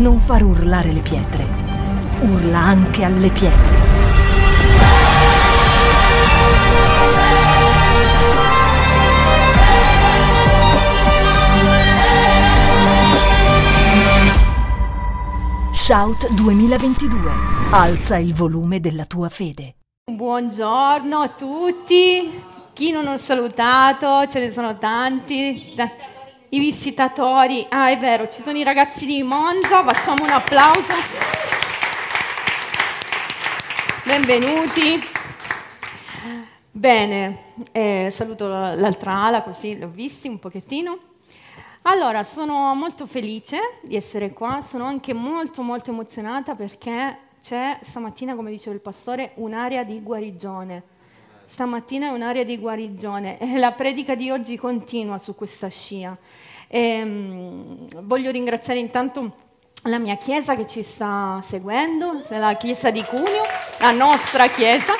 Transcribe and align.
non 0.00 0.18
far 0.18 0.42
urlare 0.42 0.92
le 0.92 1.00
pietre. 1.00 1.46
Urla 2.22 2.58
anche 2.58 3.04
alle 3.04 3.28
pietre. 3.28 3.78
Shout 15.72 16.32
2022. 16.32 17.30
Alza 17.70 18.16
il 18.16 18.32
volume 18.32 18.80
della 18.80 19.04
tua 19.04 19.28
fede. 19.28 19.74
Buongiorno 20.10 21.18
a 21.18 21.28
tutti. 21.28 22.42
Chi 22.72 22.90
non 22.90 23.06
ho 23.06 23.18
salutato? 23.18 24.26
Ce 24.30 24.40
ne 24.40 24.50
sono 24.50 24.78
tanti. 24.78 25.74
I 26.52 26.58
visitatori. 26.58 27.64
Ah, 27.68 27.90
è 27.90 27.98
vero, 27.98 28.28
ci 28.28 28.42
sono 28.42 28.58
i 28.58 28.64
ragazzi 28.64 29.06
di 29.06 29.22
Monza. 29.22 29.84
Facciamo 29.84 30.24
un 30.24 30.30
applauso. 30.30 30.92
Benvenuti. 34.04 35.00
Bene, 36.72 37.38
eh, 37.70 38.08
saluto 38.10 38.48
l'altra 38.48 39.26
ala 39.26 39.42
così 39.42 39.78
l'ho 39.78 39.90
visti 39.90 40.26
un 40.26 40.40
pochettino. 40.40 40.98
Allora, 41.82 42.24
sono 42.24 42.74
molto 42.74 43.06
felice 43.06 43.78
di 43.82 43.94
essere 43.94 44.32
qua, 44.32 44.60
sono 44.60 44.86
anche 44.86 45.12
molto 45.12 45.62
molto 45.62 45.92
emozionata 45.92 46.56
perché 46.56 47.16
c'è 47.40 47.78
stamattina, 47.80 48.34
come 48.34 48.50
diceva 48.50 48.74
il 48.74 48.82
pastore, 48.82 49.34
un'area 49.36 49.84
di 49.84 50.02
guarigione. 50.02 50.89
Stamattina 51.50 52.06
è 52.06 52.10
un'area 52.12 52.44
di 52.44 52.56
guarigione 52.58 53.36
e 53.40 53.58
la 53.58 53.72
predica 53.72 54.14
di 54.14 54.30
oggi 54.30 54.56
continua 54.56 55.18
su 55.18 55.34
questa 55.34 55.66
scia. 55.66 56.16
E, 56.68 57.02
um, 57.02 57.88
voglio 58.02 58.30
ringraziare 58.30 58.78
intanto 58.78 59.32
la 59.82 59.98
mia 59.98 60.16
chiesa 60.16 60.54
che 60.54 60.68
ci 60.68 60.84
sta 60.84 61.40
seguendo, 61.42 62.22
la 62.28 62.54
chiesa 62.54 62.92
di 62.92 63.02
Cugno, 63.02 63.42
la 63.80 63.90
nostra 63.90 64.46
chiesa 64.46 64.94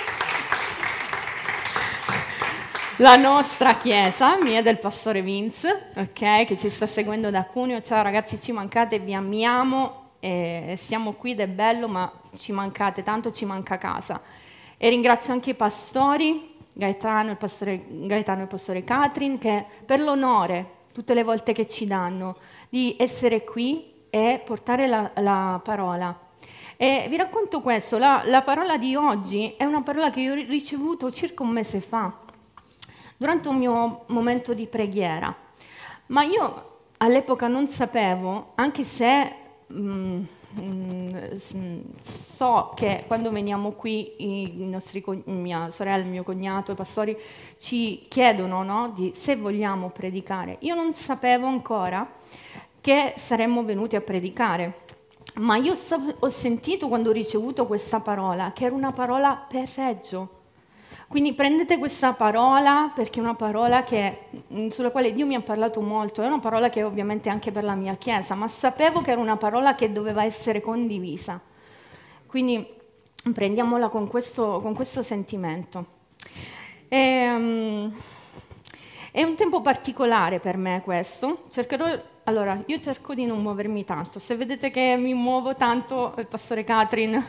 la 2.96 3.14
nostra 3.14 3.76
chiesa, 3.76 4.36
mia 4.42 4.60
del 4.60 4.80
pastore 4.80 5.22
Vince, 5.22 5.92
ok, 5.94 6.46
che 6.46 6.56
ci 6.58 6.68
sta 6.68 6.86
seguendo 6.86 7.30
da 7.30 7.44
Cuneo. 7.44 7.80
Ciao 7.80 8.02
ragazzi, 8.02 8.40
ci 8.40 8.50
mancate, 8.50 8.98
vi 8.98 9.14
amiamo, 9.14 10.08
eh, 10.18 10.74
siamo 10.76 11.12
qui 11.12 11.30
ed 11.30 11.40
è 11.40 11.46
bello, 11.46 11.86
ma 11.86 12.12
ci 12.36 12.50
mancate, 12.50 13.04
tanto 13.04 13.30
ci 13.30 13.44
manca 13.44 13.78
casa. 13.78 14.20
E 14.82 14.88
ringrazio 14.88 15.34
anche 15.34 15.50
i 15.50 15.54
pastori, 15.54 16.56
Gaetano, 16.72 17.32
il 17.32 17.36
pastore, 17.36 17.84
Gaetano 17.86 18.38
e 18.38 18.42
il 18.44 18.48
pastore 18.48 18.82
Catrin, 18.82 19.36
che 19.36 19.66
per 19.84 20.00
l'onore, 20.00 20.70
tutte 20.94 21.12
le 21.12 21.22
volte 21.22 21.52
che 21.52 21.66
ci 21.66 21.84
danno, 21.84 22.38
di 22.70 22.96
essere 22.98 23.44
qui 23.44 23.92
e 24.08 24.40
portare 24.42 24.86
la, 24.86 25.10
la 25.16 25.60
parola. 25.62 26.18
E 26.78 27.08
vi 27.10 27.18
racconto 27.18 27.60
questo, 27.60 27.98
la, 27.98 28.22
la 28.24 28.40
parola 28.40 28.78
di 28.78 28.94
oggi 28.94 29.52
è 29.58 29.64
una 29.64 29.82
parola 29.82 30.08
che 30.08 30.20
io 30.20 30.32
ho 30.32 30.36
ricevuto 30.36 31.10
circa 31.10 31.42
un 31.42 31.50
mese 31.50 31.82
fa 31.82 32.16
durante 33.18 33.48
un 33.48 33.58
mio 33.58 34.04
momento 34.06 34.54
di 34.54 34.66
preghiera. 34.66 35.36
Ma 36.06 36.22
io 36.22 36.78
all'epoca 36.96 37.48
non 37.48 37.68
sapevo, 37.68 38.52
anche 38.54 38.84
se 38.84 39.36
mm, 39.74 40.00
mm, 40.00 40.22
so 42.02 42.72
che 42.74 43.04
quando 43.06 43.30
veniamo 43.30 43.70
qui 43.70 44.56
nostri, 44.58 45.04
mia 45.26 45.70
sorella, 45.70 46.04
mio 46.04 46.24
cognato, 46.24 46.72
i 46.72 46.74
pastori 46.74 47.16
ci 47.58 48.04
chiedono 48.08 48.62
no, 48.62 48.92
di, 48.94 49.12
se 49.14 49.36
vogliamo 49.36 49.90
predicare. 49.90 50.56
Io 50.60 50.74
non 50.74 50.92
sapevo 50.94 51.46
ancora 51.46 52.10
che 52.80 53.14
saremmo 53.16 53.62
venuti 53.62 53.94
a 53.96 54.00
predicare. 54.00 54.88
Ma 55.34 55.56
io 55.56 55.74
ho 56.18 56.30
sentito 56.30 56.88
quando 56.88 57.10
ho 57.10 57.12
ricevuto 57.12 57.66
questa 57.66 58.00
parola 58.00 58.52
che 58.52 58.64
era 58.64 58.74
una 58.74 58.92
parola 58.92 59.36
per 59.48 59.70
Reggio 59.76 60.39
quindi 61.10 61.32
prendete 61.32 61.76
questa 61.78 62.12
parola 62.12 62.92
perché 62.94 63.18
è 63.18 63.22
una 63.22 63.34
parola 63.34 63.82
che, 63.82 64.26
mm, 64.54 64.68
sulla 64.68 64.92
quale 64.92 65.12
Dio 65.12 65.26
mi 65.26 65.34
ha 65.34 65.40
parlato 65.40 65.80
molto, 65.80 66.22
è 66.22 66.26
una 66.28 66.38
parola 66.38 66.68
che 66.68 66.84
ovviamente 66.84 67.28
anche 67.28 67.50
per 67.50 67.64
la 67.64 67.74
mia 67.74 67.96
Chiesa, 67.96 68.36
ma 68.36 68.46
sapevo 68.46 69.00
che 69.00 69.10
era 69.10 69.20
una 69.20 69.36
parola 69.36 69.74
che 69.74 69.90
doveva 69.90 70.22
essere 70.22 70.60
condivisa. 70.60 71.40
Quindi 72.26 72.64
prendiamola 73.34 73.88
con 73.88 74.06
questo, 74.06 74.60
con 74.60 74.72
questo 74.72 75.02
sentimento. 75.02 75.84
E, 76.86 77.26
um, 77.28 77.92
è 79.10 79.24
un 79.24 79.34
tempo 79.34 79.62
particolare 79.62 80.38
per 80.38 80.56
me 80.56 80.80
questo. 80.84 81.46
Cercherò, 81.50 81.86
allora, 82.22 82.62
io 82.66 82.78
cerco 82.78 83.14
di 83.14 83.26
non 83.26 83.42
muovermi 83.42 83.84
tanto. 83.84 84.20
Se 84.20 84.36
vedete 84.36 84.70
che 84.70 84.94
mi 84.96 85.14
muovo 85.14 85.54
tanto, 85.54 86.14
il 86.18 86.28
pastore 86.28 86.62
Catrin 86.62 87.20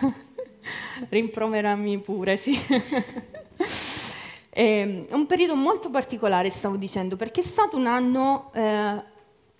rimproverami 1.09 1.97
pure, 1.97 2.37
sì. 2.37 2.55
È 4.49 4.83
un 5.11 5.25
periodo 5.27 5.55
molto 5.55 5.89
particolare, 5.89 6.49
stavo 6.49 6.75
dicendo, 6.75 7.15
perché 7.15 7.39
è 7.39 7.43
stato 7.43 7.77
un 7.77 7.87
anno 7.87 8.51
eh, 8.53 9.03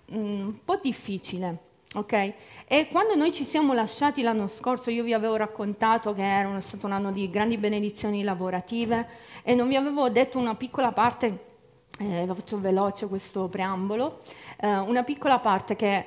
un 0.06 0.54
po' 0.64 0.78
difficile, 0.82 1.58
ok? 1.94 2.32
E 2.66 2.88
quando 2.90 3.14
noi 3.14 3.32
ci 3.32 3.44
siamo 3.44 3.72
lasciati 3.72 4.22
l'anno 4.22 4.48
scorso, 4.48 4.90
io 4.90 5.02
vi 5.02 5.12
avevo 5.12 5.36
raccontato 5.36 6.12
che 6.12 6.22
era 6.22 6.60
stato 6.60 6.86
un 6.86 6.92
anno 6.92 7.10
di 7.10 7.28
grandi 7.28 7.56
benedizioni 7.56 8.22
lavorative 8.22 9.06
e 9.42 9.54
non 9.54 9.68
vi 9.68 9.76
avevo 9.76 10.08
detto 10.10 10.38
una 10.38 10.54
piccola 10.54 10.90
parte, 10.90 11.44
eh, 11.98 12.24
faccio 12.26 12.60
veloce 12.60 13.06
questo 13.06 13.48
preambolo, 13.48 14.20
eh, 14.60 14.78
una 14.78 15.02
piccola 15.02 15.38
parte 15.38 15.74
che 15.76 16.04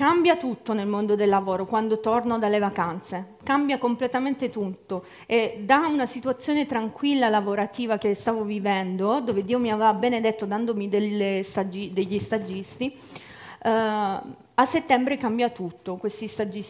Cambia 0.00 0.38
tutto 0.38 0.72
nel 0.72 0.86
mondo 0.86 1.14
del 1.14 1.28
lavoro 1.28 1.66
quando 1.66 2.00
torno 2.00 2.38
dalle 2.38 2.58
vacanze, 2.58 3.34
cambia 3.44 3.76
completamente 3.76 4.48
tutto 4.48 5.04
e 5.26 5.60
da 5.66 5.86
una 5.88 6.06
situazione 6.06 6.64
tranquilla 6.64 7.28
lavorativa 7.28 7.98
che 7.98 8.14
stavo 8.14 8.42
vivendo, 8.42 9.20
dove 9.20 9.44
Dio 9.44 9.58
mi 9.58 9.70
aveva 9.70 9.92
benedetto 9.92 10.46
dandomi 10.46 11.42
stagi, 11.42 11.92
degli 11.92 12.18
stagisti, 12.18 12.96
uh, 12.96 13.68
a 13.68 14.64
settembre 14.64 15.18
cambia 15.18 15.50
tutto, 15.50 16.00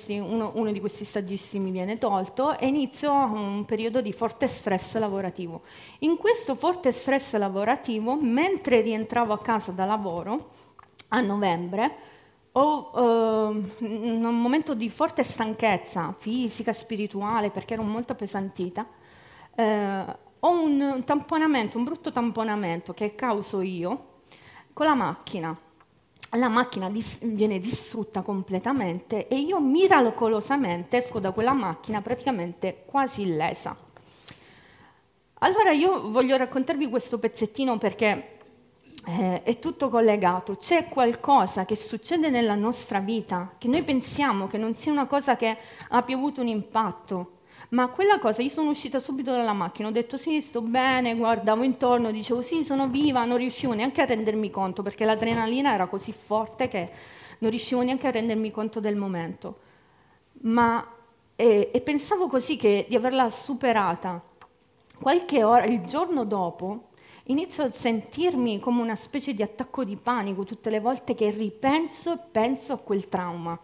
uno, 0.09 0.51
uno, 0.57 0.73
di 0.73 0.81
questi 0.81 1.05
stagisti 1.05 1.61
mi 1.61 1.71
viene 1.71 1.99
tolto 1.99 2.59
e 2.59 2.67
inizio 2.67 3.13
un 3.13 3.65
periodo 3.65 4.01
di 4.01 4.13
forte 4.13 4.49
stress 4.49 4.99
lavorativo. 4.99 5.63
In 6.01 6.17
questo 6.17 6.57
forte 6.57 6.91
stress 6.91 7.37
lavorativo, 7.37 8.17
mentre 8.21 8.81
rientravo 8.81 9.33
a 9.33 9.39
casa 9.39 9.71
da 9.71 9.85
lavoro, 9.85 10.51
a 11.11 11.21
novembre, 11.21 12.10
ho 12.53 12.91
uh, 12.93 13.65
un 13.79 14.41
momento 14.41 14.75
di 14.75 14.91
forte 14.91 15.23
stanchezza 15.23 16.15
fisica, 16.19 16.73
spirituale, 16.73 17.51
perché 17.51 17.75
ero 17.75 17.83
molto 17.83 18.13
appesantita. 18.13 18.87
Uh, 19.55 20.17
ho 20.41 20.63
un 20.63 21.03
tamponamento, 21.05 21.79
un 21.79 21.85
brutto 21.85 22.11
tamponamento 22.13 22.95
che 22.95 23.15
causo 23.15 23.61
io 23.61 24.19
con 24.73 24.87
la 24.87 24.95
macchina. 24.95 25.57
La 26.35 26.49
macchina 26.49 26.89
dis- 26.89 27.19
viene 27.23 27.59
distrutta 27.59 28.23
completamente 28.23 29.27
e 29.27 29.37
io 29.37 29.61
miracolosamente 29.61 30.99
esco 30.99 31.19
da 31.19 31.33
quella 31.33 31.53
macchina 31.53 32.01
praticamente 32.01 32.85
quasi 32.87 33.23
illesa. 33.23 33.77
Allora 35.43 35.73
io 35.73 36.11
voglio 36.11 36.37
raccontarvi 36.37 36.89
questo 36.89 37.19
pezzettino 37.19 37.79
perché 37.79 38.40
eh, 39.07 39.43
è 39.43 39.59
tutto 39.59 39.89
collegato. 39.89 40.57
C'è 40.57 40.89
qualcosa 40.89 41.65
che 41.65 41.77
succede 41.77 42.31
nella 42.31 42.55
nostra 42.55 43.01
vita 43.01 43.55
che 43.59 43.69
noi 43.69 43.83
pensiamo 43.83 44.47
che 44.47 44.59
non 44.59 44.75
sia 44.75 44.93
una 44.93 45.07
cosa 45.07 45.37
che 45.37 45.57
abbia 45.89 46.17
avuto 46.17 46.41
un 46.41 46.49
impatto, 46.49 47.39
ma 47.71 47.89
quella 47.89 48.19
cosa, 48.19 48.43
io 48.43 48.51
sono 48.51 48.71
uscita 48.71 48.99
subito 48.99 49.31
dalla 49.31 49.53
macchina, 49.53 49.89
ho 49.89 49.93
detto 49.93 50.17
sì, 50.17 50.41
sto 50.41 50.61
bene, 50.61 51.15
guardavo 51.15 51.63
intorno, 51.63 52.11
dicevo 52.11 52.43
sì, 52.43 52.65
sono 52.65 52.89
viva, 52.89 53.25
non 53.25 53.37
riuscivo 53.37 53.75
neanche 53.75 54.03
a 54.03 54.07
rendermi 54.07 54.51
conto 54.51 54.83
perché 54.83 55.05
l'adrenalina 55.05 55.73
era 55.73 55.87
così 55.87 56.13
forte 56.13 56.67
che 56.69 56.91
non 57.39 57.51
riuscivo 57.51 57.83
neanche 57.83 58.09
a 58.09 58.11
rendermi 58.11 58.51
conto 58.51 58.81
del 58.81 58.97
momento. 58.97 59.61
Ma, 60.43 60.85
e, 61.37 61.71
e 61.73 61.81
pensavo 61.81 62.27
così 62.27 62.57
che, 62.57 62.87
di 62.89 62.97
averla 62.97 63.31
superata. 63.31 64.21
Qualche 65.01 65.43
ora, 65.45 65.65
il 65.65 65.85
giorno 65.85 66.25
dopo, 66.25 66.90
inizio 67.31 67.65
a 67.65 67.73
sentirmi 67.73 68.59
come 68.59 68.83
una 68.83 68.97
specie 68.97 69.35
di 69.35 69.43
attacco 69.43 69.85
di 69.85 69.97
panico 69.97 70.45
tutte 70.45 70.69
le 70.69 70.81
volte 70.81 71.15
che 71.15 71.31
ripenso 71.31 72.13
e 72.15 72.19
penso 72.31 72.73
a 72.73 72.79
quel 72.79 73.09
trauma. 73.09 73.59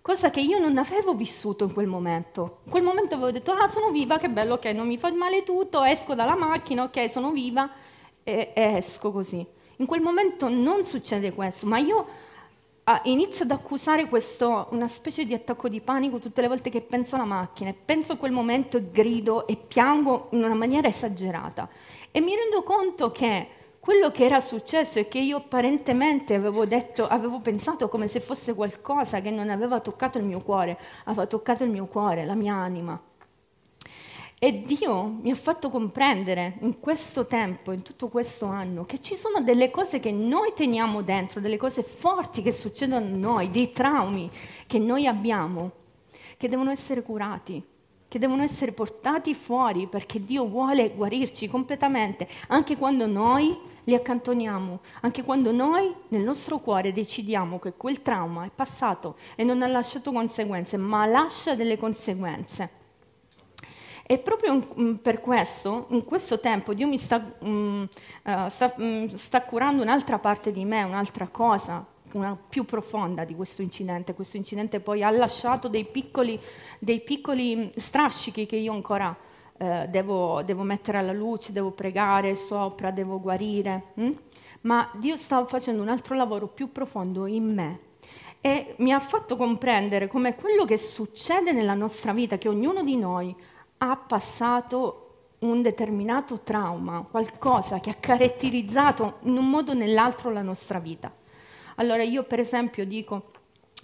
Cosa 0.00 0.30
che 0.30 0.40
io 0.40 0.58
non 0.58 0.78
avevo 0.78 1.14
vissuto 1.14 1.64
in 1.64 1.72
quel 1.72 1.86
momento. 1.86 2.58
In 2.64 2.70
quel 2.70 2.82
momento 2.82 3.14
avevo 3.14 3.32
detto, 3.32 3.52
ah, 3.52 3.68
sono 3.68 3.90
viva, 3.90 4.18
che 4.18 4.28
bello, 4.28 4.54
ok, 4.54 4.66
non 4.66 4.86
mi 4.86 4.98
fa 4.98 5.10
male 5.12 5.44
tutto, 5.44 5.82
esco 5.82 6.14
dalla 6.14 6.36
macchina, 6.36 6.84
ok, 6.84 7.10
sono 7.10 7.32
viva, 7.32 7.68
e, 8.22 8.52
e 8.54 8.62
esco 8.76 9.10
così. 9.10 9.44
In 9.76 9.86
quel 9.86 10.02
momento 10.02 10.48
non 10.48 10.84
succede 10.84 11.32
questo, 11.32 11.66
ma 11.66 11.78
io 11.78 12.06
ah, 12.84 13.00
inizio 13.04 13.44
ad 13.44 13.50
accusare 13.50 14.06
questo, 14.06 14.68
una 14.70 14.88
specie 14.88 15.24
di 15.24 15.34
attacco 15.34 15.68
di 15.68 15.80
panico 15.80 16.18
tutte 16.18 16.42
le 16.42 16.48
volte 16.48 16.70
che 16.70 16.82
penso 16.82 17.16
alla 17.16 17.24
macchina, 17.24 17.74
penso 17.84 18.12
a 18.12 18.16
quel 18.16 18.30
momento 18.30 18.76
e 18.76 18.88
grido 18.90 19.46
e 19.46 19.56
piango 19.56 20.28
in 20.32 20.44
una 20.44 20.54
maniera 20.54 20.86
esagerata. 20.86 21.68
E 22.16 22.20
mi 22.20 22.32
rendo 22.36 22.62
conto 22.62 23.10
che 23.10 23.48
quello 23.80 24.12
che 24.12 24.24
era 24.24 24.40
successo 24.40 25.00
e 25.00 25.08
che 25.08 25.18
io 25.18 25.38
apparentemente 25.38 26.34
avevo, 26.34 26.64
detto, 26.64 27.08
avevo 27.08 27.40
pensato 27.40 27.88
come 27.88 28.06
se 28.06 28.20
fosse 28.20 28.54
qualcosa 28.54 29.20
che 29.20 29.30
non 29.30 29.50
aveva 29.50 29.80
toccato 29.80 30.18
il 30.18 30.24
mio 30.24 30.38
cuore, 30.38 30.78
aveva 31.06 31.26
toccato 31.26 31.64
il 31.64 31.70
mio 31.70 31.86
cuore, 31.86 32.24
la 32.24 32.36
mia 32.36 32.54
anima. 32.54 33.02
E 34.38 34.60
Dio 34.60 35.02
mi 35.22 35.32
ha 35.32 35.34
fatto 35.34 35.70
comprendere 35.70 36.58
in 36.60 36.78
questo 36.78 37.26
tempo, 37.26 37.72
in 37.72 37.82
tutto 37.82 38.06
questo 38.06 38.46
anno, 38.46 38.84
che 38.84 39.00
ci 39.00 39.16
sono 39.16 39.42
delle 39.42 39.72
cose 39.72 39.98
che 39.98 40.12
noi 40.12 40.52
teniamo 40.54 41.02
dentro, 41.02 41.40
delle 41.40 41.56
cose 41.56 41.82
forti 41.82 42.42
che 42.42 42.52
succedono 42.52 43.04
a 43.04 43.08
noi, 43.08 43.50
dei 43.50 43.72
traumi 43.72 44.30
che 44.68 44.78
noi 44.78 45.08
abbiamo, 45.08 45.72
che 46.36 46.48
devono 46.48 46.70
essere 46.70 47.02
curati, 47.02 47.60
che 48.14 48.20
devono 48.20 48.44
essere 48.44 48.70
portati 48.70 49.34
fuori 49.34 49.88
perché 49.88 50.20
Dio 50.20 50.46
vuole 50.46 50.94
guarirci 50.94 51.48
completamente, 51.48 52.28
anche 52.46 52.76
quando 52.76 53.08
noi 53.08 53.58
li 53.82 53.92
accantoniamo, 53.92 54.80
anche 55.00 55.24
quando 55.24 55.50
noi 55.50 55.92
nel 56.10 56.22
nostro 56.22 56.60
cuore 56.60 56.92
decidiamo 56.92 57.58
che 57.58 57.72
quel 57.72 58.02
trauma 58.02 58.44
è 58.44 58.50
passato 58.54 59.16
e 59.34 59.42
non 59.42 59.62
ha 59.62 59.66
lasciato 59.66 60.12
conseguenze, 60.12 60.76
ma 60.76 61.04
lascia 61.06 61.56
delle 61.56 61.76
conseguenze. 61.76 62.70
E 64.06 64.18
proprio 64.18 64.64
mm, 64.78 64.94
per 64.94 65.20
questo, 65.20 65.86
in 65.88 66.04
questo 66.04 66.38
tempo, 66.38 66.72
Dio 66.72 66.86
mi 66.86 66.98
sta, 66.98 67.20
um, 67.40 67.88
uh, 68.22 68.48
sta, 68.48 68.72
um, 68.76 69.12
sta 69.16 69.42
curando 69.42 69.82
un'altra 69.82 70.20
parte 70.20 70.52
di 70.52 70.64
me, 70.64 70.84
un'altra 70.84 71.26
cosa, 71.26 71.84
una 72.14 72.36
più 72.48 72.64
profonda 72.64 73.24
di 73.24 73.34
questo 73.34 73.62
incidente. 73.62 74.14
Questo 74.14 74.36
incidente 74.36 74.80
poi 74.80 75.02
ha 75.02 75.10
lasciato 75.10 75.68
dei 75.68 75.84
piccoli, 75.84 76.38
dei 76.78 77.00
piccoli 77.00 77.72
strascichi 77.76 78.46
che 78.46 78.56
io 78.56 78.72
ancora 78.72 79.16
eh, 79.56 79.86
devo, 79.88 80.42
devo, 80.42 80.62
mettere 80.62 80.98
alla 80.98 81.12
luce, 81.12 81.52
devo 81.52 81.70
pregare 81.70 82.36
sopra, 82.36 82.90
devo 82.90 83.20
guarire. 83.20 83.92
Hm? 83.94 84.12
Ma 84.62 84.90
Dio 84.96 85.16
sta 85.16 85.44
facendo 85.46 85.82
un 85.82 85.88
altro 85.88 86.14
lavoro 86.14 86.46
più 86.46 86.72
profondo 86.72 87.26
in 87.26 87.52
me 87.52 87.78
e 88.40 88.74
mi 88.78 88.92
ha 88.92 89.00
fatto 89.00 89.36
comprendere 89.36 90.06
come 90.06 90.34
quello 90.34 90.64
che 90.64 90.76
succede 90.76 91.52
nella 91.52 91.74
nostra 91.74 92.12
vita, 92.12 92.36
che 92.36 92.48
ognuno 92.48 92.82
di 92.82 92.96
noi 92.96 93.34
ha 93.78 93.96
passato 93.96 95.00
un 95.38 95.62
determinato 95.62 96.40
trauma, 96.40 97.06
qualcosa 97.10 97.80
che 97.80 97.90
ha 97.90 97.94
caratterizzato 97.94 99.18
in 99.22 99.36
un 99.36 99.48
modo 99.48 99.72
o 99.72 99.74
nell'altro 99.74 100.30
la 100.30 100.42
nostra 100.42 100.78
vita. 100.78 101.12
Allora 101.76 102.02
io 102.02 102.22
per 102.24 102.40
esempio 102.40 102.84
dico, 102.84 103.30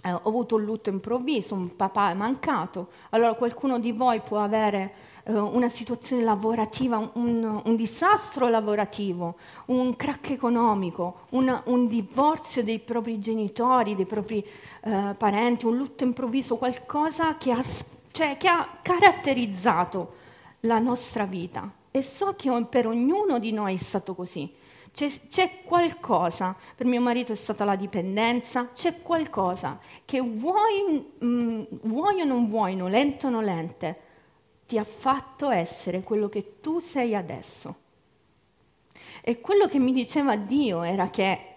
eh, 0.03 0.11
ho 0.11 0.21
avuto 0.23 0.55
un 0.55 0.63
lutto 0.63 0.89
improvviso, 0.89 1.53
un 1.53 1.75
papà 1.75 2.11
è 2.11 2.13
mancato, 2.13 2.89
allora 3.09 3.33
qualcuno 3.33 3.79
di 3.79 3.91
voi 3.91 4.19
può 4.21 4.39
avere 4.39 4.93
eh, 5.23 5.37
una 5.37 5.69
situazione 5.69 6.23
lavorativa, 6.23 6.97
un, 7.13 7.61
un, 7.63 7.75
disastro 7.75 8.47
lavorativo, 8.47 9.35
un 9.65 9.95
crack 9.95 10.31
economico, 10.31 11.27
un, 11.29 11.61
un 11.65 11.87
divorzio 11.87 12.63
dei 12.63 12.79
propri 12.79 13.19
genitori, 13.19 13.95
dei 13.95 14.05
propri 14.05 14.45
eh, 14.83 15.15
parenti, 15.17 15.65
un 15.65 15.77
lutto 15.77 16.03
improvviso, 16.03 16.55
qualcosa 16.55 17.37
che 17.37 17.51
ha 17.51 17.63
cioè 18.11 18.37
che 18.37 18.47
ha 18.47 18.67
caratterizzato 18.81 20.15
la 20.61 20.79
nostra 20.79 21.25
vita. 21.25 21.71
E 21.91 22.01
so 22.03 22.33
che 22.37 22.49
per 22.69 22.87
ognuno 22.87 23.39
di 23.39 23.51
noi 23.51 23.75
è 23.75 23.77
stato 23.77 24.13
così. 24.13 24.53
C'è, 24.93 25.09
c'è, 25.29 25.63
qualcosa, 25.63 26.55
per 26.75 26.85
mio 26.85 26.99
marito 26.99 27.31
è 27.31 27.35
stata 27.35 27.63
la 27.63 27.75
dipendenza, 27.75 28.71
c'è 28.73 29.01
qualcosa 29.01 29.79
che 30.03 30.19
vuoi, 30.19 31.13
mh, 31.17 31.25
mm, 31.25 31.63
vuoi 31.83 32.21
o 32.21 32.25
non 32.25 32.45
vuoi, 32.45 32.75
nolente 32.75 33.27
o 33.27 33.29
nolente, 33.29 33.99
ti 34.65 34.77
ha 34.77 34.83
fatto 34.83 35.49
essere 35.49 36.01
quello 36.01 36.29
che 36.29 36.59
tu 36.59 36.79
sei 36.79 37.15
adesso. 37.15 37.75
E 39.21 39.39
quello 39.39 39.67
che 39.67 39.79
mi 39.79 39.93
diceva 39.93 40.35
Dio 40.35 40.81
era 40.81 41.09
che 41.09 41.55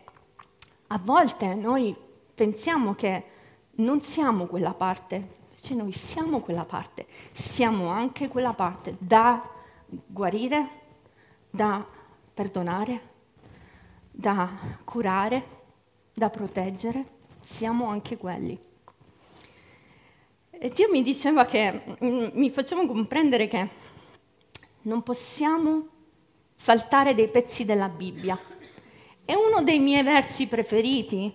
a 0.88 0.98
volte 0.98 1.54
noi 1.54 1.94
pensiamo 2.34 2.94
che 2.94 3.24
non 3.76 4.00
siamo 4.02 4.46
quella 4.46 4.74
parte, 4.74 5.42
cioè 5.60 5.76
noi 5.76 5.92
siamo 5.92 6.40
quella 6.40 6.64
parte, 6.64 7.06
siamo 7.32 7.88
anche 7.88 8.28
quella 8.28 8.52
parte 8.52 8.96
da 8.98 9.42
guarire, 9.86 10.68
da 11.50 11.84
perdonare, 12.34 13.12
da 14.16 14.48
curare, 14.84 15.42
da 16.12 16.30
proteggere, 16.30 17.04
siamo 17.44 17.88
anche 17.88 18.16
quelli. 18.16 18.56
E 20.50 20.68
Dio 20.68 20.88
mi 20.90 21.02
diceva 21.02 21.44
che, 21.44 21.82
mm, 22.02 22.28
mi 22.34 22.48
faceva 22.50 22.86
comprendere 22.86 23.48
che 23.48 23.68
non 24.82 25.02
possiamo 25.02 25.88
saltare 26.54 27.14
dei 27.14 27.28
pezzi 27.28 27.64
della 27.64 27.88
Bibbia. 27.88 28.38
E 29.24 29.34
uno 29.34 29.62
dei 29.62 29.80
miei 29.80 30.04
versi 30.04 30.46
preferiti 30.46 31.32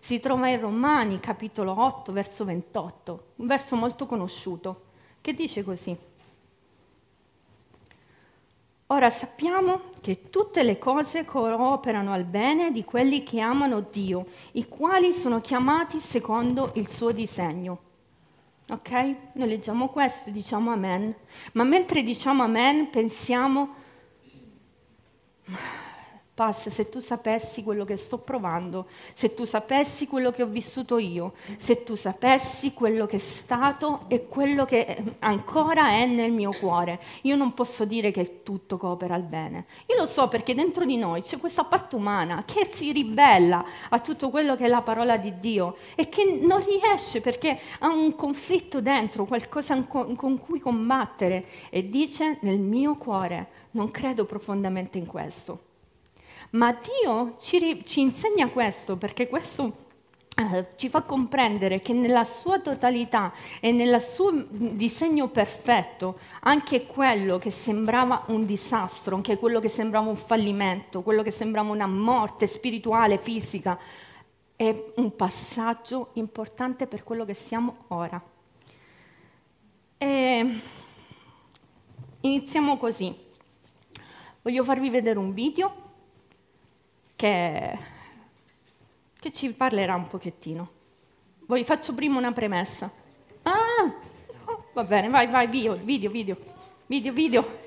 si 0.00 0.18
trova 0.18 0.48
in 0.48 0.60
Romani, 0.60 1.20
capitolo 1.20 1.78
8, 1.78 2.12
verso 2.12 2.44
28, 2.44 3.32
un 3.36 3.46
verso 3.46 3.76
molto 3.76 4.06
conosciuto, 4.06 4.84
che 5.20 5.34
dice 5.34 5.62
così. 5.62 6.05
Ora 8.88 9.10
sappiamo 9.10 9.80
che 10.00 10.30
tutte 10.30 10.62
le 10.62 10.78
cose 10.78 11.24
cooperano 11.24 12.12
al 12.12 12.22
bene 12.22 12.70
di 12.70 12.84
quelli 12.84 13.24
che 13.24 13.40
amano 13.40 13.80
Dio, 13.80 14.26
i 14.52 14.68
quali 14.68 15.12
sono 15.12 15.40
chiamati 15.40 15.98
secondo 15.98 16.70
il 16.74 16.88
suo 16.88 17.10
disegno. 17.10 17.80
Ok? 18.68 18.90
Noi 19.32 19.48
leggiamo 19.48 19.88
questo 19.88 20.30
diciamo 20.30 20.70
amen, 20.70 21.12
ma 21.54 21.64
mentre 21.64 22.04
diciamo 22.04 22.44
amen 22.44 22.88
pensiamo 22.90 23.74
Pass, 26.36 26.68
se 26.68 26.90
tu 26.90 27.00
sapessi 27.00 27.62
quello 27.62 27.86
che 27.86 27.96
sto 27.96 28.18
provando, 28.18 28.88
se 29.14 29.32
tu 29.32 29.46
sapessi 29.46 30.06
quello 30.06 30.30
che 30.30 30.42
ho 30.42 30.46
vissuto 30.46 30.98
io, 30.98 31.32
se 31.56 31.82
tu 31.82 31.94
sapessi 31.94 32.74
quello 32.74 33.06
che 33.06 33.16
è 33.16 33.18
stato 33.18 34.04
e 34.08 34.28
quello 34.28 34.66
che 34.66 35.02
ancora 35.20 35.92
è 35.92 36.04
nel 36.04 36.32
mio 36.32 36.50
cuore, 36.50 37.00
io 37.22 37.36
non 37.36 37.54
posso 37.54 37.86
dire 37.86 38.10
che 38.10 38.42
tutto 38.42 38.76
coopera 38.76 39.14
al 39.14 39.22
bene. 39.22 39.64
Io 39.86 39.96
lo 39.96 40.04
so 40.04 40.28
perché 40.28 40.54
dentro 40.54 40.84
di 40.84 40.98
noi 40.98 41.22
c'è 41.22 41.38
questa 41.38 41.64
parte 41.64 41.96
umana 41.96 42.44
che 42.44 42.66
si 42.66 42.92
ribella 42.92 43.64
a 43.88 43.98
tutto 44.00 44.28
quello 44.28 44.56
che 44.56 44.66
è 44.66 44.68
la 44.68 44.82
parola 44.82 45.16
di 45.16 45.38
Dio 45.38 45.78
e 45.94 46.10
che 46.10 46.38
non 46.42 46.62
riesce 46.62 47.22
perché 47.22 47.58
ha 47.78 47.88
un 47.88 48.14
conflitto 48.14 48.82
dentro, 48.82 49.24
qualcosa 49.24 49.80
con 49.86 50.38
cui 50.38 50.60
combattere 50.60 51.46
e 51.70 51.88
dice 51.88 52.36
nel 52.42 52.58
mio 52.58 52.94
cuore 52.96 53.48
non 53.70 53.90
credo 53.90 54.26
profondamente 54.26 54.98
in 54.98 55.06
questo. 55.06 55.60
Ma 56.56 56.72
Dio 56.72 57.36
ci, 57.38 57.82
ci 57.84 58.00
insegna 58.00 58.48
questo 58.48 58.96
perché 58.96 59.28
questo 59.28 59.84
eh, 60.34 60.68
ci 60.76 60.88
fa 60.88 61.02
comprendere 61.02 61.80
che 61.80 61.92
nella 61.92 62.24
sua 62.24 62.58
totalità 62.60 63.30
e 63.60 63.72
nel 63.72 64.00
suo 64.00 64.32
disegno 64.48 65.28
perfetto, 65.28 66.18
anche 66.40 66.86
quello 66.86 67.36
che 67.36 67.50
sembrava 67.50 68.24
un 68.28 68.46
disastro, 68.46 69.16
anche 69.16 69.36
quello 69.36 69.60
che 69.60 69.68
sembrava 69.68 70.08
un 70.08 70.16
fallimento, 70.16 71.02
quello 71.02 71.22
che 71.22 71.30
sembrava 71.30 71.70
una 71.70 71.86
morte 71.86 72.46
spirituale, 72.46 73.18
fisica, 73.18 73.78
è 74.56 74.92
un 74.96 75.14
passaggio 75.14 76.10
importante 76.14 76.86
per 76.86 77.04
quello 77.04 77.26
che 77.26 77.34
siamo 77.34 77.84
ora. 77.88 78.22
E 79.98 80.60
iniziamo 82.20 82.78
così. 82.78 83.14
Voglio 84.40 84.64
farvi 84.64 84.88
vedere 84.88 85.18
un 85.18 85.34
video 85.34 85.84
che, 87.16 87.78
che 89.18 89.32
ci 89.32 89.48
parlerà 89.52 89.94
un 89.94 90.06
pochettino. 90.06 90.70
Vi 91.46 91.64
faccio 91.64 91.94
prima 91.94 92.18
una 92.18 92.32
premessa. 92.32 92.92
Ah, 93.42 93.92
va 94.72 94.84
bene, 94.84 95.08
vai, 95.08 95.26
vai, 95.26 95.48
video, 95.48 95.74
video, 95.74 96.10
video, 96.10 96.36
video, 96.86 97.12
video. 97.12 97.64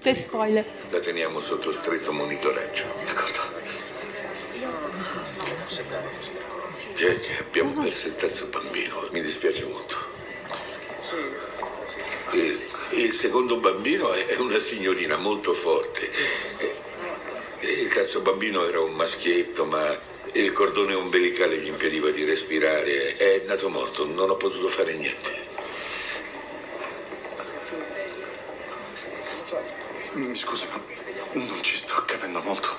C'è 0.00 0.14
spoiler. 0.14 0.64
La 0.90 1.00
teniamo 1.00 1.40
sotto 1.40 1.72
stretto 1.72 2.12
monitoraggio. 2.12 2.84
D'accordo. 3.04 3.54
Jack, 6.94 7.40
abbiamo 7.40 7.82
perso 7.82 8.06
il 8.06 8.16
terzo 8.16 8.46
bambino. 8.46 9.08
Mi 9.12 9.22
dispiace 9.22 9.64
molto. 9.64 9.96
Il, 12.32 12.60
il 12.92 13.12
secondo 13.12 13.58
bambino 13.58 14.12
è 14.12 14.36
una 14.36 14.58
signorina 14.58 15.16
molto 15.16 15.52
forte 15.52 16.10
il 18.06 18.12
terzo 18.12 18.30
bambino 18.30 18.64
era 18.64 18.80
un 18.80 18.92
maschietto, 18.92 19.64
ma 19.64 19.98
il 20.32 20.52
cordone 20.52 20.94
ombelicale 20.94 21.58
gli 21.58 21.66
impediva 21.66 22.08
di 22.10 22.22
respirare. 22.22 23.16
È 23.16 23.42
nato 23.46 23.68
morto, 23.68 24.06
non 24.06 24.30
ho 24.30 24.36
potuto 24.36 24.68
fare 24.68 24.94
niente. 24.94 25.34
Mi 30.12 30.36
scusi, 30.36 30.66
ma 30.70 30.80
non 31.32 31.60
ci 31.62 31.76
sto 31.76 32.04
capendo 32.06 32.40
molto. 32.42 32.76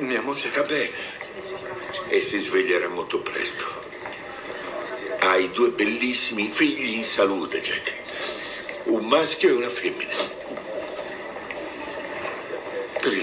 Mia 0.00 0.20
moglie 0.20 0.50
sta 0.50 0.62
bene 0.64 0.92
e 2.08 2.20
si 2.20 2.38
sveglierà 2.38 2.88
molto 2.88 3.20
presto. 3.20 3.64
Hai 5.20 5.50
due 5.52 5.70
bellissimi 5.70 6.50
figli 6.50 6.96
in 6.96 7.04
salute, 7.04 7.62
Jack. 7.62 7.94
Un 8.84 9.06
maschio 9.06 9.48
e 9.48 9.52
una 9.52 9.70
femmina. 9.70 10.38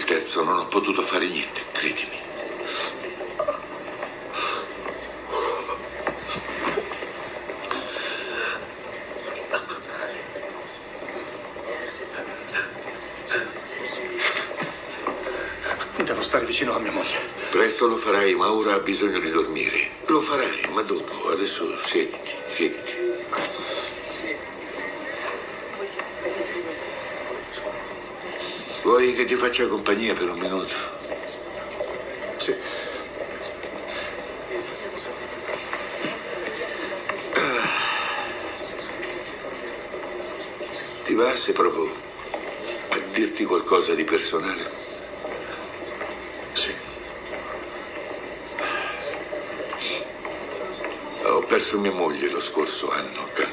Terzo 0.08 0.42
non 0.42 0.58
ho 0.58 0.68
potuto 0.68 1.02
fare 1.02 1.28
niente, 1.28 1.60
credimi. 1.74 2.18
Devo 15.98 16.22
stare 16.22 16.46
vicino 16.46 16.74
a 16.74 16.80
mia 16.80 16.94
moglie. 16.94 17.20
Presto 17.50 17.88
lo 17.88 17.98
farai, 17.98 18.34
ma 18.34 18.50
ora 18.50 18.76
ha 18.76 18.80
bisogno 18.80 19.20
di 19.20 19.30
dormire. 19.30 19.90
Lo 20.06 20.22
farai, 20.22 20.70
ma 20.72 20.84
dopo. 20.84 21.28
Adesso 21.28 21.78
siediti, 21.82 22.32
siediti. 22.46 22.97
Vuoi 29.00 29.14
che 29.14 29.26
ti 29.26 29.36
faccia 29.36 29.68
compagnia 29.68 30.16
per 30.16 30.28
un 30.28 30.40
minuto? 30.40 30.74
Sì. 32.38 32.56
Ti 41.04 41.14
va 41.14 41.36
se 41.36 41.52
provo 41.52 41.94
a 42.90 42.98
dirti 43.12 43.46
qualcosa 43.46 43.94
di 43.94 44.04
personale? 44.04 44.68
Sì. 46.54 46.74
Ho 51.22 51.44
perso 51.44 51.78
mia 51.78 51.92
moglie 51.92 52.32
lo 52.32 52.40
scorso 52.40 52.90
anno 52.90 53.30
cancro. 53.32 53.47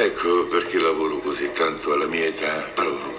Ecco 0.00 0.46
perché 0.46 0.78
lavoro 0.78 1.18
così 1.18 1.50
tanto 1.50 1.92
alla 1.92 2.06
mia 2.06 2.26
età. 2.26 2.70
Provo 2.72 3.16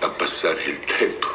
a 0.00 0.08
passare 0.08 0.64
il 0.64 0.80
tempo. 0.80 1.28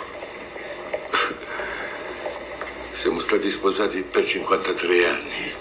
Siamo 2.91 3.19
stati 3.19 3.49
sposati 3.49 4.01
per 4.01 4.25
53 4.25 5.07
anni. 5.07 5.53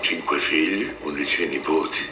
Cinque 0.00 0.38
figli, 0.38 0.94
undici 1.00 1.46
nipoti. 1.46 2.10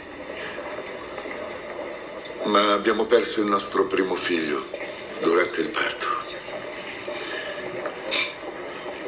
Ma 2.45 2.73
abbiamo 2.73 3.05
perso 3.05 3.39
il 3.39 3.45
nostro 3.45 3.85
primo 3.85 4.15
figlio 4.15 4.65
durante 5.21 5.61
il 5.61 5.69
parto. 5.69 6.07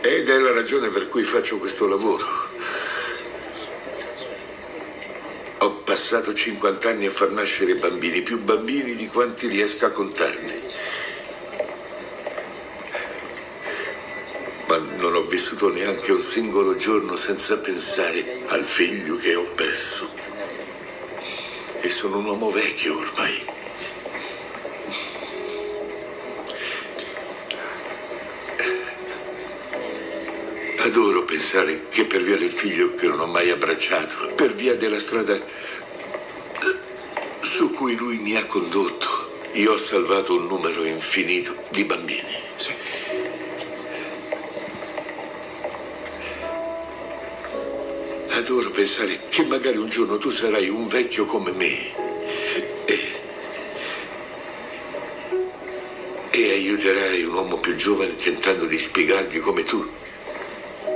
Ed 0.02 0.30
è 0.30 0.38
la 0.38 0.54
ragione 0.54 0.90
per 0.90 1.08
cui 1.08 1.24
faccio 1.24 1.58
questo 1.58 1.88
lavoro. 1.88 2.46
Ho 5.60 5.72
passato 6.10 6.34
50 6.34 6.88
anni 6.88 7.06
a 7.08 7.12
far 7.12 7.32
nascere 7.32 7.76
bambini, 7.76 8.22
più 8.22 8.42
bambini 8.42 8.96
di 8.96 9.08
quanti 9.08 9.48
riesca 9.48 9.88
a 9.88 9.92
contarne. 9.92 10.62
Ma 14.70 14.78
non 14.78 15.16
ho 15.16 15.24
vissuto 15.24 15.68
neanche 15.68 16.14
un 16.14 16.22
singolo 16.22 16.78
giorno 16.78 17.18
senza 17.18 17.58
pensare 17.58 18.44
al 18.46 18.64
figlio 18.64 19.18
che 19.18 19.36
ho 19.36 19.44
perso. 19.54 20.10
E 21.82 21.90
sono 21.90 22.20
un 22.20 22.26
uomo 22.26 22.52
vecchio 22.52 23.00
ormai. 23.00 23.46
Adoro 30.78 31.26
pensare 31.26 31.90
che 31.90 32.06
per 32.06 32.22
via 32.22 32.38
del 32.38 32.54
figlio 32.54 32.96
che 32.96 33.08
non 33.08 33.20
ho 33.20 33.26
mai 33.26 33.50
abbracciato, 33.50 34.28
per 34.36 34.56
via 34.56 34.74
della 34.74 35.00
strada 35.00 35.67
cui 37.78 37.96
lui 37.96 38.18
mi 38.18 38.36
ha 38.36 38.44
condotto, 38.48 39.30
io 39.52 39.74
ho 39.74 39.78
salvato 39.78 40.34
un 40.34 40.48
numero 40.48 40.84
infinito 40.84 41.56
di 41.70 41.84
bambini. 41.84 42.36
Sì. 42.56 42.72
Adoro 48.30 48.72
pensare 48.72 49.28
che 49.30 49.46
magari 49.46 49.78
un 49.78 49.90
giorno 49.90 50.18
tu 50.18 50.32
sarai 50.32 50.70
un 50.70 50.88
vecchio 50.88 51.26
come 51.26 51.52
me 51.52 51.94
e, 52.86 53.00
e 56.32 56.52
aiuterai 56.52 57.22
un 57.26 57.34
uomo 57.36 57.58
più 57.60 57.76
giovane 57.76 58.16
tentando 58.16 58.66
di 58.66 58.80
spiegargli 58.80 59.40
come 59.40 59.62
tu 59.62 59.88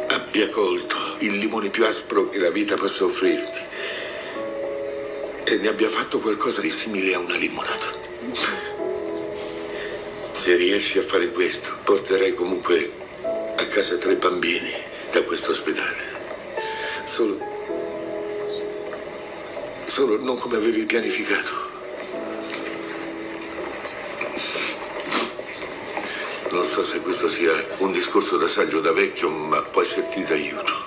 abbia 0.07 0.49
colto 0.49 1.17
il 1.19 1.37
limone 1.37 1.69
più 1.69 1.85
aspro 1.85 2.27
che 2.29 2.39
la 2.39 2.49
vita 2.49 2.73
possa 2.73 3.03
offrirti 3.03 3.69
e 5.53 5.57
ne 5.57 5.67
abbia 5.67 5.89
fatto 5.89 6.19
qualcosa 6.19 6.61
di 6.61 6.71
simile 6.71 7.13
a 7.13 7.19
una 7.19 7.35
limonata. 7.35 7.87
Se 10.31 10.55
riesci 10.55 10.97
a 10.97 11.03
fare 11.03 11.29
questo, 11.31 11.77
porterai 11.83 12.33
comunque 12.33 12.91
a 13.57 13.65
casa 13.65 13.97
tre 13.97 14.15
bambini 14.15 14.71
da 15.11 15.21
questo 15.23 15.51
ospedale. 15.51 16.19
Solo. 17.03 17.37
Solo 19.87 20.17
non 20.21 20.37
come 20.37 20.55
avevi 20.55 20.85
pianificato. 20.85 21.69
Non 26.51 26.65
so 26.65 26.85
se 26.85 26.99
questo 27.01 27.27
sia 27.27 27.51
un 27.79 27.91
discorso 27.91 28.37
da 28.37 28.47
saggio 28.47 28.79
da 28.79 28.93
vecchio, 28.93 29.29
ma 29.29 29.61
può 29.61 29.81
esserti 29.81 30.23
d'aiuto. 30.23 30.80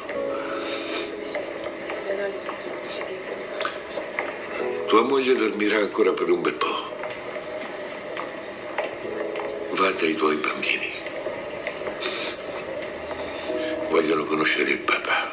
Tua 4.95 5.03
moglie 5.03 5.35
dormirà 5.35 5.79
ancora 5.79 6.13
per 6.13 6.31
un 6.31 6.41
bel 6.41 6.55
po'. 6.55 6.85
Va 9.73 9.91
dai 9.91 10.15
tuoi 10.15 10.37
bambini. 10.37 10.93
Vogliono 13.91 14.23
conoscere 14.23 14.71
il 14.71 14.79
papà. 14.79 15.33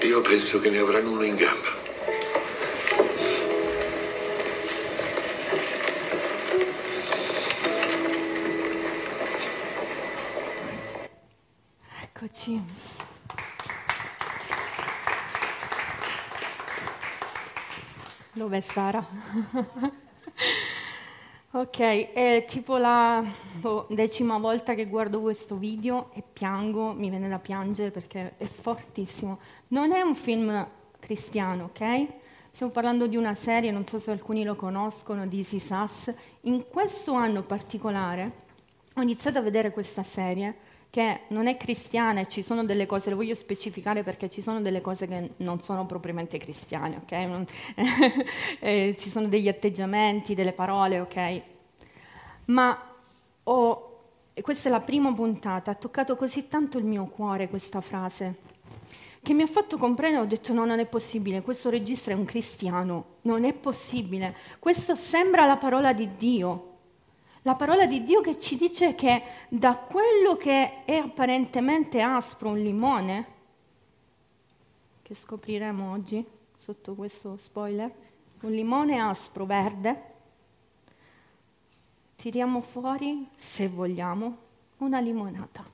Io 0.00 0.20
penso 0.22 0.58
che 0.60 0.70
ne 0.70 0.78
avranno 0.78 1.10
uno 1.10 1.24
in 1.24 1.36
gamba. 1.36 1.75
Dov'è 18.46 18.60
Sara? 18.60 19.04
ok, 21.50 22.12
è 22.12 22.44
tipo 22.46 22.76
la 22.76 23.20
boh, 23.56 23.88
decima 23.90 24.38
volta 24.38 24.74
che 24.74 24.86
guardo 24.86 25.20
questo 25.20 25.56
video 25.56 26.10
e 26.14 26.22
piango, 26.32 26.92
mi 26.92 27.10
viene 27.10 27.28
da 27.28 27.40
piangere 27.40 27.90
perché 27.90 28.34
è 28.36 28.44
fortissimo. 28.44 29.40
Non 29.68 29.90
è 29.90 30.00
un 30.00 30.14
film 30.14 30.64
cristiano, 31.00 31.64
ok? 31.64 32.06
Stiamo 32.52 32.70
parlando 32.70 33.08
di 33.08 33.16
una 33.16 33.34
serie, 33.34 33.72
non 33.72 33.84
so 33.84 33.98
se 33.98 34.12
alcuni 34.12 34.44
lo 34.44 34.54
conoscono, 34.54 35.26
di 35.26 35.38
Easy 35.38 35.58
Sass. 35.58 36.14
In 36.42 36.68
questo 36.68 37.14
anno 37.14 37.42
particolare 37.42 38.30
ho 38.94 39.02
iniziato 39.02 39.38
a 39.38 39.42
vedere 39.42 39.72
questa 39.72 40.04
serie 40.04 40.54
che 40.96 41.24
non 41.28 41.46
è 41.46 41.58
cristiana 41.58 42.20
e 42.20 42.26
ci 42.26 42.40
sono 42.40 42.64
delle 42.64 42.86
cose, 42.86 43.10
le 43.10 43.16
voglio 43.16 43.34
specificare 43.34 44.02
perché 44.02 44.30
ci 44.30 44.40
sono 44.40 44.62
delle 44.62 44.80
cose 44.80 45.06
che 45.06 45.32
non 45.36 45.60
sono 45.60 45.84
propriamente 45.84 46.38
cristiane, 46.38 46.96
ok? 47.02 47.12
Non, 47.12 47.46
eh, 48.60 48.96
ci 48.98 49.10
sono 49.10 49.28
degli 49.28 49.46
atteggiamenti, 49.46 50.34
delle 50.34 50.54
parole, 50.54 51.00
ok? 51.00 51.42
Ma 52.46 52.94
ho, 53.42 54.04
e 54.32 54.40
questa 54.40 54.70
è 54.70 54.72
la 54.72 54.80
prima 54.80 55.12
puntata, 55.12 55.72
ha 55.72 55.74
toccato 55.74 56.16
così 56.16 56.48
tanto 56.48 56.78
il 56.78 56.86
mio 56.86 57.04
cuore 57.08 57.50
questa 57.50 57.82
frase, 57.82 58.36
che 59.20 59.34
mi 59.34 59.42
ha 59.42 59.46
fatto 59.46 59.76
comprendere, 59.76 60.24
ho 60.24 60.26
detto 60.26 60.54
no, 60.54 60.64
non 60.64 60.78
è 60.78 60.86
possibile, 60.86 61.42
questo 61.42 61.68
regista 61.68 62.10
è 62.10 62.14
un 62.14 62.24
cristiano, 62.24 63.16
non 63.24 63.44
è 63.44 63.52
possibile, 63.52 64.34
questo 64.58 64.94
sembra 64.94 65.44
la 65.44 65.58
parola 65.58 65.92
di 65.92 66.16
Dio. 66.16 66.75
La 67.46 67.54
parola 67.54 67.86
di 67.86 68.02
Dio 68.02 68.22
che 68.22 68.40
ci 68.40 68.56
dice 68.56 68.96
che 68.96 69.22
da 69.48 69.76
quello 69.76 70.36
che 70.36 70.84
è 70.84 70.96
apparentemente 70.96 72.00
aspro, 72.00 72.48
un 72.48 72.58
limone, 72.58 73.26
che 75.00 75.14
scopriremo 75.14 75.92
oggi 75.92 76.26
sotto 76.56 76.96
questo 76.96 77.36
spoiler, 77.36 77.88
un 78.40 78.50
limone 78.50 78.98
aspro 78.98 79.46
verde, 79.46 80.02
tiriamo 82.16 82.60
fuori, 82.62 83.28
se 83.36 83.68
vogliamo, 83.68 84.36
una 84.78 84.98
limonata. 84.98 85.64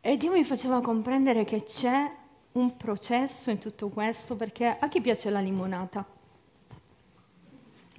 E 0.00 0.16
Dio 0.16 0.30
mi 0.30 0.44
faceva 0.44 0.80
comprendere 0.80 1.42
che 1.42 1.64
c'è 1.64 2.08
un 2.52 2.76
processo 2.76 3.50
in 3.50 3.58
tutto 3.58 3.88
questo, 3.88 4.36
perché 4.36 4.78
a 4.78 4.86
chi 4.86 5.00
piace 5.00 5.28
la 5.28 5.40
limonata? 5.40 6.18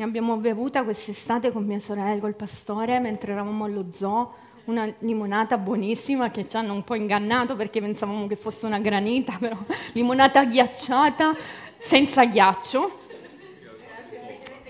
Ne 0.01 0.07
abbiamo 0.07 0.37
bevuta 0.37 0.83
quest'estate 0.83 1.51
con 1.51 1.63
mia 1.63 1.79
sorella, 1.79 2.19
col 2.19 2.33
pastore, 2.33 2.97
mentre 2.97 3.33
eravamo 3.33 3.65
allo 3.65 3.85
zoo, 3.95 4.33
una 4.63 4.91
limonata 4.97 5.59
buonissima 5.59 6.31
che 6.31 6.49
ci 6.49 6.57
hanno 6.57 6.73
un 6.73 6.83
po' 6.83 6.95
ingannato 6.95 7.55
perché 7.55 7.81
pensavamo 7.81 8.25
che 8.25 8.35
fosse 8.35 8.65
una 8.65 8.79
granita, 8.79 9.37
però 9.39 9.55
limonata 9.91 10.43
ghiacciata 10.43 11.35
senza 11.77 12.25
ghiaccio. 12.25 12.99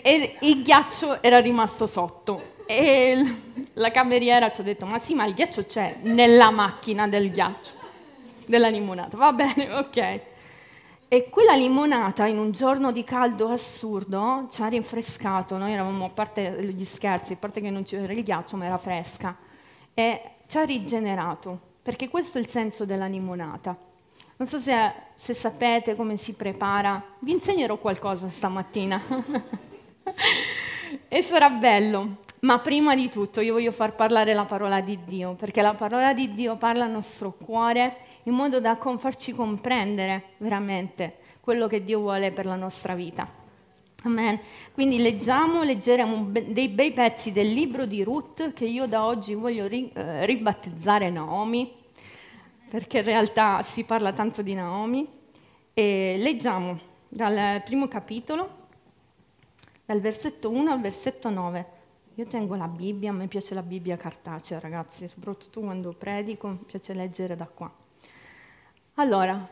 E 0.02 0.36
il 0.42 0.64
ghiaccio 0.64 1.24
era 1.24 1.40
rimasto 1.40 1.88
sotto. 1.88 2.66
E 2.66 3.24
la 3.76 3.92
cameriera 3.92 4.52
ci 4.52 4.60
ha 4.60 4.66
detto 4.66 4.86
ma 4.86 5.00
sì 5.00 5.14
ma 5.14 5.24
il 5.24 5.34
ghiaccio 5.34 5.66
c'è 5.66 6.00
nella 6.02 6.52
macchina 6.52 7.08
del 7.08 7.32
ghiaccio 7.32 7.72
della 8.48 8.68
limonata. 8.68 9.16
Va 9.16 9.32
bene 9.32 9.72
ok 9.76 10.31
e 11.14 11.30
quella 11.30 11.56
limonata 11.56 12.26
in 12.26 12.38
un 12.38 12.52
giorno 12.52 12.94
di 12.94 13.04
caldo 13.04 13.50
assurdo 13.50 14.48
ci 14.50 14.62
ha 14.62 14.68
rinfrescato. 14.68 15.58
Noi 15.58 15.74
eravamo 15.74 16.06
a 16.06 16.10
parte 16.10 16.64
gli 16.74 16.86
scherzi 16.86 17.34
a 17.34 17.36
parte 17.36 17.60
che 17.60 17.70
non 17.70 17.84
c'era 17.84 18.14
il 18.14 18.24
ghiaccio 18.24 18.56
ma 18.56 18.64
era 18.64 18.78
fresca. 18.78 19.36
E 19.94 20.22
ci 20.48 20.58
ha 20.58 20.64
rigenerato 20.64 21.60
perché 21.82 22.08
questo 22.08 22.38
è 22.38 22.42
il 22.42 22.48
senso 22.48 22.86
della 22.86 23.08
limonata. 23.08 23.76
Non 24.38 24.48
so 24.48 24.58
se, 24.62 24.74
se 25.18 25.34
sapete 25.34 25.96
come 25.96 26.16
si 26.16 26.32
prepara. 26.32 27.04
Vi 27.20 27.34
insegnerò 27.34 27.76
qualcosa 27.76 28.30
stamattina. 28.30 29.02
E 31.08 31.22
sarà 31.22 31.50
bello. 31.50 32.18
Ma 32.42 32.60
prima 32.60 32.96
di 32.96 33.10
tutto 33.10 33.40
io 33.40 33.54
voglio 33.54 33.72
far 33.72 33.96
parlare 33.96 34.34
la 34.34 34.44
parola 34.44 34.82
di 34.82 35.00
Dio, 35.06 35.36
perché 35.36 35.62
la 35.62 35.74
parola 35.74 36.14
di 36.14 36.34
Dio 36.34 36.58
parla 36.58 36.86
al 36.86 36.92
nostro 36.92 37.34
cuore 37.34 38.11
in 38.24 38.34
modo 38.34 38.60
da 38.60 38.78
farci 38.98 39.32
comprendere 39.34 40.34
veramente 40.38 41.18
quello 41.42 41.68
che 41.68 41.84
Dio 41.84 42.00
vuole 42.00 42.32
per 42.32 42.46
la 42.46 42.56
nostra 42.56 42.94
vita. 42.96 43.40
Amen. 44.04 44.40
Quindi 44.74 44.98
leggiamo, 44.98 45.62
leggeremo 45.62 46.30
dei 46.48 46.70
bei 46.70 46.92
pezzi 46.92 47.32
del 47.32 47.54
libro 47.54 47.86
di 47.86 48.04
Ruth 48.04 48.54
che 48.54 48.66
io 48.66 48.88
da 48.88 49.06
oggi 49.06 49.36
voglio 49.36 49.68
ri, 49.68 49.92
eh, 49.94 50.26
ribattezzare 50.26 51.12
Naomi, 51.12 51.72
perché 52.68 53.00
in 53.00 53.04
realtà 53.04 53.62
si 53.62 53.84
parla 53.84 54.12
tanto 54.12 54.42
di 54.42 54.56
Naomi. 54.56 55.08
E 55.74 56.16
leggiamo 56.18 56.80
dal 57.08 57.62
primo 57.64 57.88
capitolo, 57.88 58.50
dal 59.86 60.02
versetto 60.02 60.50
1 60.50 60.72
al 60.72 60.82
versetto 60.82 61.30
9. 61.30 61.66
Io 62.16 62.26
tengo 62.26 62.56
la 62.56 62.68
Bibbia, 62.68 63.12
a 63.12 63.14
me 63.14 63.28
piace 63.28 63.54
la 63.54 63.62
Bibbia 63.62 63.98
cartacea, 63.98 64.60
ragazzi, 64.60 65.08
soprattutto 65.08 65.62
quando 65.62 65.94
predico, 65.94 66.48
mi 66.48 66.60
piace 66.66 66.94
leggere 66.94 67.36
da 67.36 67.46
qua. 67.46 67.72
Allora, 68.96 69.48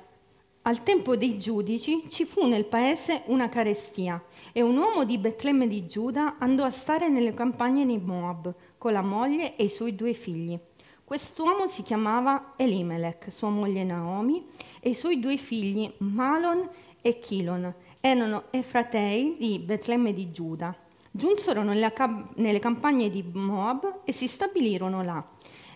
al 0.63 0.83
tempo 0.83 1.15
dei 1.15 1.39
giudici 1.39 2.09
ci 2.09 2.25
fu 2.25 2.45
nel 2.45 2.67
paese 2.67 3.23
una 3.27 3.47
carestia 3.47 4.21
e 4.51 4.61
un 4.61 4.75
uomo 4.75 5.05
di 5.05 5.17
Betlemme 5.17 5.67
di 5.67 5.87
Giuda 5.87 6.35
andò 6.39 6.65
a 6.65 6.69
stare 6.69 7.07
nelle 7.07 7.33
campagne 7.33 7.85
di 7.85 7.97
Moab 7.97 8.53
con 8.77 8.91
la 8.91 9.01
moglie 9.01 9.55
e 9.55 9.63
i 9.63 9.69
suoi 9.69 9.95
due 9.95 10.13
figli. 10.13 10.59
Quest'uomo 11.05 11.67
si 11.67 11.81
chiamava 11.83 12.53
Elimelech, 12.57 13.31
sua 13.31 13.49
moglie 13.49 13.85
Naomi 13.85 14.45
e 14.81 14.89
i 14.89 14.93
suoi 14.93 15.19
due 15.19 15.37
figli 15.37 15.89
Malon 15.99 16.69
e 17.01 17.17
Chilon 17.17 17.73
erano 18.01 18.43
Efratei 18.51 19.37
di 19.39 19.57
Betlemme 19.59 20.13
di 20.13 20.31
Giuda. 20.31 20.75
Giunsero 21.09 21.63
nelle 21.63 22.59
campagne 22.59 23.09
di 23.09 23.23
Moab 23.33 24.01
e 24.03 24.11
si 24.11 24.27
stabilirono 24.27 25.01
là. 25.01 25.25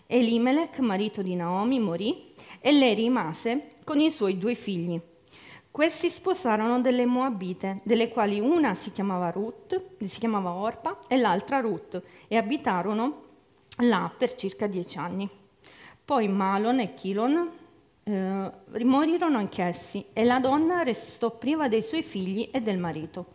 Elimelech, 0.06 0.80
marito 0.80 1.22
di 1.22 1.34
Naomi, 1.34 1.80
morì 1.80 2.33
e 2.66 2.72
lei 2.72 2.94
rimase 2.94 3.72
con 3.84 4.00
i 4.00 4.10
suoi 4.10 4.38
due 4.38 4.56
figli. 4.56 4.98
Questi 5.70 6.10
sposarono 6.10 6.80
delle 6.80 7.06
Moabite, 7.06 7.82
delle 7.84 8.08
quali 8.10 8.40
una 8.40 8.74
si 8.74 8.90
chiamava 8.90 9.32
Ruth, 9.32 9.98
si 10.06 10.20
chiamava 10.20 10.54
Orpa, 10.54 11.00
e 11.10 11.18
l'altra 11.18 11.60
Ruth, 11.60 12.02
e 12.30 12.38
abitarono 12.38 13.24
là 13.80 14.10
per 14.18 14.36
circa 14.36 14.68
dieci 14.68 14.98
anni. 14.98 15.30
Poi 16.06 16.30
Malon 16.30 16.80
e 16.80 16.94
Chilon 16.94 17.52
eh, 18.04 18.52
morirono 18.84 19.38
anch'essi 19.38 20.06
e 20.14 20.24
la 20.24 20.40
donna 20.40 20.84
restò 20.84 21.32
priva 21.38 21.68
dei 21.68 21.82
suoi 21.82 22.04
figli 22.04 22.48
e 22.50 22.62
del 22.62 22.78
marito. 22.78 23.34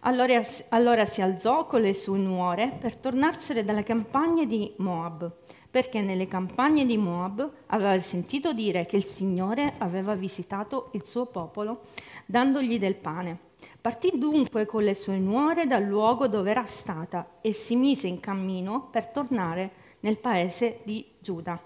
Allora, 0.00 0.38
allora 0.68 1.06
si 1.06 1.22
alzò 1.22 1.66
con 1.66 1.80
le 1.80 1.94
sue 1.94 2.18
nuore 2.18 2.76
per 2.78 2.96
tornarsene 2.96 3.64
dalle 3.64 3.84
campagne 3.84 4.46
di 4.46 4.74
Moab, 4.78 5.32
perché 5.70 6.00
nelle 6.00 6.26
campagne 6.26 6.86
di 6.86 6.96
Moab 6.96 7.50
aveva 7.66 7.98
sentito 8.00 8.52
dire 8.52 8.86
che 8.86 8.96
il 8.96 9.04
Signore 9.04 9.74
aveva 9.78 10.14
visitato 10.14 10.90
il 10.92 11.04
suo 11.04 11.26
popolo 11.26 11.82
dandogli 12.24 12.78
del 12.78 12.96
pane. 12.96 13.38
Partì 13.80 14.12
dunque 14.16 14.66
con 14.66 14.82
le 14.82 14.94
sue 14.94 15.18
nuore 15.18 15.66
dal 15.66 15.84
luogo 15.84 16.26
dove 16.26 16.50
era 16.50 16.66
stata 16.66 17.38
e 17.40 17.52
si 17.52 17.76
mise 17.76 18.06
in 18.06 18.20
cammino 18.20 18.88
per 18.90 19.06
tornare 19.08 19.70
nel 20.00 20.18
paese 20.18 20.80
di 20.84 21.06
Giuda. 21.20 21.60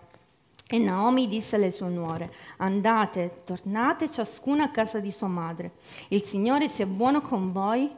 E 0.72 0.78
Naomi 0.78 1.26
disse 1.26 1.56
alle 1.56 1.72
sue 1.72 1.88
nuore, 1.88 2.32
andate, 2.58 3.32
tornate 3.44 4.08
ciascuna 4.08 4.64
a 4.64 4.70
casa 4.70 5.00
di 5.00 5.10
sua 5.10 5.26
madre. 5.26 5.72
Il 6.08 6.22
Signore 6.22 6.68
sia 6.68 6.86
buono 6.86 7.20
con 7.20 7.50
voi 7.50 7.90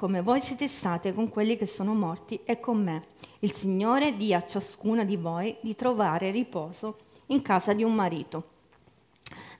come 0.00 0.22
voi 0.22 0.40
siete 0.40 0.66
state 0.66 1.12
con 1.12 1.28
quelli 1.28 1.58
che 1.58 1.66
sono 1.66 1.92
morti 1.92 2.40
e 2.44 2.58
con 2.58 2.82
me. 2.82 3.02
Il 3.40 3.52
Signore 3.52 4.16
dia 4.16 4.38
a 4.38 4.46
ciascuna 4.46 5.04
di 5.04 5.18
voi 5.18 5.54
di 5.60 5.74
trovare 5.74 6.30
riposo 6.30 6.96
in 7.26 7.42
casa 7.42 7.74
di 7.74 7.84
un 7.84 7.94
marito. 7.94 8.48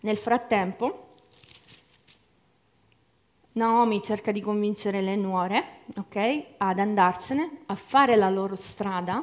Nel 0.00 0.16
frattempo, 0.16 1.09
Naomi 3.53 4.00
cerca 4.00 4.33
di 4.33 4.40
convincere 4.40 5.03
le 5.03 5.14
nuore 5.14 5.81
okay, 5.96 6.55
ad 6.57 6.79
andarsene, 6.79 7.59
a 7.66 7.74
fare 7.74 8.16
la 8.16 8.31
loro 8.31 8.57
strada, 8.57 9.22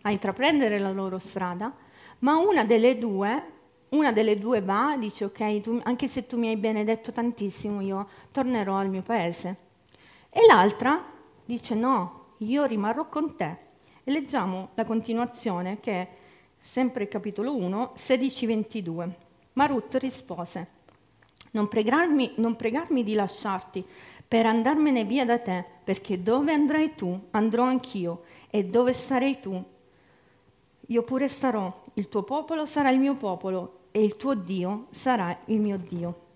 a 0.00 0.10
intraprendere 0.10 0.78
la 0.78 0.92
loro 0.92 1.18
strada 1.18 1.70
ma 2.20 2.38
una 2.38 2.64
delle 2.64 2.96
due, 2.96 3.52
una 3.90 4.12
delle 4.12 4.38
due 4.38 4.62
va, 4.62 4.96
dice 4.98 5.26
ok, 5.26 5.60
tu, 5.60 5.78
anche 5.82 6.08
se 6.08 6.26
tu 6.26 6.38
mi 6.38 6.48
hai 6.48 6.56
benedetto 6.56 7.12
tantissimo, 7.12 7.82
io 7.82 8.08
tornerò 8.32 8.76
al 8.76 8.88
mio 8.88 9.02
paese. 9.02 9.67
E 10.38 10.46
l'altra 10.46 11.04
dice 11.44 11.74
no, 11.74 12.34
io 12.38 12.62
rimarrò 12.64 13.08
con 13.08 13.34
te. 13.34 13.56
E 14.04 14.10
leggiamo 14.12 14.68
la 14.74 14.84
continuazione 14.84 15.78
che 15.78 15.92
è 15.92 16.08
sempre 16.60 17.08
capitolo 17.08 17.56
1, 17.56 17.94
16-22. 17.96 19.10
Ma 19.54 19.66
Ruth 19.66 19.96
rispose, 19.96 20.68
non 21.50 21.66
pregarmi, 21.66 22.34
non 22.36 22.54
pregarmi 22.54 23.02
di 23.02 23.14
lasciarti 23.14 23.84
per 24.28 24.46
andarmene 24.46 25.02
via 25.02 25.24
da 25.24 25.40
te, 25.40 25.64
perché 25.82 26.22
dove 26.22 26.52
andrai 26.52 26.94
tu, 26.94 27.20
andrò 27.32 27.64
anch'io, 27.64 28.22
e 28.48 28.62
dove 28.62 28.92
starei 28.92 29.40
tu, 29.40 29.60
io 30.86 31.02
pure 31.02 31.26
starò, 31.26 31.82
il 31.94 32.08
tuo 32.08 32.22
popolo 32.22 32.64
sarà 32.64 32.90
il 32.90 33.00
mio 33.00 33.14
popolo 33.14 33.88
e 33.90 34.04
il 34.04 34.16
tuo 34.16 34.36
Dio 34.36 34.86
sarà 34.90 35.36
il 35.46 35.58
mio 35.58 35.78
Dio. 35.78 36.26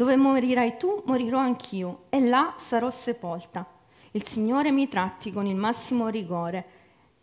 Dove 0.00 0.16
morirai 0.16 0.78
tu, 0.78 1.02
morirò 1.04 1.36
anch'io 1.36 2.04
e 2.08 2.20
là 2.20 2.54
sarò 2.56 2.88
sepolta. 2.88 3.66
Il 4.12 4.26
Signore 4.26 4.70
mi 4.70 4.88
tratti 4.88 5.30
con 5.30 5.44
il 5.44 5.56
massimo 5.56 6.08
rigore, 6.08 6.64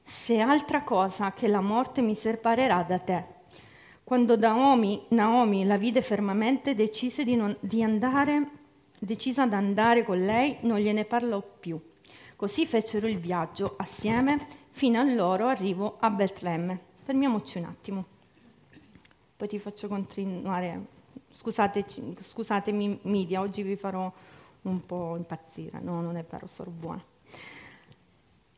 se 0.04 0.40
altra 0.40 0.84
cosa 0.84 1.34
che 1.34 1.48
la 1.48 1.60
morte 1.60 2.02
mi 2.02 2.14
separerà 2.14 2.84
da 2.84 3.00
te. 3.00 3.24
Quando 4.04 4.38
Naomi, 4.38 5.06
Naomi 5.08 5.66
la 5.66 5.76
vide 5.76 6.04
fermamente, 6.04 6.76
decise 6.76 7.24
di, 7.24 7.36
non, 7.36 7.58
di 7.62 7.82
andare, 7.82 8.48
decisa 9.00 9.42
ad 9.42 9.54
andare 9.54 10.04
con 10.04 10.24
lei, 10.24 10.58
non 10.62 10.78
gliene 10.78 11.04
parlò 11.04 11.42
più. 11.42 11.82
Così 12.36 12.68
fecero 12.68 13.08
il 13.08 13.18
viaggio 13.18 13.74
assieme 13.76 14.46
fino 14.70 15.00
al 15.00 15.16
loro 15.16 15.48
arrivo 15.48 15.98
a 16.00 16.12
Betlemme. 16.12 16.80
Fermiamoci 17.02 17.58
un 17.58 17.64
attimo, 17.64 18.06
poi 19.36 19.48
ti 19.48 19.58
faccio 19.58 19.88
continuare. 19.88 20.97
Scusateci, 21.38 22.18
scusatemi, 22.20 23.02
media, 23.04 23.42
oggi 23.42 23.62
vi 23.62 23.76
farò 23.76 24.12
un 24.64 24.80
po' 24.84 25.16
impazzire. 25.18 25.80
No, 25.82 26.02
non 26.02 26.18
è 26.18 26.26
vero, 26.28 26.48
sono 26.48 26.72
buona. 26.72 27.04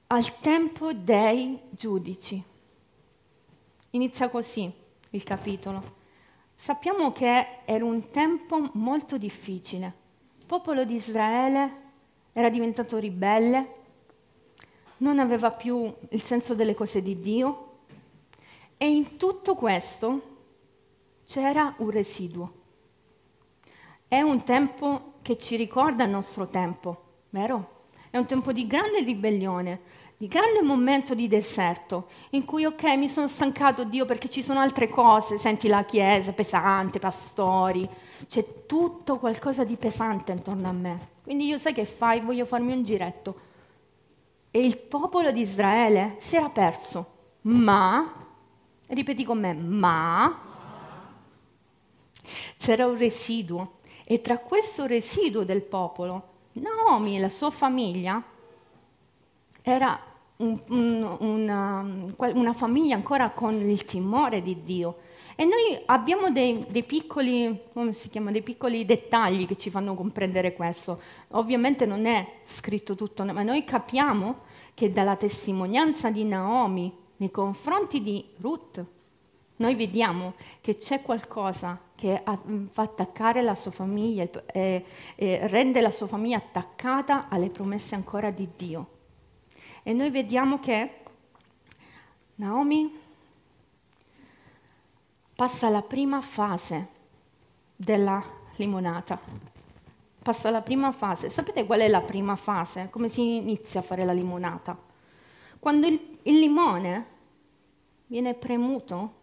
Al 0.07 0.39
tempo 0.39 0.93
dei 0.93 1.59
giudici. 1.71 2.41
Inizia 3.89 4.29
così 4.29 4.71
il 5.09 5.23
capitolo. 5.23 5.97
Sappiamo 6.55 7.11
che 7.11 7.63
era 7.65 7.83
un 7.83 8.07
tempo 8.07 8.69
molto 8.75 9.17
difficile. 9.17 9.93
Il 10.37 10.45
popolo 10.45 10.85
di 10.85 10.93
Israele 10.93 11.73
era 12.31 12.49
diventato 12.49 12.97
ribelle, 12.97 13.73
non 14.99 15.19
aveva 15.19 15.51
più 15.51 15.93
il 16.11 16.21
senso 16.21 16.55
delle 16.55 16.75
cose 16.75 17.01
di 17.01 17.15
Dio, 17.15 17.79
e 18.77 18.89
in 18.89 19.17
tutto 19.17 19.53
questo 19.55 20.37
c'era 21.25 21.75
un 21.79 21.89
residuo. 21.89 22.58
È 24.09 24.19
un 24.19 24.43
tempo 24.43 25.13
che 25.21 25.37
ci 25.37 25.55
ricorda 25.55 26.03
il 26.03 26.09
nostro 26.09 26.47
tempo, 26.47 27.03
vero? 27.29 27.83
È 28.09 28.17
un 28.17 28.25
tempo 28.25 28.51
di 28.51 28.67
grande 28.67 29.01
ribellione, 29.03 29.79
di 30.17 30.27
grande 30.27 30.61
momento 30.63 31.13
di 31.13 31.27
deserto, 31.27 32.09
in 32.31 32.43
cui, 32.43 32.65
ok, 32.65 32.83
mi 32.97 33.07
sono 33.07 33.27
stancato 33.27 33.85
Dio 33.85 34.05
perché 34.05 34.27
ci 34.27 34.43
sono 34.43 34.59
altre 34.59 34.89
cose, 34.89 35.37
senti 35.37 35.67
la 35.67 35.85
chiesa 35.85 36.33
pesante, 36.33 36.99
pastori, 36.99 37.87
c'è 38.27 38.65
tutto 38.65 39.17
qualcosa 39.17 39.63
di 39.63 39.77
pesante 39.77 40.33
intorno 40.33 40.67
a 40.67 40.73
me. 40.73 41.09
Quindi 41.23 41.45
io 41.45 41.57
sai 41.57 41.73
che 41.73 41.85
fai? 41.85 42.19
Voglio 42.19 42.45
farmi 42.45 42.73
un 42.73 42.83
giretto. 42.83 43.39
E 44.51 44.65
il 44.65 44.77
popolo 44.77 45.31
di 45.31 45.41
Israele 45.41 46.15
si 46.17 46.35
era 46.35 46.49
perso, 46.49 47.11
ma 47.41 48.19
Ripeti 48.91 49.23
con 49.23 49.39
me, 49.39 49.53
ma 49.53 50.35
c'era 52.57 52.87
un 52.87 52.97
residuo 52.97 53.77
e 54.11 54.21
tra 54.21 54.39
questo 54.39 54.87
residuo 54.87 55.43
del 55.43 55.61
popolo, 55.61 56.23
Naomi 56.53 57.15
e 57.15 57.19
la 57.19 57.29
sua 57.29 57.51
famiglia 57.51 58.19
era 59.61 60.01
un, 60.37 60.59
un, 60.69 61.17
una, 61.19 61.85
una, 62.17 62.53
famiglia 62.53 62.95
ancora 62.95 63.29
con 63.29 63.53
il 63.53 63.85
timore 63.85 64.41
di 64.41 64.63
Dio. 64.63 64.97
E 65.35 65.45
noi 65.45 65.79
abbiamo 65.85 66.31
dei, 66.31 66.65
dei, 66.69 66.81
piccoli, 66.81 67.65
chiama, 68.09 68.31
dei 68.31 68.41
piccoli 68.41 68.83
dettagli 68.83 69.45
che 69.45 69.57
ci 69.57 69.69
fanno 69.69 69.93
comprendere 69.93 70.53
questo. 70.53 70.99
Ovviamente 71.33 71.85
non 71.85 72.07
è 72.07 72.39
scritto 72.45 72.95
tutto, 72.95 73.23
ma 73.25 73.43
noi 73.43 73.63
capiamo 73.63 74.39
che 74.73 74.89
dalla 74.89 75.17
testimonianza 75.17 76.09
di 76.09 76.23
Naomi 76.23 76.91
nei 77.17 77.29
confronti 77.29 78.01
di 78.01 78.25
Ruth, 78.37 78.83
noi 79.59 79.75
vediamo 79.75 80.35
che 80.61 80.77
c'è 80.77 81.01
qualcosa 81.01 81.79
che 81.95 82.23
fa 82.23 82.81
attaccare 82.81 83.41
la 83.41 83.55
sua 83.55 83.71
famiglia 83.71 84.25
e, 84.45 84.85
e 85.15 85.47
rende 85.47 85.81
la 85.81 85.91
sua 85.91 86.07
famiglia 86.07 86.37
attaccata 86.37 87.27
alle 87.27 87.49
promesse 87.49 87.93
ancora 87.93 88.31
di 88.31 88.47
Dio. 88.55 88.87
E 89.83 89.91
noi 89.91 90.09
vediamo 90.11 90.59
che 90.59 91.01
Naomi 92.35 92.97
passa 95.35 95.67
la 95.67 95.81
prima 95.81 96.21
fase 96.21 96.87
della 97.75 98.23
limonata. 98.55 99.19
Passa 100.23 100.49
la 100.51 100.61
prima 100.61 100.93
fase. 100.93 101.29
Sapete 101.29 101.65
qual 101.65 101.81
è 101.81 101.89
la 101.89 102.01
prima 102.01 102.37
fase? 102.37 102.87
Come 102.89 103.09
si 103.09 103.35
inizia 103.35 103.81
a 103.81 103.83
fare 103.83 104.05
la 104.05 104.13
limonata? 104.13 104.77
Quando 105.59 105.85
il, 105.85 106.17
il 106.23 106.39
limone 106.39 107.05
viene 108.07 108.33
premuto 108.35 109.17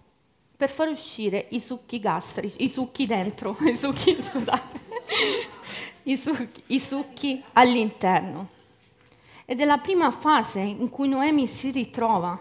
per 0.57 0.71
far 0.71 0.89
uscire 0.89 1.47
i 1.51 1.61
succhi 1.61 2.01
gastrici, 2.01 2.63
i 2.63 2.69
succhi 2.69 3.07
dentro, 3.07 3.57
i 3.67 3.77
succhi, 3.77 4.21
scusate, 4.21 4.81
i 6.05 6.17
succhi, 6.17 6.63
i 6.67 6.81
succhi 6.81 7.43
all'interno. 7.53 8.55
Ed 9.45 9.61
è 9.61 9.65
la 9.65 9.79
prima 9.79 10.11
fase 10.11 10.61
in 10.61 10.89
cui 10.89 11.09
Noemi 11.09 11.47
si 11.47 11.71
ritrova, 11.71 12.41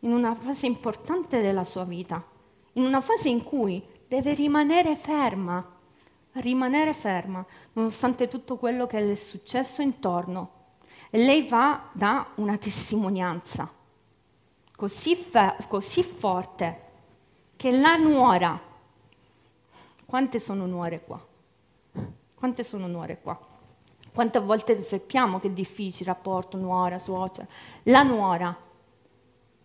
in 0.00 0.12
una 0.12 0.34
fase 0.34 0.66
importante 0.66 1.40
della 1.40 1.64
sua 1.64 1.84
vita, 1.84 2.24
in 2.72 2.84
una 2.84 3.00
fase 3.00 3.28
in 3.28 3.42
cui 3.44 3.82
deve 4.08 4.34
rimanere 4.34 4.96
ferma, 4.96 5.64
rimanere 6.32 6.92
ferma, 6.92 7.44
nonostante 7.74 8.28
tutto 8.28 8.56
quello 8.56 8.86
che 8.86 9.00
le 9.00 9.12
è 9.12 9.16
successo 9.16 9.82
intorno. 9.82 10.52
E 11.10 11.18
lei 11.18 11.46
va 11.46 11.88
da 11.92 12.26
una 12.36 12.56
testimonianza 12.56 13.70
così, 14.76 15.16
fe- 15.16 15.56
così 15.68 16.02
forte 16.02 16.84
che 17.56 17.70
la 17.70 17.96
nuora, 17.96 18.60
quante 20.04 20.38
sono 20.38 20.66
nuore 20.66 21.02
qua? 21.04 21.24
Quante 22.34 22.64
sono 22.64 22.86
nuore 22.86 23.18
qua? 23.20 23.38
Quante 24.12 24.38
volte 24.40 24.82
sappiamo 24.82 25.40
che 25.40 25.48
è 25.48 25.50
difficile 25.50 26.10
il 26.10 26.16
rapporto 26.16 26.56
nuora, 26.56 26.98
suocera. 26.98 27.46
La 27.84 28.02
nuora, 28.02 28.56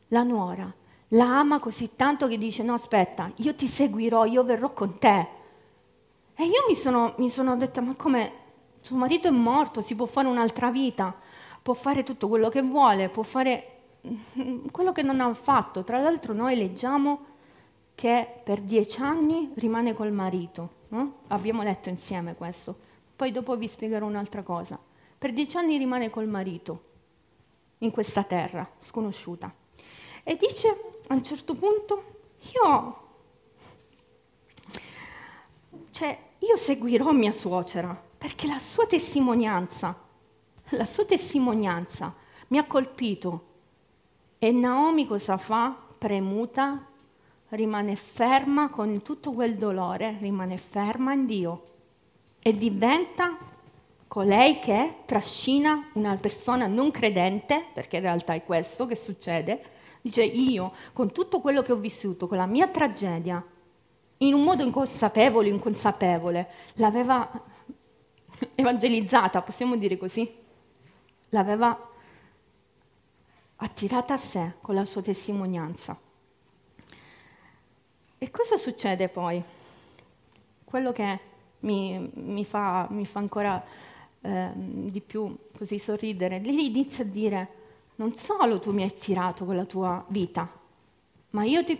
la 0.07 0.23
nuora, 0.23 0.73
la 1.09 1.39
ama 1.39 1.59
così 1.59 1.95
tanto 1.95 2.27
che 2.27 2.37
dice 2.37 2.63
no 2.63 2.73
aspetta, 2.73 3.31
io 3.35 3.53
ti 3.55 3.67
seguirò, 3.67 4.25
io 4.25 4.43
verrò 4.43 4.71
con 4.73 4.97
te. 4.97 5.27
E 6.35 6.45
io 6.45 6.65
mi 6.67 6.75
sono, 6.75 7.13
mi 7.17 7.29
sono 7.29 7.55
detta 7.55 7.81
ma 7.81 7.93
come 7.95 8.31
suo 8.81 8.95
marito 8.97 9.27
è 9.27 9.31
morto, 9.31 9.81
si 9.81 9.95
può 9.95 10.05
fare 10.05 10.27
un'altra 10.27 10.71
vita, 10.71 11.13
può 11.61 11.73
fare 11.73 12.03
tutto 12.03 12.27
quello 12.27 12.49
che 12.49 12.61
vuole, 12.61 13.09
può 13.09 13.23
fare 13.23 13.67
quello 14.71 14.91
che 14.91 15.01
non 15.01 15.21
ha 15.21 15.33
fatto. 15.33 15.83
Tra 15.83 15.99
l'altro 15.99 16.33
noi 16.33 16.55
leggiamo 16.55 17.25
che 18.01 18.41
per 18.43 18.61
dieci 18.61 18.99
anni 18.99 19.51
rimane 19.57 19.93
col 19.93 20.11
marito. 20.11 20.69
No? 20.87 21.17
Abbiamo 21.27 21.61
letto 21.61 21.89
insieme 21.89 22.33
questo. 22.33 22.75
Poi 23.15 23.31
dopo 23.31 23.55
vi 23.55 23.67
spiegherò 23.67 24.07
un'altra 24.07 24.41
cosa. 24.41 24.79
Per 25.19 25.31
dieci 25.31 25.55
anni 25.57 25.77
rimane 25.77 26.09
col 26.09 26.27
marito 26.27 26.83
in 27.77 27.91
questa 27.91 28.23
terra 28.23 28.67
sconosciuta. 28.79 29.53
E 30.23 30.35
dice 30.35 30.67
a 31.05 31.13
un 31.13 31.23
certo 31.23 31.53
punto, 31.53 32.03
io, 32.55 33.07
cioè, 35.91 36.17
io 36.39 36.57
seguirò 36.57 37.11
mia 37.11 37.31
suocera, 37.31 37.95
perché 38.17 38.47
la 38.47 38.57
sua 38.57 38.87
testimonianza, 38.87 39.95
la 40.69 40.85
sua 40.85 41.05
testimonianza 41.05 42.15
mi 42.47 42.57
ha 42.57 42.65
colpito. 42.65 43.49
E 44.39 44.51
Naomi 44.51 45.05
cosa 45.05 45.37
fa? 45.37 45.77
Premuta 45.99 46.87
rimane 47.51 47.95
ferma 47.95 48.69
con 48.69 49.01
tutto 49.01 49.31
quel 49.31 49.55
dolore, 49.55 50.17
rimane 50.19 50.57
ferma 50.57 51.13
in 51.13 51.25
Dio 51.25 51.63
e 52.39 52.53
diventa 52.53 53.37
colei 54.07 54.59
che 54.59 54.97
trascina 55.05 55.89
una 55.93 56.15
persona 56.17 56.67
non 56.67 56.91
credente, 56.91 57.65
perché 57.73 57.97
in 57.97 58.03
realtà 58.03 58.33
è 58.33 58.43
questo 58.43 58.85
che 58.85 58.95
succede, 58.95 59.63
dice 60.01 60.23
io 60.23 60.73
con 60.93 61.11
tutto 61.11 61.39
quello 61.39 61.61
che 61.61 61.71
ho 61.71 61.77
vissuto, 61.77 62.27
con 62.27 62.37
la 62.37 62.45
mia 62.45 62.67
tragedia, 62.67 63.43
in 64.17 64.33
un 64.33 64.43
modo 64.43 64.63
inconsapevole, 64.63 65.49
inconsapevole, 65.49 66.49
l'aveva 66.73 67.29
evangelizzata, 68.55 69.41
possiamo 69.41 69.75
dire 69.75 69.97
così, 69.97 70.29
l'aveva 71.29 71.89
attirata 73.57 74.13
a 74.13 74.17
sé 74.17 74.53
con 74.61 74.75
la 74.75 74.85
sua 74.85 75.01
testimonianza. 75.01 75.97
E 78.23 78.29
cosa 78.29 78.55
succede 78.55 79.07
poi? 79.07 79.41
Quello 80.63 80.91
che 80.91 81.19
mi, 81.61 82.11
mi, 82.13 82.45
fa, 82.45 82.85
mi 82.91 83.03
fa, 83.03 83.17
ancora 83.17 83.65
eh, 84.21 84.51
di 84.53 85.01
più 85.01 85.35
così 85.57 85.79
sorridere, 85.79 86.39
lei 86.39 86.67
inizia 86.67 87.03
a 87.03 87.07
dire, 87.07 87.47
non 87.95 88.15
solo 88.15 88.59
tu 88.59 88.73
mi 88.73 88.83
hai 88.83 88.95
tirato 88.95 89.43
con 89.43 89.55
la 89.55 89.65
tua 89.65 90.05
vita, 90.09 90.47
ma 91.31 91.45
io 91.45 91.63
ti, 91.63 91.75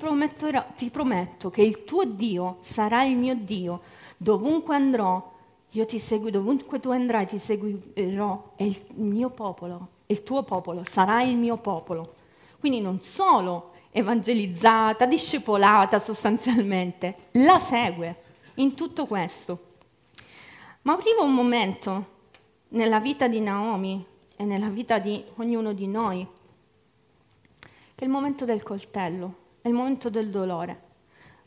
ti 0.78 0.90
prometto 0.90 1.52
che 1.52 1.62
il 1.62 1.84
tuo 1.84 2.06
Dio 2.06 2.58
sarà 2.62 3.04
il 3.04 3.18
mio 3.18 3.36
Dio. 3.36 3.82
Dovunque 4.18 4.74
andrò, 4.74 5.32
io 5.70 5.86
ti 5.86 6.00
seguo, 6.00 6.32
dovunque 6.32 6.80
tu 6.80 6.90
andrai 6.90 7.28
ti 7.28 7.38
seguirò 7.38 8.54
e 8.56 8.66
il 8.66 8.82
mio 8.94 9.30
popolo, 9.30 9.90
il 10.08 10.24
tuo 10.24 10.42
popolo 10.42 10.84
sarà 10.90 11.22
il 11.22 11.38
mio 11.38 11.58
popolo. 11.58 12.16
Quindi 12.60 12.82
non 12.82 13.00
solo 13.02 13.71
evangelizzata, 13.92 15.06
discepolata 15.06 16.00
sostanzialmente, 16.00 17.28
la 17.32 17.60
segue 17.60 18.24
in 18.56 18.74
tutto 18.74 19.06
questo. 19.06 19.70
Ma 20.84 20.94
arriva 20.94 21.22
un 21.22 21.34
momento 21.34 22.20
nella 22.70 23.00
vita 23.00 23.28
di 23.28 23.40
Naomi 23.40 24.04
e 24.36 24.44
nella 24.44 24.70
vita 24.70 24.98
di 24.98 25.24
ognuno 25.36 25.74
di 25.74 25.88
noi, 25.88 26.26
che 27.60 28.04
è 28.04 28.06
il 28.06 28.10
momento 28.10 28.46
del 28.46 28.64
coltello, 28.64 29.36
è 29.62 29.68
il 29.68 29.74
momento 29.74 30.10
del 30.10 30.30
dolore. 30.30 30.90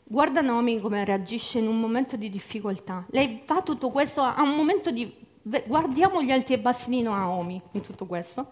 Guarda 0.07 0.41
Naomi 0.41 0.79
come 0.79 1.03
reagisce 1.03 1.57
in 1.57 1.67
un 1.67 1.79
momento 1.79 2.15
di 2.15 2.29
difficoltà. 2.29 3.05
Lei 3.09 3.41
fa 3.43 3.61
tutto 3.61 3.89
questo 3.89 4.21
a 4.21 4.41
un 4.41 4.55
momento 4.55 4.91
di... 4.91 5.23
Guardiamo 5.41 6.23
gli 6.23 6.31
alti 6.31 6.53
e 6.53 6.59
bassi 6.59 6.89
di 6.89 7.01
Naomi 7.01 7.61
in 7.71 7.81
tutto 7.81 8.05
questo. 8.05 8.47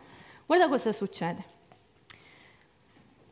Guarda 0.45 0.67
cosa 0.67 0.91
succede. 0.91 1.52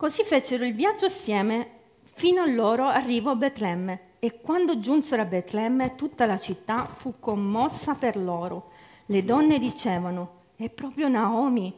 Così 0.02 0.24
fecero 0.24 0.66
il 0.66 0.74
viaggio 0.74 1.06
assieme 1.06 1.70
fino 2.16 2.42
al 2.42 2.56
loro 2.56 2.88
arrivo 2.88 3.30
a 3.30 3.36
Betlemme. 3.36 4.16
E 4.18 4.42
quando 4.42 4.80
giunsero 4.80 5.22
a 5.22 5.26
Betlemme, 5.26 5.94
tutta 5.94 6.26
la 6.26 6.40
città 6.40 6.88
fu 6.88 7.20
commossa 7.20 7.94
per 7.94 8.18
loro. 8.18 8.72
Le 9.06 9.22
donne 9.22 9.60
dicevano, 9.60 10.46
è 10.56 10.70
proprio 10.72 11.08
Naomi. 11.08 11.72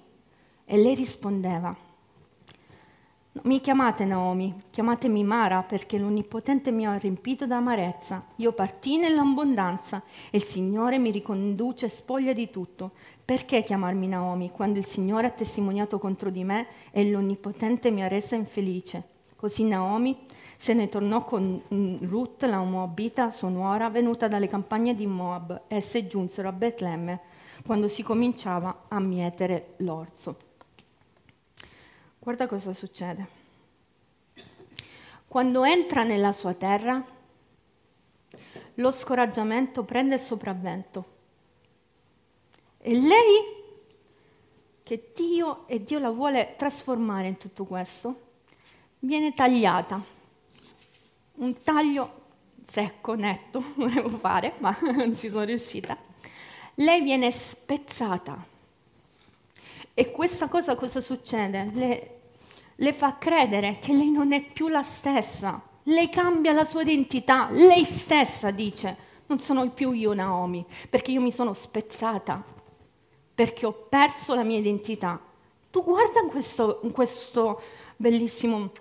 E 0.64 0.78
lei 0.78 0.96
rispondeva, 0.96 1.76
mi 3.42 3.60
chiamate 3.60 4.06
Naomi, 4.06 4.56
chiamatemi 4.70 5.24
Mara, 5.24 5.64
perché 5.64 5.98
l'Onnipotente 5.98 6.72
mi 6.72 6.86
ha 6.86 6.96
riempito 6.96 7.48
d'amarezza. 7.48 8.24
Io 8.38 8.54
partii 8.54 9.00
nell'abbondanza 9.00 10.04
e 10.30 10.38
il 10.38 10.44
Signore 10.44 11.00
mi 11.00 11.10
riconduce 11.10 11.90
spoglia 11.90 12.32
di 12.32 12.50
tutto. 12.52 12.92
Perché 13.26 13.64
chiamarmi 13.64 14.08
Naomi 14.08 14.50
quando 14.50 14.80
il 14.80 14.86
Signore 14.86 15.28
ha 15.28 15.32
testimoniato 15.32 15.98
contro 15.98 16.30
di 16.30 16.44
me 16.44 16.68
e 16.92 17.10
l'Onnipotente 17.10 17.90
mi 17.90 18.04
ha 18.04 18.08
resa 18.08 18.36
infelice? 18.36 19.12
Così 19.38 19.64
Naomi 19.64 20.26
se 20.58 20.74
ne 20.74 20.88
tornò 20.88 21.24
con 21.24 21.62
Ruth, 22.02 22.44
la 22.44 22.60
Moabita, 22.60 23.30
sua 23.32 23.50
nuora, 23.50 23.90
venuta 23.90 24.28
dalle 24.28 24.48
campagne 24.48 24.96
di 24.96 25.06
Moab. 25.06 25.64
Esse 25.68 26.08
giunsero 26.08 26.48
a 26.48 26.54
Betlemme 26.54 27.20
quando 27.66 27.88
si 27.88 28.04
cominciava 28.04 28.86
a 28.88 29.00
mietere 29.00 29.74
l'orzo. 29.78 30.38
Guarda 32.20 32.48
cosa 32.48 32.74
succede. 32.74 33.42
Quando 35.28 35.64
entra 35.64 36.04
nella 36.04 36.32
sua 36.32 36.54
terra, 36.54 37.04
lo 38.76 38.92
scoraggiamento 38.92 39.84
prende 39.84 40.16
il 40.16 40.22
sopravvento. 40.22 41.13
E 42.86 43.00
lei, 43.00 43.64
che 44.84 45.12
Dio 45.16 45.66
e 45.68 45.82
Dio 45.82 46.00
la 46.00 46.10
vuole 46.10 46.56
trasformare 46.58 47.28
in 47.30 47.38
tutto 47.38 47.64
questo, 47.64 48.14
viene 49.00 49.32
tagliata. 49.32 50.04
Un 51.36 51.64
taglio 51.64 52.22
secco, 52.68 53.14
netto, 53.14 53.64
volevo 53.78 54.10
fare, 54.10 54.56
ma 54.58 54.78
non 54.94 55.16
ci 55.16 55.30
sono 55.30 55.46
riuscita. 55.46 55.98
Lei 56.76 57.02
viene 57.02 57.32
spezzata. 57.32 58.46
E 59.94 60.12
questa 60.12 60.50
cosa 60.50 60.76
cosa 60.76 61.00
succede? 61.00 61.70
Le, 61.72 62.20
le 62.76 62.92
fa 62.92 63.18
credere 63.18 63.80
che 63.80 63.94
lei 63.94 64.12
non 64.12 64.34
è 64.34 64.44
più 64.44 64.68
la 64.68 64.84
stessa. 64.84 65.62
Lei 65.84 66.10
cambia 66.10 66.52
la 66.52 66.66
sua 66.66 66.82
identità. 66.82 67.48
Lei 67.50 67.86
stessa 67.86 68.52
dice, 68.52 68.98
non 69.28 69.40
sono 69.40 69.70
più 69.70 69.94
io 69.94 70.14
Naomi, 70.14 70.66
perché 70.90 71.12
io 71.12 71.22
mi 71.22 71.32
sono 71.32 71.54
spezzata, 71.54 72.53
perché 73.34 73.66
ho 73.66 73.72
perso 73.72 74.36
la 74.36 74.44
mia 74.44 74.58
identità. 74.58 75.20
Tu 75.72 75.84
guarda 75.84 76.20
in 76.20 76.30
questo, 76.30 76.80
in 76.84 76.92
questo 76.92 77.62
bellissimo 77.96 78.72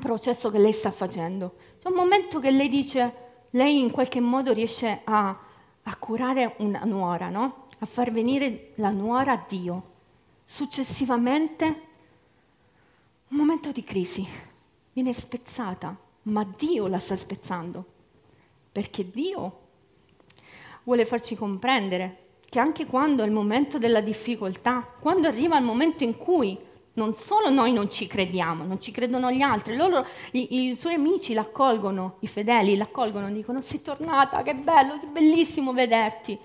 processo 0.00 0.50
che 0.50 0.58
lei 0.58 0.72
sta 0.72 0.90
facendo. 0.90 1.54
C'è 1.80 1.88
un 1.88 1.94
momento 1.94 2.40
che 2.40 2.50
lei 2.50 2.68
dice, 2.68 3.14
lei 3.50 3.80
in 3.80 3.90
qualche 3.90 4.20
modo 4.20 4.52
riesce 4.52 5.00
a, 5.04 5.38
a 5.82 5.96
curare 5.96 6.54
una 6.58 6.82
nuora, 6.84 7.28
no? 7.28 7.68
a 7.78 7.86
far 7.86 8.10
venire 8.10 8.72
la 8.76 8.90
nuora 8.90 9.32
a 9.32 9.44
Dio. 9.48 9.88
Successivamente, 10.44 11.66
un 13.28 13.36
momento 13.36 13.72
di 13.72 13.84
crisi, 13.84 14.26
viene 14.92 15.12
spezzata, 15.12 15.96
ma 16.22 16.44
Dio 16.56 16.86
la 16.88 16.98
sta 16.98 17.16
spezzando, 17.16 17.84
perché 18.72 19.08
Dio 19.08 19.58
vuole 20.82 21.04
farci 21.04 21.36
comprendere 21.36 22.28
che 22.50 22.58
anche 22.58 22.84
quando 22.84 23.22
è 23.22 23.26
il 23.26 23.32
momento 23.32 23.78
della 23.78 24.00
difficoltà, 24.00 24.84
quando 25.00 25.28
arriva 25.28 25.56
il 25.56 25.64
momento 25.64 26.02
in 26.02 26.16
cui 26.16 26.58
non 26.94 27.14
solo 27.14 27.48
noi 27.48 27.72
non 27.72 27.88
ci 27.88 28.08
crediamo, 28.08 28.64
non 28.64 28.80
ci 28.80 28.90
credono 28.90 29.30
gli 29.30 29.40
altri, 29.40 29.76
loro, 29.76 30.04
i, 30.32 30.68
i 30.68 30.76
suoi 30.76 30.94
amici 30.94 31.32
l'accolgono, 31.32 32.16
i 32.20 32.26
fedeli 32.26 32.76
l'accolgono, 32.76 33.30
dicono 33.30 33.60
sei 33.60 33.80
tornata, 33.80 34.42
che 34.42 34.54
bello, 34.56 34.94
è 34.94 35.06
bellissimo 35.06 35.72
vederti. 35.72 36.36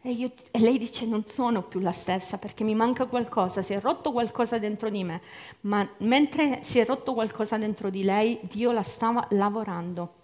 E, 0.00 0.10
io, 0.10 0.32
e, 0.50 0.58
lei 0.58 0.78
dice 0.78 1.04
non 1.04 1.24
sono 1.26 1.60
più 1.60 1.80
la 1.80 1.92
stessa 1.92 2.38
perché 2.38 2.64
mi 2.64 2.74
manca 2.74 3.04
qualcosa, 3.04 3.62
si 3.62 3.74
è 3.74 3.80
rotto 3.80 4.10
qualcosa 4.10 4.58
dentro 4.58 4.88
di 4.88 5.04
me, 5.04 5.20
ma 5.60 5.86
mentre 5.98 6.60
si 6.62 6.78
è 6.78 6.86
rotto 6.86 7.12
qualcosa 7.12 7.58
dentro 7.58 7.90
di 7.90 8.02
lei, 8.02 8.40
Dio 8.42 8.72
la 8.72 8.82
stava 8.82 9.26
lavorando. 9.30 10.21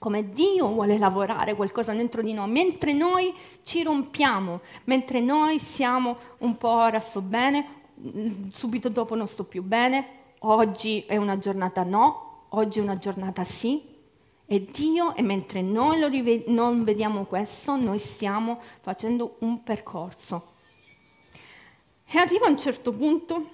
Come 0.00 0.32
Dio 0.32 0.68
vuole 0.68 0.96
lavorare 0.96 1.54
qualcosa 1.54 1.92
dentro 1.92 2.22
di 2.22 2.32
noi, 2.32 2.50
mentre 2.50 2.94
noi 2.94 3.34
ci 3.62 3.82
rompiamo, 3.82 4.62
mentre 4.84 5.20
noi 5.20 5.58
siamo 5.58 6.16
un 6.38 6.56
po' 6.56 6.70
ora 6.70 7.00
sto 7.00 7.20
bene, 7.20 7.66
subito 8.48 8.88
dopo 8.88 9.14
non 9.14 9.28
sto 9.28 9.44
più 9.44 9.62
bene, 9.62 10.06
oggi 10.38 11.04
è 11.06 11.18
una 11.18 11.36
giornata 11.38 11.82
no, 11.82 12.44
oggi 12.48 12.78
è 12.78 12.82
una 12.82 12.96
giornata 12.96 13.44
sì. 13.44 13.82
E 14.46 14.64
Dio, 14.64 15.14
e 15.14 15.20
mentre 15.20 15.60
noi 15.60 16.08
rive- 16.08 16.44
non 16.46 16.82
vediamo 16.82 17.24
questo, 17.24 17.76
noi 17.76 17.98
stiamo 17.98 18.58
facendo 18.80 19.36
un 19.40 19.62
percorso. 19.62 20.52
E 22.06 22.16
arriva 22.16 22.48
un 22.48 22.56
certo 22.56 22.90
punto 22.90 23.50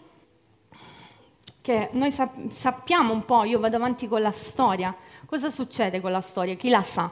che 1.60 1.88
noi 1.94 2.12
sap- 2.12 2.46
sappiamo 2.50 3.12
un 3.12 3.24
po', 3.24 3.42
io 3.42 3.58
vado 3.58 3.74
avanti 3.74 4.06
con 4.06 4.22
la 4.22 4.30
storia, 4.30 4.96
cosa 5.26 5.50
succede 5.50 6.00
con 6.00 6.10
la 6.10 6.20
storia, 6.20 6.54
chi 6.54 6.68
la 6.68 6.82
sa. 6.82 7.04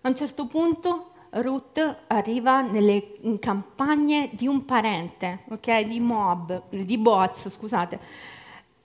A 0.00 0.08
un 0.08 0.16
certo 0.16 0.46
punto 0.46 1.12
Ruth 1.30 1.96
arriva 2.08 2.60
nelle 2.60 3.14
campagne 3.38 4.30
di 4.32 4.46
un 4.46 4.64
parente, 4.64 5.44
ok, 5.48 5.80
di 5.82 6.00
Moab, 6.00 6.62
di 6.68 6.98
Boaz, 6.98 7.48
scusate. 7.48 7.98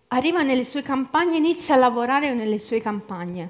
Arriva 0.09 0.41
nelle 0.43 0.63
sue 0.63 0.81
campagne, 0.81 1.37
inizia 1.37 1.75
a 1.75 1.79
lavorare 1.79 2.33
nelle 2.33 2.59
sue 2.59 2.79
campagne. 2.79 3.49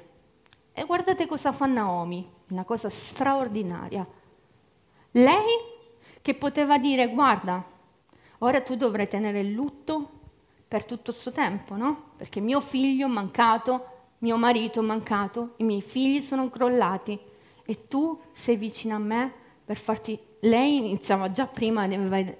E 0.72 0.84
guardate 0.84 1.26
cosa 1.26 1.52
fa 1.52 1.66
Naomi, 1.66 2.28
una 2.48 2.64
cosa 2.64 2.88
straordinaria. 2.88 4.06
Lei 5.12 5.46
che 6.20 6.34
poteva 6.34 6.78
dire, 6.78 7.08
guarda, 7.08 7.64
ora 8.38 8.60
tu 8.60 8.74
dovrai 8.74 9.08
tenere 9.08 9.40
il 9.40 9.52
lutto 9.52 10.10
per 10.66 10.84
tutto 10.84 11.12
questo 11.12 11.30
tempo, 11.30 11.76
no? 11.76 12.10
Perché 12.16 12.40
mio 12.40 12.60
figlio 12.60 13.06
è 13.06 13.10
mancato, 13.10 13.97
mio 14.18 14.36
marito 14.36 14.80
è 14.80 14.82
mancato, 14.82 15.54
i 15.56 15.64
miei 15.64 15.82
figli 15.82 16.20
sono 16.22 16.48
crollati 16.50 17.18
e 17.64 17.86
tu 17.88 18.18
sei 18.32 18.56
vicino 18.56 18.94
a 18.94 18.98
me 18.98 19.32
per 19.64 19.76
farti... 19.76 20.18
Lei 20.42 20.76
iniziava 20.76 21.32
già 21.32 21.46
prima, 21.46 21.82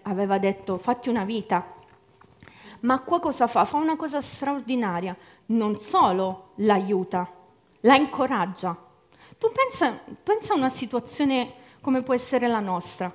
aveva, 0.02 0.38
detto 0.38 0.78
fatti 0.78 1.08
una 1.08 1.24
vita, 1.24 1.74
ma 2.80 3.00
qua 3.00 3.18
cosa 3.18 3.48
fa? 3.48 3.64
Fa 3.64 3.76
una 3.76 3.96
cosa 3.96 4.20
straordinaria, 4.20 5.16
non 5.46 5.80
solo 5.80 6.50
l'aiuta, 6.56 7.28
la 7.80 7.96
incoraggia. 7.96 8.76
Tu 9.36 9.50
pensa, 9.52 9.98
pensa 10.22 10.54
a 10.54 10.56
una 10.56 10.68
situazione 10.68 11.54
come 11.80 12.02
può 12.02 12.14
essere 12.14 12.46
la 12.46 12.60
nostra. 12.60 13.12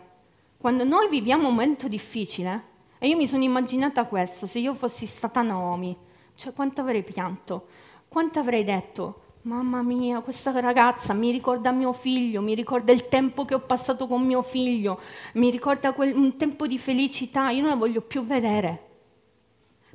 Quando 0.57 0.83
noi 0.83 1.07
viviamo 1.07 1.47
un 1.47 1.53
momento 1.55 1.87
difficile, 1.87 2.71
e 2.99 3.07
io 3.07 3.15
mi 3.15 3.27
sono 3.27 3.43
immaginata 3.43 4.03
questo, 4.03 4.47
se 4.47 4.59
io 4.59 4.73
fossi 4.73 5.05
stata 5.05 5.41
Naomi, 5.41 5.95
cioè 6.35 6.53
quanto 6.53 6.81
avrei 6.81 7.03
pianto, 7.03 7.67
quanto 8.13 8.37
avrei 8.37 8.63
detto, 8.63 9.21
Mamma 9.41 9.81
mia, 9.81 10.21
questa 10.21 10.51
ragazza 10.59 11.13
mi 11.13 11.31
ricorda 11.31 11.71
mio 11.71 11.93
figlio, 11.93 12.43
mi 12.43 12.53
ricorda 12.53 12.91
il 12.91 13.07
tempo 13.07 13.43
che 13.43 13.55
ho 13.55 13.59
passato 13.59 14.05
con 14.05 14.21
mio 14.21 14.43
figlio, 14.43 14.99
mi 15.33 15.49
ricorda 15.49 15.93
quel, 15.93 16.15
un 16.15 16.37
tempo 16.37 16.67
di 16.67 16.77
felicità, 16.77 17.49
io 17.49 17.61
non 17.61 17.71
la 17.71 17.75
voglio 17.75 18.01
più 18.01 18.23
vedere. 18.23 18.89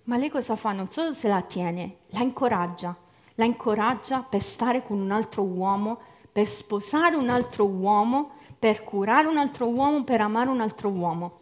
Ma 0.05 0.17
lei 0.17 0.31
cosa 0.31 0.57
fa? 0.57 0.73
Non 0.73 0.91
solo 0.91 1.15
se 1.15 1.29
la 1.29 1.43
tiene, 1.43 1.99
la 2.09 2.19
incoraggia, 2.19 2.97
la 3.37 3.45
incoraggia 3.45 4.21
per 4.23 4.43
stare 4.43 4.83
con 4.83 4.99
un 5.01 5.13
altro 5.13 5.45
uomo, 5.45 6.01
per 6.33 6.49
sposare 6.49 7.15
un 7.15 7.29
altro 7.29 7.67
uomo, 7.67 8.33
per 8.59 8.83
curare 8.83 9.29
un 9.29 9.39
altro 9.39 9.69
uomo, 9.69 10.03
per 10.03 10.23
amare 10.23 10.51
un 10.51 10.61
altro 10.61 10.89
uomo. 10.89 11.39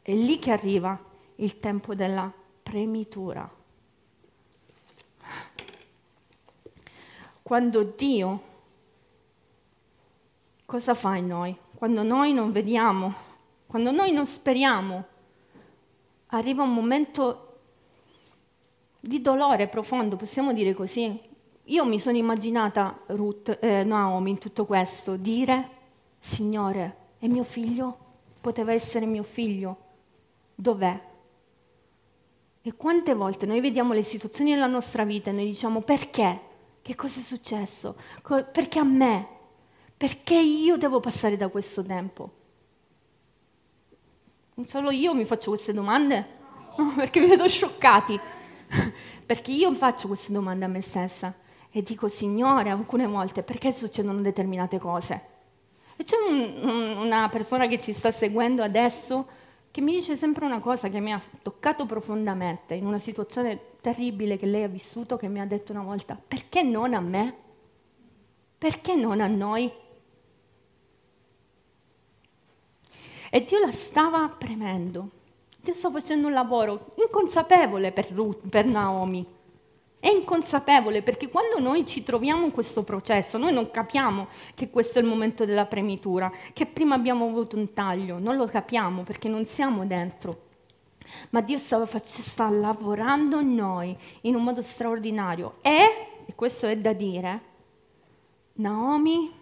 È 0.00 0.14
lì 0.14 0.38
che 0.38 0.52
arriva 0.52 0.98
il 1.34 1.60
tempo 1.60 1.94
della 1.94 2.32
premitura. 2.62 3.58
Quando 7.50 7.82
Dio 7.82 8.42
cosa 10.66 10.94
fa 10.94 11.16
in 11.16 11.26
noi? 11.26 11.56
Quando 11.74 12.04
noi 12.04 12.32
non 12.32 12.52
vediamo, 12.52 13.12
quando 13.66 13.90
noi 13.90 14.12
non 14.12 14.24
speriamo, 14.24 15.04
arriva 16.26 16.62
un 16.62 16.72
momento 16.72 17.58
di 19.00 19.20
dolore 19.20 19.66
profondo, 19.66 20.14
possiamo 20.14 20.52
dire 20.52 20.74
così. 20.74 21.20
Io 21.64 21.84
mi 21.84 21.98
sono 21.98 22.16
immaginata 22.16 23.00
Ruth, 23.06 23.58
eh, 23.60 23.82
Naomi 23.82 24.30
in 24.30 24.38
tutto 24.38 24.64
questo, 24.64 25.16
dire, 25.16 25.70
Signore, 26.20 26.96
è 27.18 27.26
mio 27.26 27.42
figlio? 27.42 27.98
Poteva 28.40 28.72
essere 28.72 29.06
mio 29.06 29.24
figlio? 29.24 29.76
Dov'è? 30.54 31.02
E 32.62 32.76
quante 32.76 33.12
volte 33.14 33.44
noi 33.44 33.60
vediamo 33.60 33.92
le 33.92 34.04
situazioni 34.04 34.52
della 34.52 34.68
nostra 34.68 35.02
vita 35.02 35.30
e 35.30 35.32
noi 35.32 35.46
diciamo 35.46 35.80
perché? 35.80 36.46
Che 36.90 36.96
cosa 36.96 37.20
è 37.20 37.22
successo? 37.22 37.94
Perché 38.50 38.80
a 38.80 38.82
me? 38.82 39.24
Perché 39.96 40.34
io 40.34 40.76
devo 40.76 40.98
passare 40.98 41.36
da 41.36 41.46
questo 41.46 41.84
tempo? 41.84 42.32
Non 44.54 44.66
solo 44.66 44.90
io 44.90 45.14
mi 45.14 45.24
faccio 45.24 45.50
queste 45.50 45.72
domande? 45.72 46.26
Perché 46.96 47.20
mi 47.20 47.28
vedo 47.28 47.46
scioccati. 47.46 48.18
perché 49.24 49.52
io 49.52 49.72
faccio 49.72 50.08
queste 50.08 50.32
domande 50.32 50.64
a 50.64 50.68
me 50.68 50.80
stessa 50.80 51.32
e 51.70 51.80
dico, 51.84 52.08
Signore, 52.08 52.70
alcune 52.70 53.06
volte, 53.06 53.44
perché 53.44 53.72
succedono 53.72 54.20
determinate 54.20 54.80
cose? 54.80 55.22
E 55.94 56.02
c'è 56.02 56.16
un, 56.28 56.54
un, 56.60 56.96
una 57.04 57.28
persona 57.28 57.68
che 57.68 57.78
ci 57.78 57.92
sta 57.92 58.10
seguendo 58.10 58.64
adesso 58.64 59.28
che 59.70 59.80
mi 59.80 59.92
dice 59.92 60.16
sempre 60.16 60.44
una 60.44 60.58
cosa 60.58 60.88
che 60.88 60.98
mi 60.98 61.12
ha 61.12 61.22
toccato 61.40 61.86
profondamente 61.86 62.74
in 62.74 62.84
una 62.84 62.98
situazione 62.98 63.69
terribile 63.80 64.36
che 64.36 64.46
lei 64.46 64.62
ha 64.62 64.68
vissuto, 64.68 65.16
che 65.16 65.28
mi 65.28 65.40
ha 65.40 65.46
detto 65.46 65.72
una 65.72 65.82
volta, 65.82 66.20
perché 66.26 66.62
non 66.62 66.94
a 66.94 67.00
me? 67.00 67.34
Perché 68.58 68.94
non 68.94 69.20
a 69.20 69.26
noi? 69.26 69.70
E 73.30 73.44
Dio 73.44 73.58
la 73.58 73.70
stava 73.70 74.28
premendo. 74.28 75.10
Dio 75.60 75.74
stava 75.74 76.00
facendo 76.00 76.26
un 76.26 76.32
lavoro 76.32 76.94
inconsapevole 76.96 77.92
per, 77.92 78.10
Ruth, 78.12 78.48
per 78.48 78.66
Naomi 78.66 79.38
è 80.00 80.08
inconsapevole 80.08 81.02
perché 81.02 81.28
quando 81.28 81.58
noi 81.58 81.84
ci 81.84 82.02
troviamo 82.02 82.46
in 82.46 82.50
questo 82.50 82.82
processo, 82.82 83.36
noi 83.36 83.52
non 83.52 83.70
capiamo 83.70 84.28
che 84.54 84.70
questo 84.70 84.98
è 84.98 85.02
il 85.02 85.06
momento 85.06 85.44
della 85.44 85.66
premitura, 85.66 86.32
che 86.54 86.64
prima 86.64 86.94
abbiamo 86.94 87.26
avuto 87.26 87.58
un 87.58 87.74
taglio, 87.74 88.18
non 88.18 88.36
lo 88.36 88.46
capiamo 88.46 89.02
perché 89.02 89.28
non 89.28 89.44
siamo 89.44 89.84
dentro. 89.84 90.48
Ma 91.30 91.40
Dio 91.40 91.58
stava, 91.58 91.86
sta 92.02 92.48
lavorando 92.48 93.40
in 93.40 93.54
noi 93.54 93.96
in 94.22 94.34
un 94.34 94.42
modo 94.42 94.62
straordinario 94.62 95.54
e, 95.62 96.24
e 96.26 96.34
questo 96.34 96.66
è 96.66 96.76
da 96.76 96.92
dire, 96.92 97.40
Naomi 98.54 99.32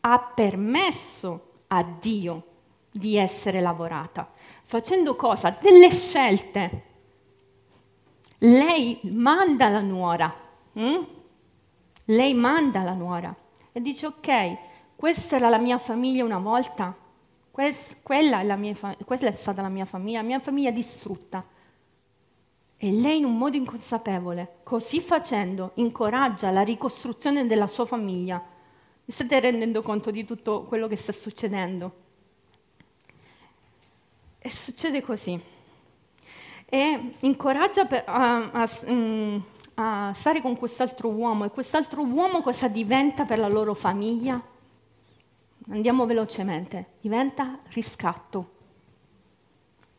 ha 0.00 0.18
permesso 0.20 1.46
a 1.68 1.82
Dio 1.82 2.42
di 2.90 3.16
essere 3.16 3.60
lavorata, 3.60 4.30
facendo 4.64 5.16
cosa? 5.16 5.56
Delle 5.60 5.90
scelte 5.90 6.86
lei 8.38 9.00
manda 9.02 9.68
la 9.68 9.80
nuora, 9.80 10.32
hm? 10.72 11.06
lei 12.04 12.34
manda 12.34 12.82
la 12.82 12.92
nuora 12.92 13.34
e 13.72 13.80
dice 13.80 14.06
ok, 14.06 14.56
questa 14.94 15.36
era 15.36 15.48
la 15.48 15.58
mia 15.58 15.78
famiglia 15.78 16.24
una 16.24 16.38
volta, 16.38 16.94
quella, 18.02 18.40
è 18.40 18.96
quella 19.04 19.28
è 19.28 19.32
stata 19.32 19.62
la 19.62 19.68
mia 19.68 19.84
famiglia, 19.84 20.20
la 20.20 20.26
mia 20.26 20.38
famiglia 20.38 20.70
distrutta. 20.70 21.44
E 22.76 22.92
lei 22.92 23.18
in 23.18 23.24
un 23.24 23.36
modo 23.36 23.56
inconsapevole, 23.56 24.58
così 24.62 25.00
facendo, 25.00 25.72
incoraggia 25.74 26.50
la 26.50 26.62
ricostruzione 26.62 27.48
della 27.48 27.66
sua 27.66 27.84
famiglia. 27.84 28.40
Vi 29.04 29.12
state 29.12 29.40
rendendo 29.40 29.82
conto 29.82 30.12
di 30.12 30.24
tutto 30.24 30.62
quello 30.62 30.86
che 30.86 30.94
sta 30.94 31.10
succedendo? 31.10 31.92
E 34.38 34.48
succede 34.48 35.02
così. 35.02 35.40
E 36.66 37.14
incoraggia 37.20 37.86
per, 37.86 38.04
a, 38.06 38.50
a, 38.52 38.70
mm, 38.88 39.38
a 39.74 40.12
stare 40.14 40.40
con 40.40 40.56
quest'altro 40.56 41.08
uomo 41.08 41.44
e 41.44 41.50
quest'altro 41.50 42.02
uomo 42.02 42.42
cosa 42.42 42.68
diventa 42.68 43.24
per 43.24 43.40
la 43.40 43.48
loro 43.48 43.74
famiglia? 43.74 44.40
Andiamo 45.70 46.06
velocemente, 46.06 46.92
diventa 47.00 47.58
riscatto. 47.72 48.56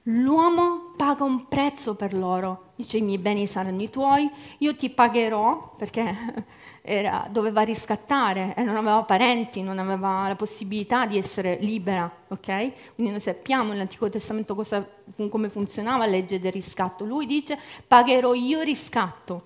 L'uomo 0.03 0.93
paga 0.97 1.23
un 1.23 1.47
prezzo 1.47 1.93
per 1.93 2.15
loro, 2.15 2.71
dice 2.75 2.97
i 2.97 3.01
miei 3.01 3.19
beni 3.19 3.45
saranno 3.45 3.83
i 3.83 3.89
tuoi, 3.91 4.27
io 4.59 4.75
ti 4.75 4.89
pagherò 4.89 5.75
perché 5.77 6.45
era, 6.81 7.27
doveva 7.29 7.61
riscattare 7.61 8.55
e 8.55 8.63
non 8.63 8.77
aveva 8.77 9.03
parenti, 9.03 9.61
non 9.61 9.77
aveva 9.77 10.27
la 10.27 10.35
possibilità 10.35 11.05
di 11.05 11.19
essere 11.19 11.57
libera, 11.59 12.11
ok? 12.29 12.95
Quindi 12.95 13.11
noi 13.11 13.19
sappiamo 13.19 13.71
nell'Antico 13.71 14.09
Testamento 14.09 14.55
cosa, 14.55 14.83
come 15.29 15.49
funzionava 15.49 16.05
la 16.05 16.11
legge 16.11 16.39
del 16.39 16.51
riscatto. 16.51 17.05
Lui 17.05 17.27
dice 17.27 17.59
pagherò 17.85 18.33
io 18.33 18.61
riscatto. 18.61 19.43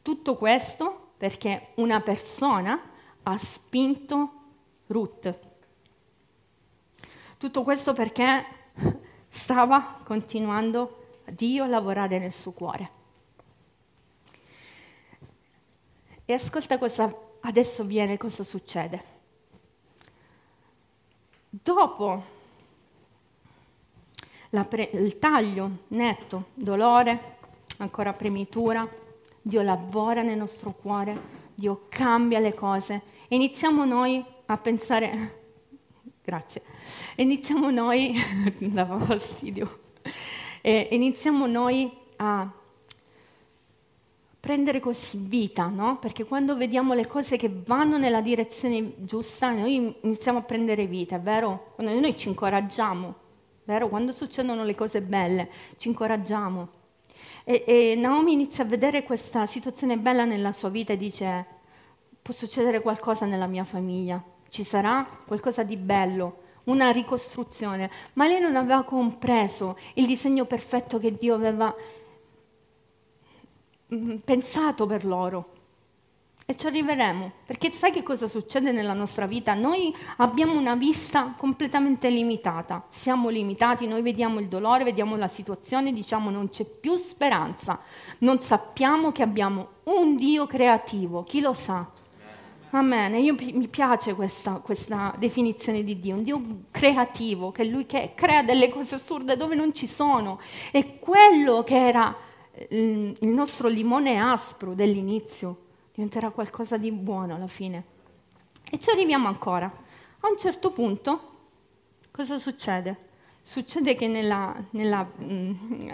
Tutto 0.00 0.36
questo 0.36 1.10
perché 1.18 1.72
una 1.74 2.00
persona 2.00 2.80
ha 3.24 3.36
spinto 3.36 4.37
Ruth. 4.88 5.38
Tutto 7.38 7.62
questo 7.62 7.92
perché 7.92 8.44
stava 9.28 9.98
continuando 10.04 11.06
Dio 11.30 11.64
a 11.64 11.68
lavorare 11.68 12.18
nel 12.18 12.32
suo 12.32 12.52
cuore. 12.52 12.90
E 16.24 16.32
ascolta 16.32 16.78
cosa 16.78 17.14
adesso 17.40 17.84
viene, 17.84 18.16
cosa 18.16 18.42
succede. 18.44 19.16
Dopo 21.48 22.22
pre- 24.68 24.90
il 24.92 25.18
taglio 25.18 25.70
netto, 25.88 26.46
dolore, 26.54 27.36
ancora 27.78 28.12
premitura, 28.12 28.86
Dio 29.40 29.62
lavora 29.62 30.22
nel 30.22 30.36
nostro 30.36 30.72
cuore, 30.72 31.36
Dio 31.54 31.86
cambia 31.88 32.38
le 32.38 32.54
cose. 32.54 33.02
E 33.28 33.34
iniziamo 33.36 33.84
noi 33.84 34.24
a 34.50 34.56
pensare, 34.56 35.40
grazie, 36.24 36.62
iniziamo 37.16 37.70
noi, 37.70 38.14
dava 38.60 38.98
fastidio, 38.98 39.80
e 40.62 40.88
iniziamo 40.90 41.46
noi 41.46 41.92
a 42.16 42.50
prendere 44.40 44.80
così 44.80 45.18
vita, 45.18 45.66
no? 45.66 45.98
Perché 45.98 46.24
quando 46.24 46.56
vediamo 46.56 46.94
le 46.94 47.06
cose 47.06 47.36
che 47.36 47.50
vanno 47.66 47.98
nella 47.98 48.22
direzione 48.22 48.94
giusta, 49.04 49.50
noi 49.50 49.94
iniziamo 50.00 50.38
a 50.38 50.42
prendere 50.42 50.86
vita, 50.86 51.16
è 51.16 51.20
vero? 51.20 51.72
Quando 51.74 51.92
noi 51.92 52.16
ci 52.16 52.28
incoraggiamo, 52.28 53.14
vero? 53.64 53.88
Quando 53.88 54.12
succedono 54.12 54.64
le 54.64 54.74
cose 54.74 55.02
belle, 55.02 55.50
ci 55.76 55.88
incoraggiamo. 55.88 56.68
E, 57.44 57.64
e 57.66 57.94
Naomi 57.96 58.32
inizia 58.32 58.64
a 58.64 58.66
vedere 58.66 59.02
questa 59.02 59.44
situazione 59.44 59.98
bella 59.98 60.24
nella 60.24 60.52
sua 60.52 60.70
vita 60.70 60.94
e 60.94 60.96
dice, 60.96 61.46
può 62.22 62.32
succedere 62.32 62.80
qualcosa 62.80 63.26
nella 63.26 63.46
mia 63.46 63.64
famiglia, 63.64 64.22
ci 64.48 64.64
sarà 64.64 65.06
qualcosa 65.26 65.62
di 65.62 65.76
bello, 65.76 66.42
una 66.64 66.90
ricostruzione, 66.90 67.90
ma 68.14 68.26
lei 68.26 68.40
non 68.40 68.56
aveva 68.56 68.82
compreso 68.82 69.76
il 69.94 70.06
disegno 70.06 70.44
perfetto 70.44 70.98
che 70.98 71.16
Dio 71.16 71.34
aveva 71.34 71.74
mm, 73.94 74.16
pensato 74.18 74.86
per 74.86 75.04
loro. 75.04 75.56
E 76.50 76.56
ci 76.56 76.66
arriveremo, 76.66 77.30
perché 77.44 77.70
sai 77.72 77.92
che 77.92 78.02
cosa 78.02 78.26
succede 78.26 78.72
nella 78.72 78.94
nostra 78.94 79.26
vita? 79.26 79.52
Noi 79.52 79.94
abbiamo 80.16 80.56
una 80.58 80.76
vista 80.76 81.34
completamente 81.36 82.08
limitata, 82.08 82.86
siamo 82.88 83.28
limitati, 83.28 83.86
noi 83.86 84.00
vediamo 84.00 84.40
il 84.40 84.48
dolore, 84.48 84.82
vediamo 84.82 85.16
la 85.16 85.28
situazione, 85.28 85.92
diciamo 85.92 86.30
non 86.30 86.48
c'è 86.48 86.64
più 86.64 86.96
speranza, 86.96 87.78
non 88.20 88.40
sappiamo 88.40 89.12
che 89.12 89.22
abbiamo 89.22 89.68
un 89.84 90.16
Dio 90.16 90.46
creativo, 90.46 91.22
chi 91.22 91.40
lo 91.40 91.52
sa? 91.52 91.86
Amen. 92.70 93.14
Io, 93.14 93.34
mi 93.34 93.66
piace 93.66 94.14
questa, 94.14 94.54
questa, 94.56 95.14
definizione 95.18 95.82
di 95.82 95.98
Dio, 95.98 96.16
un 96.16 96.22
Dio 96.22 96.42
creativo, 96.70 97.50
che 97.50 97.64
Lui 97.64 97.86
che 97.86 98.12
crea 98.14 98.42
delle 98.42 98.68
cose 98.68 98.96
assurde 98.96 99.38
dove 99.38 99.54
non 99.54 99.72
ci 99.72 99.86
sono. 99.86 100.38
E 100.70 100.98
quello 100.98 101.62
che 101.62 101.76
era 101.76 102.14
il 102.70 103.16
nostro 103.20 103.68
limone 103.68 104.20
aspro 104.20 104.74
dell'inizio 104.74 105.66
diventerà 105.94 106.28
qualcosa 106.28 106.76
di 106.76 106.92
buono 106.92 107.36
alla 107.36 107.46
fine. 107.46 107.84
E 108.70 108.78
ci 108.78 108.90
arriviamo 108.90 109.28
ancora. 109.28 109.66
A 110.20 110.28
un 110.28 110.36
certo 110.36 110.70
punto, 110.70 111.20
cosa 112.10 112.38
succede? 112.38 113.06
Succede 113.40 113.94
che 113.94 114.08
nella, 114.08 114.54
nella 114.70 115.08
mm, 115.22 115.90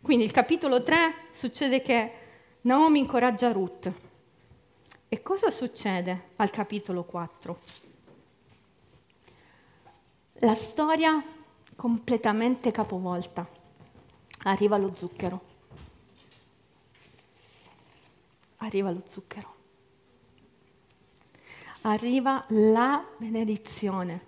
quindi 0.00 0.24
il 0.24 0.30
capitolo 0.30 0.82
3 0.82 1.28
succede 1.32 1.82
che 1.82 2.12
Naomi 2.62 3.00
incoraggia 3.00 3.52
Ruth 3.52 3.92
e 5.14 5.22
cosa 5.22 5.52
succede 5.52 6.30
al 6.36 6.50
capitolo 6.50 7.04
4? 7.04 7.58
La 10.40 10.56
storia 10.56 11.22
completamente 11.76 12.72
capovolta. 12.72 13.48
Arriva 14.42 14.76
lo 14.76 14.92
zucchero. 14.92 15.40
Arriva 18.56 18.90
lo 18.90 19.04
zucchero. 19.08 19.54
Arriva 21.82 22.44
la 22.48 23.06
benedizione. 23.16 24.26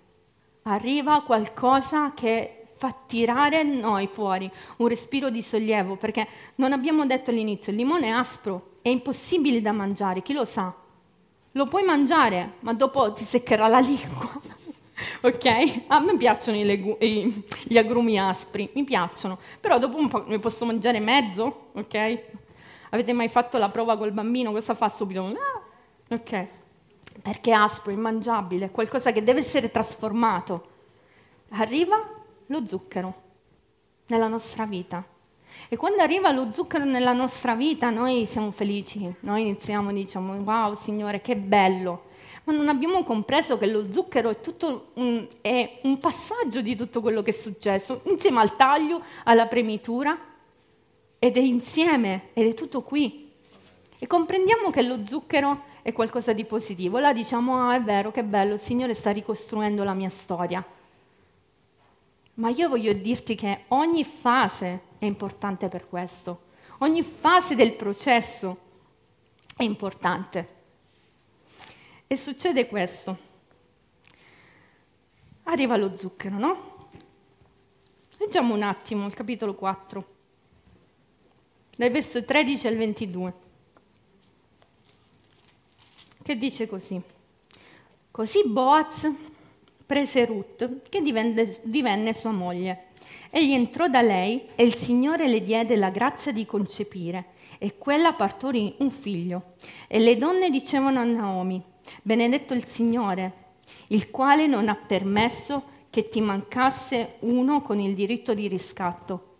Arriva 0.61 1.21
qualcosa 1.23 2.13
che 2.13 2.67
fa 2.77 2.95
tirare 3.05 3.63
noi 3.63 4.07
fuori 4.07 4.49
un 4.77 4.87
respiro 4.87 5.29
di 5.29 5.41
sollievo, 5.41 5.97
perché 5.97 6.25
non 6.55 6.71
abbiamo 6.71 7.05
detto 7.05 7.31
all'inizio, 7.31 7.73
il 7.73 7.77
limone 7.77 8.07
è 8.07 8.11
aspro, 8.11 8.76
è 8.87 8.91
impossibile 8.91 9.61
da 9.61 9.71
mangiare, 9.71 10.21
chi 10.21 10.33
lo 10.33 10.45
sa? 10.45 10.73
Lo 11.51 11.65
puoi 11.65 11.83
mangiare, 11.83 12.53
ma 12.61 12.73
dopo 12.73 13.13
ti 13.13 13.25
seccherà 13.25 13.67
la 13.67 13.79
lingua. 13.79 14.41
ok? 15.21 15.83
A 15.87 15.99
me 15.99 16.17
piacciono 16.17 16.61
legu- 16.63 16.97
gli 16.99 17.77
agrumi 17.77 18.19
aspri, 18.19 18.69
mi 18.73 18.83
piacciono, 18.83 19.39
però 19.59 19.79
dopo 19.79 19.97
un 19.97 20.07
po' 20.07 20.23
ne 20.27 20.39
posso 20.39 20.65
mangiare 20.65 20.99
mezzo, 20.99 21.69
ok? 21.73 22.19
Avete 22.89 23.13
mai 23.13 23.27
fatto 23.27 23.57
la 23.57 23.69
prova 23.69 23.97
col 23.97 24.11
bambino? 24.11 24.51
Cosa 24.51 24.73
fa 24.73 24.89
subito? 24.89 25.25
Ah, 25.25 26.15
ok. 26.15 26.47
Perché 27.21 27.51
è 27.51 27.53
aspro, 27.53 27.91
immangiabile, 27.91 28.71
qualcosa 28.71 29.11
che 29.11 29.23
deve 29.23 29.39
essere 29.39 29.71
trasformato. 29.71 30.75
Arriva 31.49 31.97
lo 32.45 32.65
zucchero 32.65 33.21
nella 34.07 34.27
nostra 34.27 34.65
vita. 34.65 35.03
E 35.69 35.75
quando 35.75 36.01
arriva 36.01 36.31
lo 36.31 36.51
zucchero 36.53 36.85
nella 36.85 37.11
nostra 37.11 37.53
vita, 37.53 37.89
noi 37.89 38.25
siamo 38.25 38.51
felici, 38.51 39.13
noi 39.21 39.41
iniziamo 39.41 39.91
diciamo, 39.91 40.33
wow 40.35 40.75
Signore, 40.75 41.19
che 41.19 41.35
bello. 41.35 42.05
Ma 42.45 42.53
non 42.53 42.69
abbiamo 42.69 43.03
compreso 43.03 43.57
che 43.57 43.67
lo 43.67 43.91
zucchero 43.91 44.29
è, 44.29 44.37
un, 44.93 45.27
è 45.41 45.79
un 45.83 45.99
passaggio 45.99 46.61
di 46.61 46.77
tutto 46.77 47.01
quello 47.01 47.21
che 47.21 47.31
è 47.31 47.33
successo, 47.33 47.99
insieme 48.05 48.39
al 48.39 48.55
taglio, 48.55 49.01
alla 49.25 49.47
premitura, 49.47 50.17
ed 51.19 51.35
è 51.35 51.41
insieme, 51.41 52.29
ed 52.31 52.47
è 52.47 52.53
tutto 52.53 52.81
qui. 52.81 53.29
E 53.99 54.07
comprendiamo 54.07 54.69
che 54.69 54.83
lo 54.83 55.05
zucchero 55.05 55.63
è 55.81 55.91
qualcosa 55.91 56.31
di 56.31 56.45
positivo. 56.45 56.99
Là 56.99 57.11
diciamo, 57.11 57.59
ah 57.67 57.75
è 57.75 57.81
vero, 57.81 58.11
che 58.11 58.23
bello, 58.23 58.53
il 58.53 58.61
Signore 58.61 58.93
sta 58.93 59.11
ricostruendo 59.11 59.83
la 59.83 59.93
mia 59.93 60.09
storia. 60.09 60.63
Ma 62.35 62.49
io 62.49 62.69
voglio 62.69 62.93
dirti 62.93 63.35
che 63.35 63.63
ogni 63.69 64.05
fase 64.05 64.86
è 64.99 65.05
importante 65.05 65.67
per 65.67 65.87
questo, 65.87 66.45
ogni 66.79 67.03
fase 67.03 67.55
del 67.55 67.73
processo 67.73 68.57
è 69.55 69.63
importante. 69.63 70.55
E 72.07 72.15
succede 72.15 72.67
questo. 72.67 73.25
Arriva 75.43 75.77
lo 75.77 75.95
zucchero, 75.95 76.37
no? 76.37 76.89
Leggiamo 78.17 78.53
un 78.53 78.63
attimo 78.63 79.05
il 79.05 79.13
capitolo 79.13 79.53
4, 79.53 80.15
dal 81.75 81.91
verso 81.91 82.23
13 82.23 82.67
al 82.67 82.75
22, 82.75 83.33
che 86.23 86.35
dice 86.37 86.67
così. 86.67 86.99
Così 88.09 88.41
Boaz 88.47 89.07
prese 89.87 90.25
Ruth, 90.25 90.81
che 90.89 91.01
divenne, 91.01 91.57
divenne 91.63 92.13
sua 92.13 92.31
moglie. 92.31 92.87
Egli 93.29 93.53
entrò 93.53 93.87
da 93.87 94.01
lei 94.01 94.43
e 94.55 94.63
il 94.63 94.75
Signore 94.75 95.27
le 95.27 95.43
diede 95.43 95.77
la 95.77 95.89
grazia 95.89 96.31
di 96.31 96.45
concepire 96.45 97.35
e 97.57 97.77
quella 97.77 98.13
partorì 98.13 98.75
un 98.79 98.91
figlio. 98.91 99.53
E 99.87 99.99
le 99.99 100.17
donne 100.17 100.49
dicevano 100.49 100.99
a 100.99 101.03
Naomi, 101.03 101.61
benedetto 102.01 102.53
il 102.53 102.65
Signore, 102.65 103.45
il 103.87 104.11
quale 104.11 104.45
non 104.45 104.67
ha 104.67 104.75
permesso 104.75 105.75
che 105.89 106.09
ti 106.09 106.21
mancasse 106.21 107.15
uno 107.19 107.61
con 107.61 107.79
il 107.79 107.95
diritto 107.95 108.33
di 108.33 108.47
riscatto. 108.47 109.35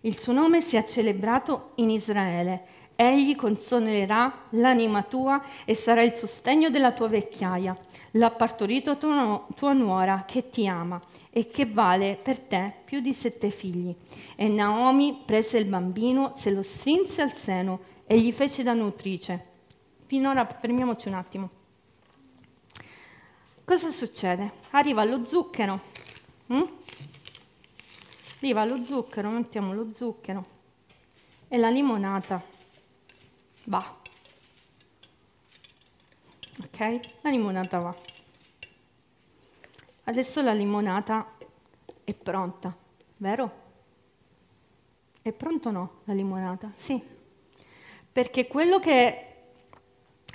Il 0.00 0.18
suo 0.18 0.32
nome 0.32 0.60
sia 0.60 0.84
celebrato 0.84 1.70
in 1.76 1.90
Israele. 1.90 2.64
Egli 2.94 3.34
consolerà 3.34 4.46
l'anima 4.50 5.02
tua 5.02 5.42
e 5.64 5.74
sarà 5.74 6.02
il 6.02 6.12
sostegno 6.12 6.70
della 6.70 6.92
tua 6.92 7.08
vecchiaia. 7.08 7.76
L'ha 8.12 8.30
partorito 8.30 8.96
tua, 8.96 9.46
tua 9.56 9.72
nuora 9.72 10.24
che 10.26 10.50
ti 10.50 10.66
ama 10.66 11.00
e 11.30 11.48
che 11.48 11.66
vale 11.66 12.18
per 12.22 12.38
te 12.38 12.72
più 12.84 13.00
di 13.00 13.12
sette 13.12 13.50
figli. 13.50 13.94
E 14.36 14.48
Naomi 14.48 15.22
prese 15.24 15.58
il 15.58 15.64
bambino, 15.64 16.34
se 16.36 16.50
lo 16.50 16.62
strinse 16.62 17.22
al 17.22 17.34
seno 17.34 17.80
e 18.06 18.18
gli 18.20 18.32
fece 18.32 18.62
da 18.62 18.72
nutrice. 18.72 19.46
Finora 20.06 20.46
fermiamoci 20.46 21.08
un 21.08 21.14
attimo. 21.14 21.50
Cosa 23.64 23.90
succede? 23.90 24.52
Arriva 24.70 25.02
lo 25.04 25.24
zucchero. 25.24 25.80
Hm? 26.46 26.62
Arriva 28.36 28.64
lo 28.64 28.84
zucchero, 28.84 29.30
mettiamo 29.30 29.72
lo 29.72 29.88
zucchero 29.94 30.44
e 31.48 31.56
la 31.56 31.70
limonata. 31.70 32.51
Va. 33.64 33.96
Ok? 36.64 37.00
La 37.20 37.30
limonata 37.30 37.78
va. 37.78 37.94
Adesso 40.04 40.42
la 40.42 40.52
limonata 40.52 41.34
è 42.02 42.12
pronta, 42.14 42.76
vero? 43.18 43.60
È 45.22 45.30
pronto 45.30 45.68
o 45.68 45.72
no 45.72 45.90
la 46.04 46.12
limonata? 46.12 46.72
Sì. 46.76 47.00
Perché 48.10 48.48
quello 48.48 48.80
che, 48.80 49.26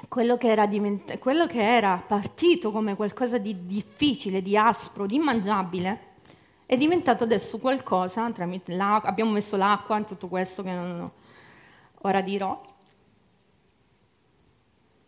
quello 0.08 0.38
che, 0.38 0.48
era, 0.48 0.66
divent- 0.66 1.20
quello 1.20 1.46
che 1.48 1.62
era 1.62 2.02
partito 2.06 2.72
come 2.72 2.96
qualcosa 2.96 3.38
di 3.38 3.66
difficile, 3.68 4.42
di 4.42 4.56
aspro, 4.56 5.06
di 5.06 5.16
immangiabile, 5.16 6.06
è 6.66 6.78
diventato 6.78 7.26
adesso 7.26 7.60
qualcosa, 7.60 8.24
abbiamo 8.24 9.32
messo 9.32 9.58
l'acqua 9.58 9.98
in 9.98 10.06
tutto 10.06 10.28
questo 10.28 10.64
che 10.64 10.72
non, 10.72 11.12
ora 12.02 12.22
dirò, 12.22 12.62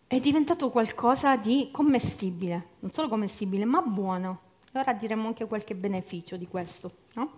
è 0.09 0.19
diventato 0.19 0.71
qualcosa 0.71 1.35
di 1.35 1.69
commestibile, 1.71 2.69
non 2.79 2.91
solo 2.91 3.07
commestibile, 3.07 3.63
ma 3.63 3.79
buono. 3.83 4.39
E 4.71 4.79
ora 4.79 4.91
diremo 4.93 5.27
anche 5.27 5.45
qualche 5.45 5.75
beneficio 5.75 6.35
di 6.35 6.47
questo, 6.47 6.91
no? 7.13 7.31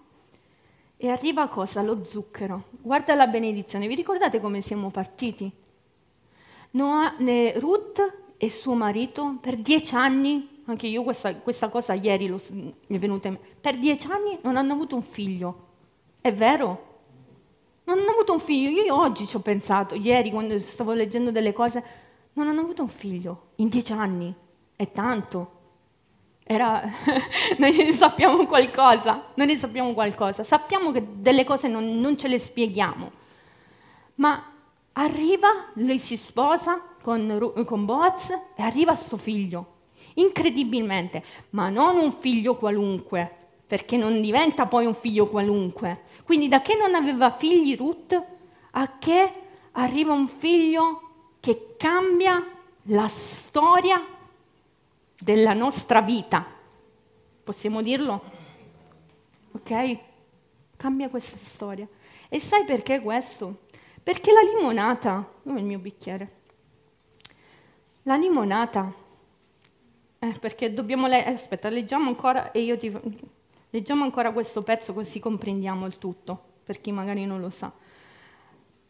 E 0.96 1.10
arriva 1.10 1.50
cosa? 1.50 1.82
Lo 1.82 2.06
zucchero. 2.06 2.68
Guarda 2.70 3.14
la 3.14 3.28
benedizione. 3.28 3.88
Vi 3.88 3.96
ricordate 3.96 4.40
come 4.40 4.62
siamo 4.62 4.90
partiti? 4.90 5.52
Noah, 6.72 7.16
ne, 7.18 7.60
Ruth 7.60 8.20
e 8.38 8.50
suo 8.50 8.74
marito 8.74 9.36
per 9.42 9.58
dieci 9.58 9.94
anni, 9.94 10.62
anche 10.68 10.88
io 10.88 11.04
questa, 11.04 11.36
questa 11.36 11.68
cosa 11.68 11.92
ieri 11.92 12.28
lo, 12.28 12.40
mi 12.52 12.74
è 12.88 12.98
venuta 12.98 13.28
in 13.28 13.34
mente, 13.34 13.54
per 13.60 13.78
dieci 13.80 14.08
anni 14.10 14.40
non 14.44 14.56
hanno 14.56 14.72
avuto 14.72 14.96
un 14.96 15.04
figlio. 15.04 15.68
È 16.22 16.34
vero? 16.34 16.88
Non 17.84 18.00
hanno 18.00 18.12
avuto 18.12 18.32
un 18.32 18.40
figlio. 18.40 18.70
Io 18.70 18.98
oggi 18.98 19.28
ci 19.28 19.36
ho 19.36 19.42
pensato, 19.42 19.94
ieri 19.94 20.32
quando 20.32 20.58
stavo 20.60 20.94
leggendo 20.94 21.32
delle 21.32 21.52
cose, 21.52 21.84
non 22.34 22.48
hanno 22.48 22.62
avuto 22.62 22.84
un 22.84 22.88
figlio 22.88 23.50
in 23.56 23.70
dieci 23.70 23.92
anni. 23.92 24.34
È 24.76 24.92
tanto. 24.92 25.60
Era... 26.44 26.84
noi 27.58 27.76
ne 27.76 27.92
sappiamo 27.94 28.46
qualcosa, 28.46 29.26
noi 29.36 29.48
ne 29.48 29.58
sappiamo 29.58 29.94
qualcosa. 29.94 30.44
Sappiamo 30.44 30.92
che 30.92 31.06
delle 31.16 31.44
cose 31.44 31.68
non, 31.68 32.00
non 32.00 32.18
ce 32.18 32.28
le 32.28 32.40
spieghiamo. 32.40 33.12
Ma 34.16 34.52
arriva, 34.94 35.70
lei 35.76 36.00
si 36.00 36.18
sposa 36.18 36.82
con, 37.02 37.64
con 37.66 37.86
Boaz 37.86 38.30
e 38.30 38.62
arriva 38.62 38.96
suo 38.96 39.18
figlio. 39.18 39.80
Incredibilmente, 40.16 41.24
ma 41.52 41.70
non 41.70 41.98
un 41.98 42.12
figlio 42.12 42.56
qualunque, 42.56 43.34
perché 43.66 43.96
non 43.98 44.20
diventa 44.20 44.66
poi 44.66 44.86
un 44.86 44.94
figlio 44.94 45.28
qualunque. 45.28 46.04
Quindi 46.24 46.48
da 46.48 46.62
che 46.62 46.76
non 46.76 46.96
aveva 46.96 47.32
figli 47.32 47.76
Ruth 47.78 48.22
a 48.72 48.98
che 48.98 49.34
arriva 49.72 50.14
un 50.14 50.28
figlio 50.28 51.11
che 51.42 51.76
cambia 51.76 52.48
la 52.84 53.08
storia 53.10 54.02
della 55.20 55.54
nostra 55.54 56.02
vita. 56.02 56.46
Possiamo 57.44 57.82
dirlo? 57.82 58.22
Ok? 59.52 59.98
Cambia 60.78 61.10
questa 61.10 61.38
storia. 61.38 61.86
E 62.30 62.40
sai 62.40 62.64
perché 62.64 63.02
questo? 63.02 63.64
Perché 64.02 64.32
la 64.32 64.42
limonata, 64.42 65.30
dove 65.42 65.58
è 65.58 65.62
il 65.62 65.68
mio 65.68 65.80
bicchiere? 65.80 66.40
La 68.04 68.16
limonata, 68.16 68.94
eh, 70.20 70.36
perché 70.40 70.74
dobbiamo 70.74 71.08
leggere, 71.08 71.34
aspetta, 71.34 71.68
leggiamo 71.68 72.08
ancora 72.08 72.52
e 72.52 72.62
io 72.62 72.78
ti... 72.78 73.30
Leggiamo 73.74 74.04
ancora 74.04 74.34
questo 74.34 74.64
pezzo 74.64 74.94
così 74.94 75.20
comprendiamo 75.20 75.86
il 75.86 75.98
tutto, 75.98 76.44
per 76.66 76.82
chi 76.82 76.92
magari 76.92 77.26
non 77.26 77.40
lo 77.40 77.50
sa. 77.50 77.72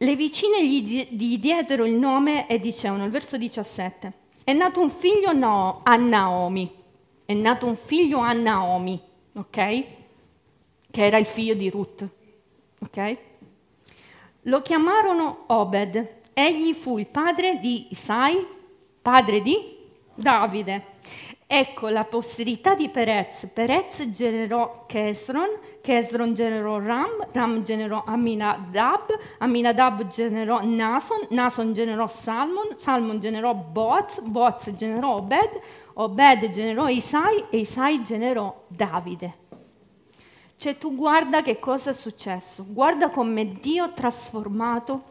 Le 0.04 0.16
vicine 0.16 0.66
gli, 0.66 1.10
gli 1.12 1.38
diedero 1.38 1.86
il 1.86 1.94
nome 1.94 2.48
e 2.48 2.58
dicevano, 2.60 3.06
il 3.06 3.12
verso 3.12 3.38
17, 3.38 4.12
è 4.44 4.52
nato 4.52 4.82
un 4.82 4.90
figlio 4.90 5.32
no, 5.32 5.82
a 5.84 5.96
Naomi, 5.96 6.72
è 7.24 7.34
nato 7.34 7.68
un 7.68 7.76
figlio 7.76 8.18
a 8.18 8.34
Naomi, 8.34 9.00
ok? 9.34 9.54
Che 10.90 11.06
era 11.06 11.18
il 11.18 11.28
figlio 11.28 11.54
di 11.54 11.70
Ruth, 11.70 12.08
ok? 12.80 13.18
Lo 14.46 14.64
chiamarono 14.64 15.44
Obed, 15.46 16.14
egli 16.34 16.74
fu 16.74 16.98
il 16.98 17.06
padre 17.06 17.60
di 17.60 17.86
Isai, 17.92 18.44
padre 19.04 19.44
di 19.44 19.56
Davide. 20.16 20.86
Ecco 21.54 21.90
la 21.90 22.06
posterità 22.06 22.76
di 22.76 22.88
Perez. 22.88 23.50
Perez 23.54 24.10
generò 24.12 24.86
Kesron, 24.88 25.50
Kesron 25.82 26.34
generò 26.34 26.80
Ram, 26.80 27.28
Ram 27.34 27.62
generò 27.64 28.06
Aminadab, 28.06 29.14
Aminadab 29.40 30.08
generò 30.08 30.62
Nason, 30.64 31.28
Nason 31.32 31.74
generò 31.74 32.08
Salmon, 32.08 32.78
Salmon 32.78 33.20
generò 33.20 33.54
Boaz, 33.54 34.22
Boaz 34.22 34.72
generò 34.76 35.16
Obed, 35.16 35.60
Obed 35.96 36.52
generò 36.52 36.88
Isai 36.88 37.44
e 37.50 37.58
Isai 37.58 38.02
generò 38.02 38.64
Davide. 38.70 39.38
Cioè 40.56 40.78
tu 40.78 40.96
guarda 40.96 41.42
che 41.42 41.60
cosa 41.60 41.90
è 41.90 41.94
successo, 41.94 42.64
guarda 42.66 43.10
come 43.10 43.52
Dio 43.60 43.84
ha 43.84 43.90
trasformato 43.90 45.11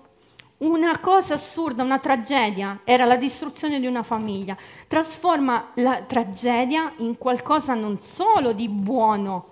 una 0.61 0.99
cosa 0.99 1.35
assurda, 1.35 1.83
una 1.83 1.99
tragedia, 1.99 2.81
era 2.85 3.05
la 3.05 3.17
distruzione 3.17 3.81
di 3.81 3.87
una 3.87 4.03
famiglia, 4.03 4.57
trasforma 4.89 5.71
la 5.77 6.03
tragedia 6.03 6.93
in 6.99 7.17
qualcosa 7.17 7.75
non 7.75 7.99
solo 8.01 8.53
di 8.53 8.69
buono 8.69 9.47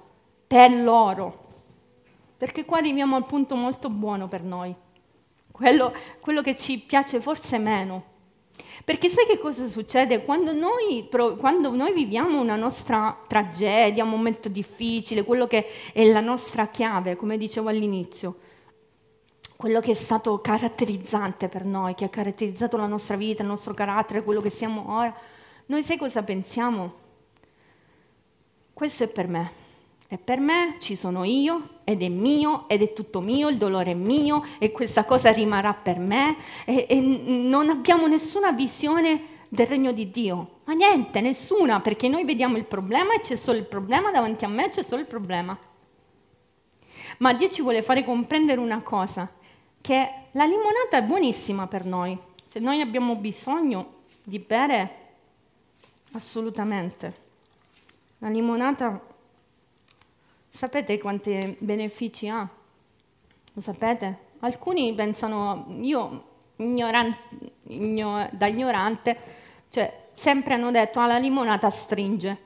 per 0.47 0.71
loro, 0.71 1.47
perché 2.37 2.65
qua 2.65 2.79
arriviamo 2.79 3.17
al 3.17 3.25
punto 3.25 3.55
molto 3.55 3.89
buono 3.89 4.29
per 4.29 4.43
noi, 4.43 4.75
quello, 5.51 5.93
quello 6.21 6.43
che 6.43 6.57
ci 6.57 6.79
piace 6.79 7.21
forse 7.21 7.59
meno. 7.59 8.17
Perché 8.85 9.09
sai 9.09 9.27
che 9.27 9.39
cosa 9.39 9.69
succede? 9.69 10.25
Quando 10.25 10.53
noi, 10.53 11.09
quando 11.39 11.75
noi, 11.75 11.93
viviamo 11.93 12.41
una 12.41 12.57
nostra 12.57 13.19
tragedia, 13.27 14.03
un 14.03 14.11
momento 14.11 14.49
difficile, 14.49 15.25
quello 15.25 15.47
che 15.47 15.67
è 15.93 16.07
la 16.11 16.21
nostra 16.21 16.69
chiave, 16.69 17.17
come 17.17 17.37
dicevo 17.37 17.69
all'inizio, 17.69 18.37
quello 19.59 19.81
che 19.81 19.91
è 19.91 19.95
stato 19.95 20.41
caratterizzante 20.41 21.49
per 21.49 21.65
noi, 21.65 21.97
che 21.97 22.05
ha 22.05 22.09
caratterizzato 22.09 22.77
la 22.77 22.87
nostra 22.87 23.17
vita, 23.17 23.43
il 23.43 23.49
nostro 23.49 23.75
carattere, 23.75 24.23
quello 24.23 24.41
che 24.41 24.51
siamo 24.51 24.97
ora, 24.97 25.13
noi 25.67 25.83
sai 25.83 25.97
cosa 25.97 26.23
pensiamo? 26.23 26.95
Questo 28.73 29.03
è 29.03 29.09
per 29.09 29.27
me. 29.27 29.51
E 30.07 30.17
per 30.17 30.39
me 30.39 30.77
ci 30.79 30.95
sono 30.95 31.25
io 31.25 31.81
ed 31.83 32.03
è 32.03 32.09
mio 32.09 32.69
ed 32.69 32.83
è 32.83 32.93
tutto 32.93 33.21
mio, 33.21 33.49
il 33.49 33.59
dolore 33.59 33.91
è 33.91 33.95
mio 33.95 34.45
e 34.61 34.71
questa 34.71 35.05
cosa 35.05 35.33
rimarrà 35.33 35.75
per 35.75 35.99
me 35.99 36.37
e, 36.65 36.87
e 36.89 37.01
non 37.01 37.69
abbiamo 37.69 38.07
nessuna 38.07 38.53
visione 38.53 39.23
del 39.49 39.67
regno 39.67 39.91
di 39.91 40.09
Dio. 40.13 40.61
Ma 40.67 40.75
niente, 40.75 41.21
nessuna, 41.21 41.81
perché 41.81 42.07
noi 42.07 42.25
vediamo 42.25 42.57
il 42.57 42.65
problema 42.65 43.13
e 43.13 43.23
c'è 43.23 43.35
solo 43.35 43.59
il 43.59 43.67
problema 43.67 44.13
davanti 44.13 44.45
a 44.45 44.49
me, 44.49 44.69
c'è 44.69 44.85
solo 44.85 45.01
il 45.01 45.09
problema. 45.09 45.59
Ma 47.19 47.33
Dio 47.35 47.49
ci 47.49 47.61
vuole 47.61 47.83
fare 47.83 48.05
comprendere 48.05 48.61
una 48.61 48.81
cosa, 48.85 49.29
che 49.89 50.11
la 50.33 50.45
limonata 50.45 50.99
è 50.99 51.03
buonissima 51.03 51.67
per 51.67 51.87
noi. 51.87 52.15
Se 52.47 52.59
noi 52.59 52.83
abbiamo 52.83 53.17
bisogno 53.17 53.95
di 54.23 54.39
bere, 54.39 54.97
assolutamente. 56.13 57.15
La 58.19 58.29
limonata, 58.29 59.01
sapete 60.51 60.99
quanti 60.99 61.57
benefici 61.61 62.29
ha? 62.29 62.47
Lo 63.55 63.61
sapete? 63.63 64.27
Alcuni 64.41 64.93
pensano, 64.93 65.65
io 65.81 66.25
ignoran- 66.57 67.17
igno- 67.69 68.29
da 68.31 68.47
ignorante, 68.47 69.17
cioè 69.71 70.09
sempre 70.15 70.53
hanno 70.53 70.71
detto, 70.71 71.01
ah 71.01 71.07
la 71.07 71.17
limonata 71.17 71.71
stringe, 71.71 72.39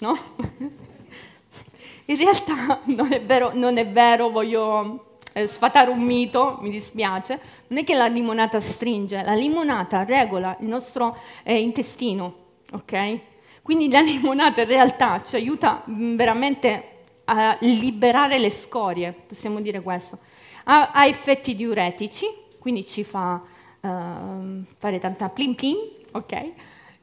no? 0.00 0.12
In 2.06 2.16
realtà 2.16 2.80
non 2.86 3.12
è 3.12 3.22
vero, 3.22 3.52
non 3.54 3.76
è 3.76 3.86
vero 3.86 4.28
voglio 4.30 5.12
eh, 5.34 5.48
sfatare 5.48 5.90
un 5.90 6.00
mito, 6.00 6.58
mi 6.60 6.70
dispiace, 6.70 7.40
non 7.66 7.80
è 7.80 7.84
che 7.84 7.94
la 7.94 8.06
limonata 8.06 8.60
stringe, 8.60 9.20
la 9.22 9.34
limonata 9.34 10.04
regola 10.04 10.56
il 10.60 10.68
nostro 10.68 11.18
eh, 11.42 11.58
intestino, 11.58 12.34
ok? 12.70 13.18
Quindi 13.60 13.90
la 13.90 14.00
limonata 14.00 14.62
in 14.62 14.68
realtà 14.68 15.22
ci 15.24 15.34
aiuta 15.34 15.82
mm, 15.90 16.16
veramente 16.16 16.88
a 17.24 17.56
liberare 17.60 18.38
le 18.38 18.50
scorie, 18.50 19.12
possiamo 19.12 19.60
dire 19.60 19.80
questo. 19.80 20.18
Ha, 20.64 20.92
ha 20.92 21.06
effetti 21.06 21.56
diuretici, 21.56 22.26
quindi 22.60 22.86
ci 22.86 23.02
fa 23.02 23.42
uh, 23.80 24.62
fare 24.78 24.98
tanta 25.00 25.28
plin 25.30 25.54
plin, 25.56 25.76
ok? 26.12 26.52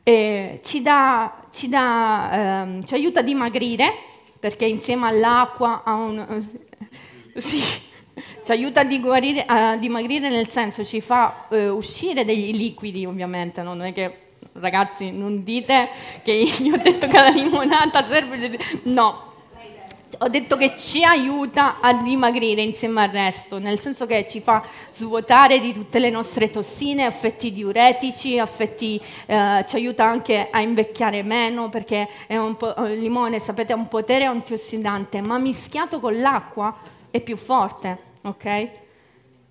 E 0.03 0.61
ci, 0.63 0.82
dà, 0.82 1.47
ci, 1.51 1.67
dà, 1.67 2.63
um, 2.65 2.86
ci 2.86 2.93
aiuta 2.93 3.19
a 3.19 3.23
dimagrire, 3.23 3.91
perché 4.39 4.65
insieme 4.65 5.07
all'acqua 5.07 5.84
ha 5.84 5.93
un... 5.95 6.47
sì, 7.36 7.61
ci 8.43 8.51
aiuta 8.51 8.82
a, 8.82 8.84
dimagrire, 8.84 9.45
a 9.45 9.78
dimagrire 9.78 10.30
nel 10.30 10.47
senso 10.47 10.84
ci 10.84 11.01
fa 11.01 11.45
uh, 11.49 11.55
uscire 11.55 12.26
degli 12.26 12.55
liquidi 12.55 13.05
ovviamente, 13.05 13.61
no? 13.61 13.74
non 13.74 13.88
è 13.88 13.93
che 13.93 14.17
ragazzi 14.53 15.11
non 15.11 15.43
dite 15.43 15.89
che 16.24 16.32
io 16.61 16.76
ho 16.76 16.82
detto 16.82 17.07
che 17.07 17.19
la 17.19 17.30
limonata 17.30 18.05
serve, 18.05 18.57
no, 18.84 19.30
ho 20.17 20.28
detto 20.28 20.57
che 20.57 20.76
ci 20.78 21.03
aiuta 21.03 21.80
a 21.80 21.93
dimagrire 21.93 22.61
insieme 22.61 23.03
al 23.03 23.09
resto, 23.09 23.57
nel 23.57 23.80
senso 23.80 24.05
che 24.05 24.28
ci 24.30 24.41
fa 24.41 24.63
svuotare 24.93 25.59
di 25.59 25.74
tutte 25.74 25.99
le 25.99 26.09
nostre 26.09 26.49
tossine, 26.49 27.05
effetti 27.05 27.51
diuretici, 27.51 28.36
effetti, 28.36 29.01
eh, 29.26 29.65
ci 29.67 29.76
aiuta 29.76 30.05
anche 30.05 30.49
a 30.51 30.61
invecchiare 30.61 31.24
meno 31.24 31.69
perché 31.69 32.07
il 32.28 32.99
limone, 32.99 33.39
sapete, 33.39 33.74
ha 33.74 33.76
un 33.76 33.88
potere 33.88 34.26
antiossidante, 34.26 35.22
ma 35.22 35.38
mischiato 35.38 35.99
con 35.99 36.19
l'acqua 36.19 36.76
è 37.09 37.19
più 37.22 37.38
forte, 37.38 38.11
ok? 38.22 38.69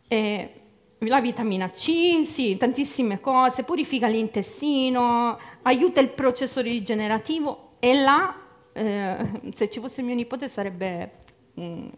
E 0.09 0.55
la 0.99 1.21
vitamina 1.21 1.71
C, 1.71 2.25
sì, 2.25 2.57
tantissime 2.57 3.21
cose, 3.21 3.63
purifica 3.63 4.07
l'intestino, 4.07 5.39
aiuta 5.63 6.01
il 6.01 6.11
processo 6.11 6.61
rigenerativo 6.61 7.73
e 7.79 7.95
la 7.95 8.35
eh, 8.73 9.17
se 9.55 9.69
ci 9.71 9.81
fosse 9.81 10.03
mio 10.03 10.15
nipote 10.15 10.49
sarebbe 10.49 11.11
mm, 11.59 11.89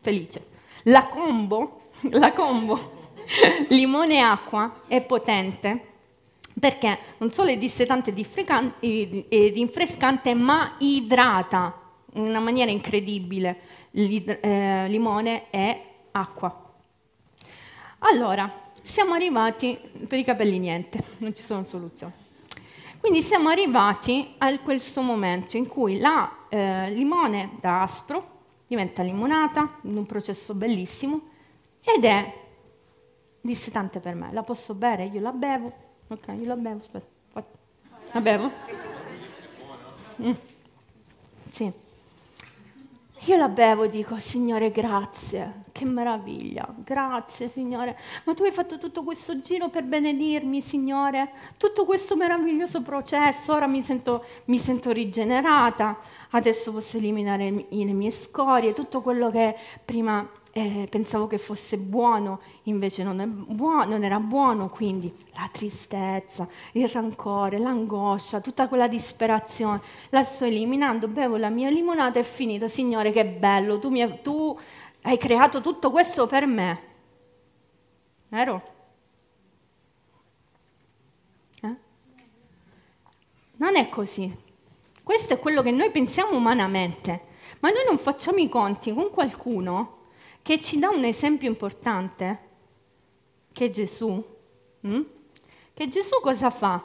felice. 0.00 0.46
La 0.84 1.06
combo, 1.06 1.82
la 2.10 2.32
combo 2.32 2.78
limone 3.68 4.14
e 4.14 4.18
acqua 4.18 4.82
è 4.86 5.00
potente 5.02 5.90
perché 6.58 6.98
non 7.18 7.30
solo 7.32 7.50
è 7.50 7.56
dissetante 7.56 8.12
e 8.80 9.52
rinfrescante, 9.54 10.34
ma 10.34 10.76
idrata 10.78 11.80
in 12.14 12.26
una 12.26 12.40
maniera 12.40 12.70
incredibile 12.70 13.60
eh, 13.92 14.86
limone 14.88 15.50
e 15.50 15.80
acqua. 16.12 16.74
Allora, 18.00 18.50
siamo 18.82 19.14
arrivati, 19.14 19.78
per 20.08 20.18
i 20.18 20.24
capelli 20.24 20.58
niente, 20.58 21.02
non 21.18 21.34
ci 21.34 21.42
sono 21.42 21.64
soluzioni. 21.64 22.12
Quindi 22.98 23.22
siamo 23.22 23.48
arrivati 23.48 24.34
a 24.38 24.56
questo 24.60 25.02
momento 25.02 25.56
in 25.56 25.66
cui 25.66 25.98
la 25.98 26.46
eh, 26.48 26.90
limone 26.90 27.58
da 27.60 27.82
aspro 27.82 28.44
diventa 28.68 29.02
limonata 29.02 29.78
in 29.82 29.96
un 29.96 30.06
processo 30.06 30.54
bellissimo 30.54 31.20
ed 31.80 32.04
è 32.04 32.32
dissetante 33.40 33.98
per 33.98 34.14
me. 34.14 34.32
La 34.32 34.44
posso 34.44 34.74
bere? 34.74 35.06
Io 35.06 35.20
la 35.20 35.32
bevo. 35.32 35.72
Ok, 36.08 36.28
io 36.28 36.46
la 36.46 36.56
bevo. 36.56 36.80
Aspetta. 36.84 37.10
La 38.12 38.20
bevo? 38.20 38.50
Mm. 40.20 40.32
Sì. 41.50 41.72
Io 43.26 43.36
la 43.36 43.48
bevo 43.48 43.84
e 43.84 43.88
dico, 43.88 44.18
Signore, 44.18 44.70
grazie, 44.70 45.62
che 45.70 45.84
meraviglia, 45.84 46.66
grazie, 46.76 47.48
Signore. 47.48 47.96
Ma 48.24 48.34
tu 48.34 48.42
hai 48.42 48.50
fatto 48.50 48.78
tutto 48.78 49.04
questo 49.04 49.38
giro 49.38 49.68
per 49.68 49.84
benedirmi, 49.84 50.60
Signore, 50.60 51.30
tutto 51.56 51.84
questo 51.84 52.16
meraviglioso 52.16 52.82
processo, 52.82 53.52
ora 53.52 53.68
mi 53.68 53.80
sento, 53.80 54.24
mi 54.46 54.58
sento 54.58 54.90
rigenerata, 54.90 55.98
adesso 56.30 56.72
posso 56.72 56.96
eliminare 56.96 57.48
le 57.68 57.92
mie 57.92 58.10
scorie, 58.10 58.72
tutto 58.72 59.02
quello 59.02 59.30
che 59.30 59.56
prima 59.84 60.28
eh, 60.54 60.86
pensavo 60.90 61.26
che 61.26 61.38
fosse 61.38 61.78
buono, 61.78 62.40
invece 62.64 63.02
non, 63.02 63.44
buono, 63.48 63.84
non, 63.84 64.04
era 64.04 64.20
buono, 64.20 64.68
quindi 64.68 65.10
la 65.32 65.48
tristezza, 65.50 66.46
il 66.72 66.86
rancore, 66.88 67.58
l'angoscia, 67.58 68.40
tutta 68.40 68.68
quella 68.68 68.86
disperazione, 68.86 69.80
la 70.10 70.24
sto 70.24 70.44
eliminando, 70.44 71.08
bevo 71.08 71.36
la 71.38 71.48
mia 71.48 71.70
limonata 71.70 72.18
e 72.18 72.22
è 72.22 72.24
finita, 72.24 72.68
Signore 72.68 73.12
che 73.12 73.24
bello, 73.24 73.78
tu, 73.78 73.88
mi, 73.88 74.20
tu 74.20 74.58
hai 75.02 75.16
creato 75.16 75.62
tutto 75.62 75.90
questo 75.90 76.26
per 76.26 76.44
me. 76.44 76.82
Vero? 78.28 78.62
Eh? 81.62 81.76
Non 83.56 83.76
è 83.76 83.88
così. 83.88 84.50
Questo 85.02 85.32
è 85.32 85.38
quello 85.38 85.62
che 85.62 85.70
noi 85.70 85.90
pensiamo 85.90 86.36
umanamente, 86.36 87.24
ma 87.60 87.70
noi 87.70 87.84
non 87.86 87.96
facciamo 87.96 88.38
i 88.38 88.50
conti 88.50 88.92
con 88.92 89.08
qualcuno 89.10 90.00
che 90.42 90.60
ci 90.60 90.78
dà 90.78 90.88
un 90.88 91.04
esempio 91.04 91.48
importante, 91.48 92.50
che 93.52 93.66
è 93.66 93.70
Gesù. 93.70 94.22
Mm? 94.86 95.02
Che 95.72 95.88
Gesù 95.88 96.20
cosa 96.20 96.50
fa? 96.50 96.82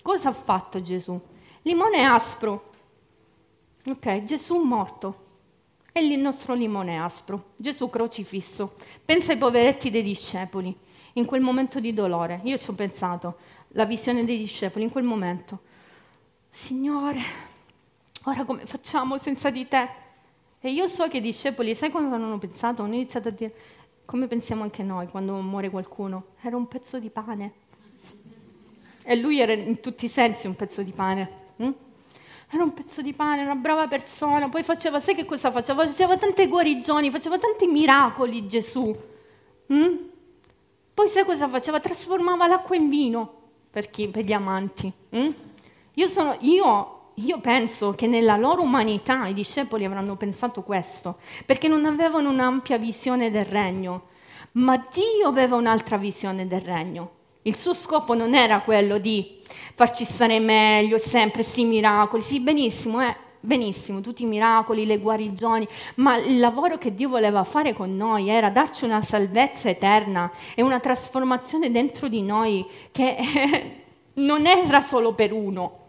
Cosa 0.00 0.28
ha 0.28 0.32
fatto 0.32 0.80
Gesù? 0.80 1.20
Limone 1.62 2.04
aspro. 2.04 2.70
Ok, 3.84 4.22
Gesù 4.24 4.58
morto. 4.58 5.28
È 5.92 5.98
il 5.98 6.18
nostro 6.20 6.54
limone 6.54 6.98
aspro. 6.98 7.52
Gesù 7.56 7.90
crocifisso. 7.90 8.74
Pensa 9.04 9.32
ai 9.32 9.38
poveretti 9.38 9.90
dei 9.90 10.02
discepoli, 10.02 10.74
in 11.14 11.26
quel 11.26 11.40
momento 11.40 11.80
di 11.80 11.92
dolore. 11.92 12.40
Io 12.44 12.56
ci 12.58 12.70
ho 12.70 12.74
pensato, 12.74 13.38
la 13.68 13.84
visione 13.84 14.24
dei 14.24 14.38
discepoli, 14.38 14.84
in 14.84 14.90
quel 14.90 15.04
momento. 15.04 15.60
Signore, 16.48 17.20
ora 18.24 18.44
come 18.44 18.66
facciamo 18.66 19.18
senza 19.18 19.50
di 19.50 19.66
te? 19.66 19.88
E 20.62 20.70
io 20.70 20.88
so 20.88 21.08
che 21.08 21.16
i 21.16 21.20
discepoli, 21.22 21.74
sai 21.74 21.90
quando 21.90 22.14
hanno 22.14 22.36
pensato? 22.38 22.82
Hanno 22.82 22.94
iniziato 22.94 23.28
a 23.28 23.30
dire, 23.30 23.54
come 24.04 24.26
pensiamo 24.26 24.62
anche 24.62 24.82
noi 24.82 25.08
quando 25.08 25.34
muore 25.40 25.70
qualcuno? 25.70 26.32
Era 26.42 26.56
un 26.56 26.68
pezzo 26.68 26.98
di 26.98 27.08
pane. 27.08 27.52
E 29.02 29.16
lui 29.16 29.40
era 29.40 29.52
in 29.52 29.80
tutti 29.80 30.04
i 30.04 30.08
sensi 30.08 30.46
un 30.46 30.54
pezzo 30.54 30.82
di 30.82 30.92
pane. 30.92 31.30
Hm? 31.56 31.70
Era 32.50 32.62
un 32.62 32.74
pezzo 32.74 33.00
di 33.00 33.14
pane, 33.14 33.42
una 33.42 33.54
brava 33.54 33.88
persona, 33.88 34.50
poi 34.50 34.62
faceva, 34.62 35.00
sai 35.00 35.14
che 35.14 35.24
cosa 35.24 35.50
faceva? 35.50 35.86
Faceva 35.86 36.18
tante 36.18 36.46
guarigioni, 36.46 37.10
faceva 37.10 37.38
tanti 37.38 37.66
miracoli 37.66 38.46
Gesù. 38.46 38.94
Hm? 39.68 39.96
Poi 40.92 41.08
sai 41.08 41.24
cosa 41.24 41.48
faceva? 41.48 41.80
Trasformava 41.80 42.46
l'acqua 42.46 42.76
in 42.76 42.90
vino 42.90 43.32
per, 43.70 43.88
chi? 43.88 44.08
per 44.08 44.24
gli 44.24 44.32
amanti. 44.32 44.92
Hm? 45.08 45.34
Io, 45.94 46.08
sono, 46.08 46.36
io 46.40 46.99
io 47.24 47.38
penso 47.40 47.92
che 47.92 48.06
nella 48.06 48.36
loro 48.36 48.62
umanità 48.62 49.26
i 49.26 49.34
discepoli 49.34 49.84
avranno 49.84 50.16
pensato 50.16 50.62
questo, 50.62 51.18
perché 51.44 51.68
non 51.68 51.84
avevano 51.84 52.30
un'ampia 52.30 52.78
visione 52.78 53.30
del 53.30 53.44
regno, 53.44 54.08
ma 54.52 54.76
Dio 54.92 55.28
aveva 55.28 55.56
un'altra 55.56 55.96
visione 55.96 56.46
del 56.46 56.60
regno. 56.60 57.18
Il 57.42 57.56
suo 57.56 57.72
scopo 57.74 58.14
non 58.14 58.34
era 58.34 58.60
quello 58.60 58.98
di 58.98 59.40
farci 59.74 60.04
stare 60.04 60.38
meglio, 60.40 60.98
sempre 60.98 61.42
sì 61.42 61.64
miracoli, 61.64 62.22
sì 62.22 62.40
benissimo, 62.40 63.00
eh, 63.00 63.16
benissimo, 63.40 64.00
tutti 64.00 64.24
i 64.24 64.26
miracoli, 64.26 64.84
le 64.84 64.98
guarigioni, 64.98 65.66
ma 65.96 66.18
il 66.18 66.38
lavoro 66.38 66.76
che 66.76 66.94
Dio 66.94 67.08
voleva 67.08 67.44
fare 67.44 67.72
con 67.72 67.96
noi 67.96 68.28
era 68.28 68.50
darci 68.50 68.84
una 68.84 69.02
salvezza 69.02 69.68
eterna 69.68 70.30
e 70.54 70.62
una 70.62 70.80
trasformazione 70.80 71.70
dentro 71.70 72.08
di 72.08 72.22
noi 72.22 72.66
che 72.92 73.16
non 74.14 74.46
era 74.46 74.82
solo 74.82 75.14
per 75.14 75.32
uno, 75.32 75.79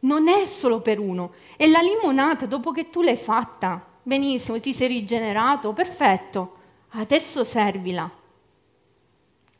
non 0.00 0.28
è 0.28 0.46
solo 0.46 0.80
per 0.80 0.98
uno. 0.98 1.32
E 1.56 1.68
la 1.68 1.80
limonata, 1.80 2.46
dopo 2.46 2.70
che 2.70 2.90
tu 2.90 3.02
l'hai 3.02 3.16
fatta, 3.16 3.84
benissimo, 4.02 4.60
ti 4.60 4.72
sei 4.72 4.88
rigenerato, 4.88 5.72
perfetto, 5.72 6.56
adesso 6.90 7.44
servila. 7.44 8.10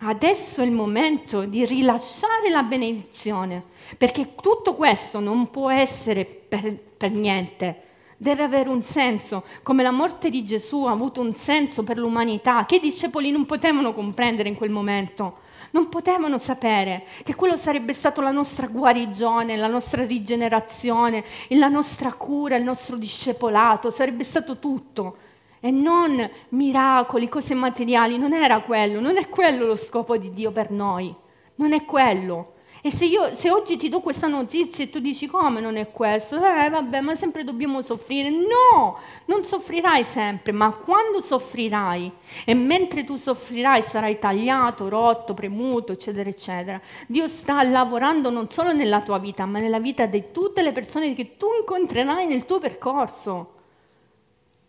Adesso 0.03 0.62
è 0.62 0.64
il 0.64 0.72
momento 0.72 1.45
di 1.45 1.66
rilasciare 1.66 2.49
la 2.49 2.62
benedizione, 2.62 3.62
perché 3.99 4.34
tutto 4.41 4.74
questo 4.74 5.20
non 5.20 5.51
può 5.51 5.70
essere 5.70 6.24
per, 6.24 6.74
per 6.74 7.11
niente, 7.11 7.82
deve 8.16 8.43
avere 8.43 8.70
un 8.70 8.80
senso, 8.80 9.45
come 9.62 9.82
la 9.82 9.91
morte 9.91 10.30
di 10.30 10.43
Gesù 10.43 10.84
ha 10.84 10.93
avuto 10.93 11.20
un 11.20 11.34
senso 11.34 11.82
per 11.82 11.99
l'umanità, 11.99 12.64
che 12.64 12.76
i 12.76 12.80
discepoli 12.80 13.30
non 13.30 13.45
potevano 13.45 13.93
comprendere 13.93 14.49
in 14.49 14.57
quel 14.57 14.70
momento 14.70 15.49
non 15.73 15.89
potevano 15.89 16.39
sapere 16.39 17.05
che 17.23 17.35
quello 17.35 17.57
sarebbe 17.57 17.93
stato 17.93 18.21
la 18.21 18.31
nostra 18.31 18.66
guarigione, 18.66 19.57
la 19.57 19.66
nostra 19.66 20.05
rigenerazione, 20.05 21.25
la 21.49 21.68
nostra 21.68 22.12
cura, 22.12 22.57
il 22.57 22.64
nostro 22.64 22.97
discepolato, 22.97 23.91
sarebbe 23.91 24.25
stato 24.25 24.59
tutto. 24.59 25.16
E 25.61 25.71
non 25.71 26.29
miracoli, 26.51 27.29
cose 27.29 27.55
materiali, 27.55 28.16
non 28.16 28.33
era 28.33 28.61
quello, 28.61 28.99
non 28.99 29.18
è 29.18 29.29
quello 29.29 29.66
lo 29.66 29.77
scopo 29.77 30.16
di 30.16 30.33
Dio 30.33 30.51
per 30.53 30.71
noi, 30.71 31.14
non 31.57 31.73
è 31.73 31.85
quello. 31.85 32.55
E 32.83 32.91
se, 32.91 33.05
io, 33.05 33.37
se 33.37 33.51
oggi 33.51 33.76
ti 33.76 33.91
do 33.91 34.01
questa 34.01 34.26
notizia 34.26 34.85
e 34.85 34.89
tu 34.91 35.01
dici 35.01 35.26
come 35.26 35.61
non 35.61 35.76
è 35.76 35.91
questo, 35.91 36.37
eh 36.37 36.70
vabbè, 36.70 37.01
ma 37.01 37.14
sempre 37.14 37.45
dobbiamo 37.45 37.83
soffrire. 37.83 38.31
No, 38.31 38.99
non 39.26 39.45
soffrirai 39.45 40.03
sempre, 40.03 40.53
ma 40.53 40.70
quando 40.70 41.20
soffrirai 41.20 42.11
e 42.45 42.55
mentre 42.55 43.05
tu 43.05 43.16
soffrirai 43.16 43.83
sarai 43.83 44.18
tagliato, 44.18 44.89
rotto, 44.89 45.35
premuto, 45.35 45.93
eccetera, 45.93 46.31
eccetera, 46.31 46.81
Dio 47.07 47.28
sta 47.28 47.62
lavorando 47.62 48.31
non 48.31 48.51
solo 48.51 48.72
nella 48.72 49.03
tua 49.03 49.18
vita, 49.18 49.45
ma 49.45 49.59
nella 49.59 49.78
vita 49.78 50.07
di 50.07 50.24
tutte 50.33 50.62
le 50.62 50.72
persone 50.72 51.14
che 51.14 51.37
tu 51.37 51.49
incontrerai 51.59 52.26
nel 52.26 52.47
tuo 52.47 52.61
percorso. 52.61 53.55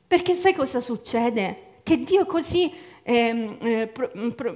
Perché 0.06 0.34
sai 0.34 0.54
cosa 0.54 0.82
succede? 0.82 1.80
Che 1.84 1.98
Dio 2.00 2.24
è 2.24 2.26
così... 2.26 2.90
Eh, 3.04 3.58
eh, 3.60 3.88
pro, 3.88 4.12
pro, 4.36 4.56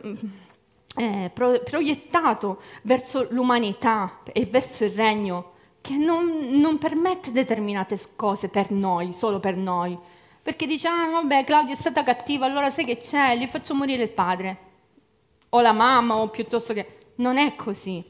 eh, 0.96 1.30
pro, 1.34 1.60
proiettato 1.64 2.62
verso 2.84 3.28
l'umanità 3.30 4.20
e 4.32 4.46
verso 4.46 4.86
il 4.86 4.92
regno 4.92 5.54
che 5.82 5.96
non, 5.96 6.50
non, 6.52 6.78
permette 6.80 7.32
determinate 7.32 8.00
cose 8.16 8.48
per 8.48 8.72
noi, 8.72 9.14
solo 9.14 9.40
per 9.40 9.56
noi. 9.56 9.98
Perché 10.42 10.66
dice, 10.66 10.88
ah 10.88 11.10
vabbè 11.12 11.44
Claudia 11.44 11.74
è 11.74 11.78
stata 11.78 12.04
cattiva, 12.04 12.46
allora 12.46 12.70
sai 12.70 12.86
che 12.86 12.98
c'è, 12.98 13.38
gli 13.38 13.46
faccio 13.46 13.76
morire 13.76 14.04
il 14.04 14.10
padre, 14.10 14.58
o 15.50 15.62
la 15.62 15.74
mamma, 15.74 16.16
o 16.16 16.30
piuttosto 16.30 16.74
che... 16.74 16.98
Non 17.18 17.38
è 17.38 17.56
così. 17.56 18.04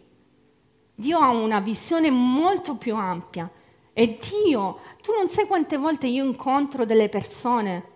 Dio 0.95 1.19
ha 1.19 1.29
una 1.29 1.59
visione 1.59 2.09
molto 2.09 2.75
più 2.75 2.95
ampia. 2.95 3.47
E 3.93 4.17
Dio, 4.17 4.79
tu 5.03 5.13
non 5.13 5.29
sai 5.29 5.45
quante 5.45 5.77
volte 5.77 6.07
io 6.07 6.25
incontro 6.25 6.85
delle 6.85 7.07
persone 7.07 7.91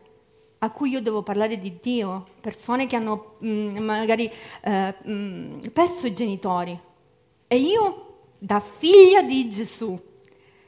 a 0.60 0.72
cui 0.72 0.90
io 0.90 1.02
devo 1.02 1.22
parlare 1.22 1.58
di 1.58 1.78
Dio, 1.82 2.26
persone 2.42 2.86
che 2.86 2.96
hanno 2.96 3.36
mh, 3.40 3.48
mm, 3.50 3.78
magari 3.78 4.32
eh, 4.62 4.96
mh, 5.04 5.12
mm, 5.12 5.60
perso 5.72 6.08
i 6.08 6.14
genitori. 6.14 6.78
E 7.48 7.58
io, 7.58 8.18
da 8.38 8.60
figlia 8.60 9.22
di 9.22 9.50
Gesù, 9.50 10.00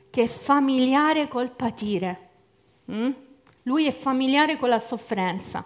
che 0.10 0.24
è 0.24 0.28
familiare 0.28 1.28
col 1.28 1.52
patire, 1.52 2.30
mh? 2.86 2.96
Mm, 2.96 3.12
lui 3.64 3.86
è 3.86 3.92
familiare 3.92 4.58
con 4.58 4.70
la 4.70 4.80
sofferenza. 4.80 5.64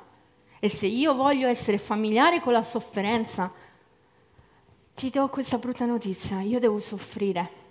E 0.59 0.69
se 0.69 0.87
io 0.87 1.13
voglio 1.13 1.47
essere 1.47 1.77
familiare 1.77 2.39
con 2.41 2.51
la 2.51 2.63
sofferenza, 2.63 3.51
ti 4.95 5.09
do 5.09 5.27
questa 5.27 5.57
brutta 5.57 5.85
notizia, 5.85 6.41
io 6.41 6.59
devo 6.59 6.79
soffrire 6.79 7.63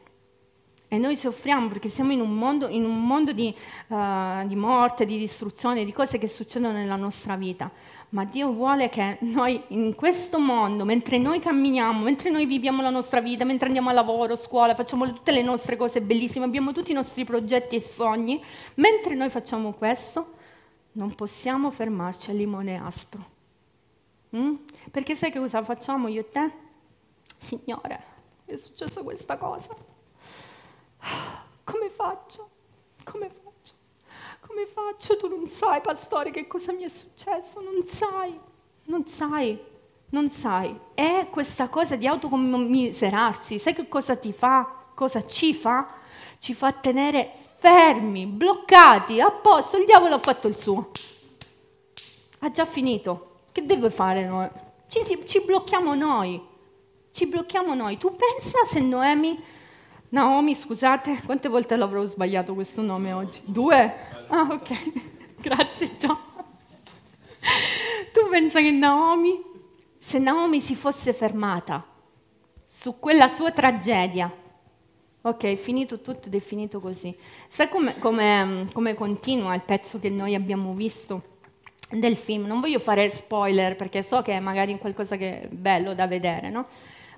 e 0.94 0.98
noi 0.98 1.16
soffriamo 1.16 1.66
perché 1.68 1.88
siamo 1.88 2.12
in 2.12 2.20
un 2.20 2.34
mondo, 2.34 2.68
in 2.68 2.84
un 2.84 3.04
mondo 3.04 3.32
di, 3.32 3.52
uh, 3.88 4.46
di, 4.46 4.54
morte, 4.54 5.04
di 5.04 5.18
distruzione, 5.18 5.84
di 5.84 5.92
cose 5.92 6.18
che 6.18 6.28
succedono 6.28 6.72
nella 6.72 6.94
nostra 6.94 7.34
vita. 7.34 7.68
Ma 8.10 8.24
Dio 8.24 8.52
vuole 8.52 8.88
che 8.90 9.18
noi 9.22 9.60
in 9.68 9.96
questo 9.96 10.38
mondo, 10.38 10.84
mentre 10.84 11.18
noi 11.18 11.40
camminiamo, 11.40 12.04
mentre 12.04 12.30
noi 12.30 12.46
viviamo 12.46 12.80
la 12.80 12.90
nostra 12.90 13.20
vita, 13.20 13.44
mentre 13.44 13.66
andiamo 13.66 13.90
a 13.90 13.92
lavoro, 13.92 14.34
a 14.34 14.36
scuola, 14.36 14.76
facciamo 14.76 15.04
tutte 15.12 15.32
le 15.32 15.42
nostre 15.42 15.76
cose 15.76 16.00
bellissime, 16.00 16.44
abbiamo 16.44 16.70
tutti 16.70 16.92
i 16.92 16.94
nostri 16.94 17.24
progetti 17.24 17.74
e 17.74 17.80
sogni, 17.80 18.40
mentre 18.74 19.16
noi 19.16 19.30
facciamo 19.30 19.72
questo, 19.72 20.34
non 20.92 21.12
possiamo 21.16 21.72
fermarci 21.72 22.30
al 22.30 22.36
limone 22.36 22.80
aspro. 22.80 23.32
Mm? 24.36 24.54
Perché 24.92 25.16
sai 25.16 25.32
che 25.32 25.40
cosa 25.40 25.64
facciamo 25.64 26.06
io 26.06 26.20
e 26.20 26.28
te? 26.28 26.52
Signore, 27.36 28.00
è 28.44 28.54
successa 28.54 29.02
questa 29.02 29.36
cosa 29.36 29.93
come 31.64 31.90
faccio? 31.90 32.48
Come 33.04 33.28
faccio? 33.28 33.74
Come 34.46 34.66
faccio? 34.66 35.16
Tu 35.16 35.28
non 35.28 35.46
sai, 35.48 35.80
pastore, 35.80 36.30
che 36.30 36.46
cosa 36.46 36.72
mi 36.72 36.84
è 36.84 36.88
successo? 36.88 37.60
Non 37.60 37.86
sai, 37.86 38.38
non 38.84 39.06
sai, 39.06 39.58
non 40.10 40.30
sai. 40.30 40.78
È 40.94 41.26
questa 41.30 41.68
cosa 41.68 41.96
di 41.96 42.06
autocommiserarsi. 42.06 43.58
Sai 43.58 43.74
che 43.74 43.88
cosa 43.88 44.16
ti 44.16 44.32
fa? 44.32 44.86
Cosa 44.94 45.26
ci 45.26 45.54
fa? 45.54 45.88
Ci 46.38 46.54
fa 46.54 46.72
tenere 46.72 47.32
fermi, 47.58 48.26
bloccati, 48.26 49.20
a 49.20 49.30
posto. 49.30 49.76
Il 49.76 49.86
diavolo 49.86 50.14
ha 50.14 50.18
fatto 50.18 50.48
il 50.48 50.56
suo. 50.56 50.90
Ha 52.40 52.50
già 52.50 52.64
finito. 52.64 53.42
Che 53.52 53.64
deve 53.64 53.90
fare 53.90 54.26
noi? 54.26 54.48
Ci, 54.86 55.22
ci 55.26 55.40
blocchiamo 55.40 55.94
noi. 55.94 56.40
Ci 57.12 57.26
blocchiamo 57.26 57.74
noi. 57.74 57.96
Tu 57.96 58.14
pensa 58.14 58.64
se 58.64 58.80
Noemi 58.80 59.42
Naomi, 60.14 60.54
scusate, 60.54 61.22
quante 61.26 61.48
volte 61.48 61.74
l'avrò 61.74 62.04
sbagliato 62.04 62.54
questo 62.54 62.82
nome 62.82 63.12
oggi? 63.12 63.40
Due? 63.42 63.94
Ah, 64.28 64.46
ok. 64.48 64.92
Grazie, 65.42 65.96
Gio. 65.96 66.16
Tu 68.12 68.28
pensa 68.30 68.60
che 68.60 68.70
Naomi, 68.70 69.42
se 69.98 70.20
Naomi 70.20 70.60
si 70.60 70.76
fosse 70.76 71.12
fermata 71.12 71.84
su 72.64 73.00
quella 73.00 73.26
sua 73.26 73.50
tragedia, 73.50 74.32
ok, 75.20 75.42
è 75.42 75.56
finito 75.56 76.00
tutto 76.00 76.28
ed 76.28 76.36
è 76.36 76.38
finito 76.38 76.78
così. 76.78 77.12
Sai 77.48 77.68
come, 77.68 77.98
come, 77.98 78.68
come 78.72 78.94
continua 78.94 79.52
il 79.56 79.62
pezzo 79.62 79.98
che 79.98 80.10
noi 80.10 80.36
abbiamo 80.36 80.74
visto 80.74 81.38
del 81.90 82.16
film? 82.16 82.44
Non 82.44 82.60
voglio 82.60 82.78
fare 82.78 83.10
spoiler 83.10 83.74
perché 83.74 84.04
so 84.04 84.22
che 84.22 84.34
è 84.34 84.38
magari 84.38 84.78
qualcosa 84.78 85.16
che 85.16 85.40
è 85.40 85.48
bello 85.48 85.92
da 85.92 86.06
vedere, 86.06 86.50
no? 86.50 86.68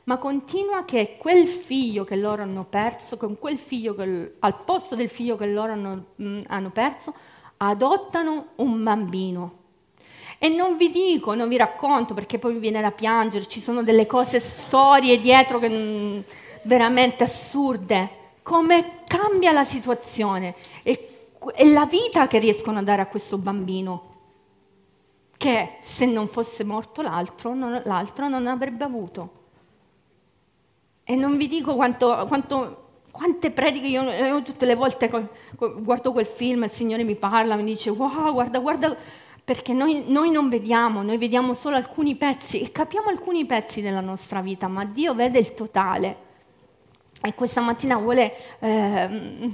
Ma 0.07 0.19
continua 0.19 0.85
che 0.85 1.17
quel 1.19 1.49
figlio 1.49 2.05
che 2.05 2.15
loro 2.15 2.43
hanno 2.43 2.65
perso, 2.65 3.17
con 3.17 3.39
quel 3.41 3.59
figlio 3.59 3.95
che, 3.97 4.35
al 4.39 4.63
posto 4.63 4.95
del 4.95 5.09
figlio 5.09 5.37
che 5.37 5.47
loro 5.47 5.73
hanno, 5.73 6.05
mh, 6.15 6.43
hanno 6.47 6.71
perso, 6.71 7.13
adottano 7.57 8.49
un 8.57 8.85
bambino. 8.85 9.65
E 10.39 10.49
non 10.49 10.77
vi 10.77 10.91
dico, 10.91 11.35
non 11.35 11.49
vi 11.49 11.57
racconto 11.57 12.15
perché 12.15 12.39
poi 12.39 12.53
mi 12.53 12.61
viene 12.61 12.81
da 12.81 12.93
piangere, 12.93 13.47
ci 13.47 13.61
sono 13.61 13.83
delle 13.83 14.07
cose, 14.07 14.39
storie 14.39 15.19
dietro 15.19 15.59
che 15.59 15.69
mh, 15.69 16.25
veramente 16.63 17.25
assurde. 17.25 18.11
Come 18.43 19.01
cambia 19.07 19.51
la 19.51 19.65
situazione 19.65 20.55
e, 20.85 21.31
e 21.53 21.73
la 21.73 21.85
vita 21.85 22.29
che 22.29 22.39
riescono 22.39 22.79
a 22.79 22.83
dare 22.83 23.03
a 23.03 23.07
questo 23.07 23.39
bambino, 23.39 24.15
che 25.37 25.79
se 25.81 26.07
non 26.07 26.29
fosse 26.29 26.63
morto 26.63 27.03
l'altro, 27.03 27.55
non, 27.55 27.83
l'altro 27.85 28.29
non 28.29 28.47
avrebbe 28.47 28.85
avuto. 28.85 29.36
E 31.09 31.15
non 31.15 31.37
vi 31.37 31.47
dico 31.47 31.77
quanto, 31.77 32.25
quanto, 32.27 32.89
quante 33.13 33.53
prediche 33.53 33.87
io, 33.87 34.03
io, 34.11 34.43
tutte 34.43 34.67
le 34.67 34.75
volte 34.75 35.09
guardo 35.57 36.11
quel 36.11 36.27
film, 36.27 36.65
il 36.65 36.71
Signore 36.73 37.05
mi 37.05 37.15
parla, 37.15 37.55
mi 37.55 37.63
dice 37.63 37.91
wow, 37.91 38.33
guarda, 38.33 38.59
guarda, 38.59 38.97
perché 39.45 39.73
noi, 39.73 40.03
noi, 40.09 40.33
non 40.33 40.49
vediamo, 40.49 41.03
noi 41.03 41.17
vediamo 41.17 41.55
solo 41.55 41.77
alcuni 41.77 42.17
pezzi 42.17 42.61
e 42.61 42.73
capiamo 42.73 43.09
alcuni 43.09 43.47
pezzi 43.47 43.81
della 43.81 44.01
nostra 44.01 44.41
vita, 44.41 44.67
ma 44.67 44.85
Dio 44.85 45.15
vede 45.15 45.39
il 45.39 45.55
totale. 45.55 46.25
E 47.23 47.35
questa 47.35 47.61
mattina 47.61 47.97
vuole 47.99 48.59
eh, 48.59 49.49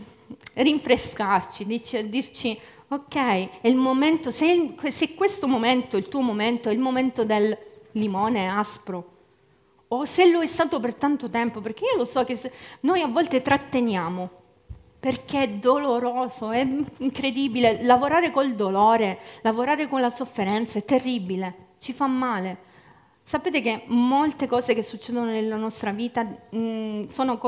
rinfrescarci, 0.55 1.67
dice, 1.67 2.09
dirci, 2.09 2.59
ok, 2.89 3.61
è 3.61 3.69
il 3.69 3.77
momento, 3.77 4.31
se, 4.31 4.75
se 4.89 5.15
questo 5.15 5.47
momento, 5.47 5.99
il 5.99 6.09
tuo 6.09 6.23
momento, 6.23 6.71
è 6.71 6.73
il 6.73 6.79
momento 6.79 7.25
del 7.25 7.55
limone 7.93 8.49
aspro, 8.49 9.12
o 9.95 10.07
se 10.07 10.31
lo 10.31 10.41
è 10.41 10.47
stato 10.47 10.81
per 10.81 10.95
tanto 10.95 11.29
tempo, 11.29 11.61
perché 11.61 11.85
io 11.85 11.99
lo 11.99 12.05
so 12.07 12.25
che 12.25 12.39
noi 12.81 13.03
a 13.03 13.09
volte 13.09 13.43
tratteniamo, 13.43 14.31
perché 14.99 15.43
è 15.43 15.49
doloroso, 15.51 16.51
è 16.51 16.67
incredibile, 16.99 17.83
lavorare 17.83 18.31
col 18.31 18.55
dolore, 18.55 19.19
lavorare 19.43 19.89
con 19.89 20.01
la 20.01 20.09
sofferenza 20.09 20.79
è 20.79 20.85
terribile, 20.85 21.75
ci 21.79 21.93
fa 21.93 22.07
male. 22.07 22.71
Sapete 23.23 23.61
che 23.61 23.85
molte 23.89 24.47
cose 24.47 24.75
che 24.75 24.83
succedono 24.83 25.27
nella 25.27 25.57
nostra 25.57 25.93
vita 25.93 26.23
mh, 26.23 26.57
mm, 26.57 27.09
sono, 27.09 27.39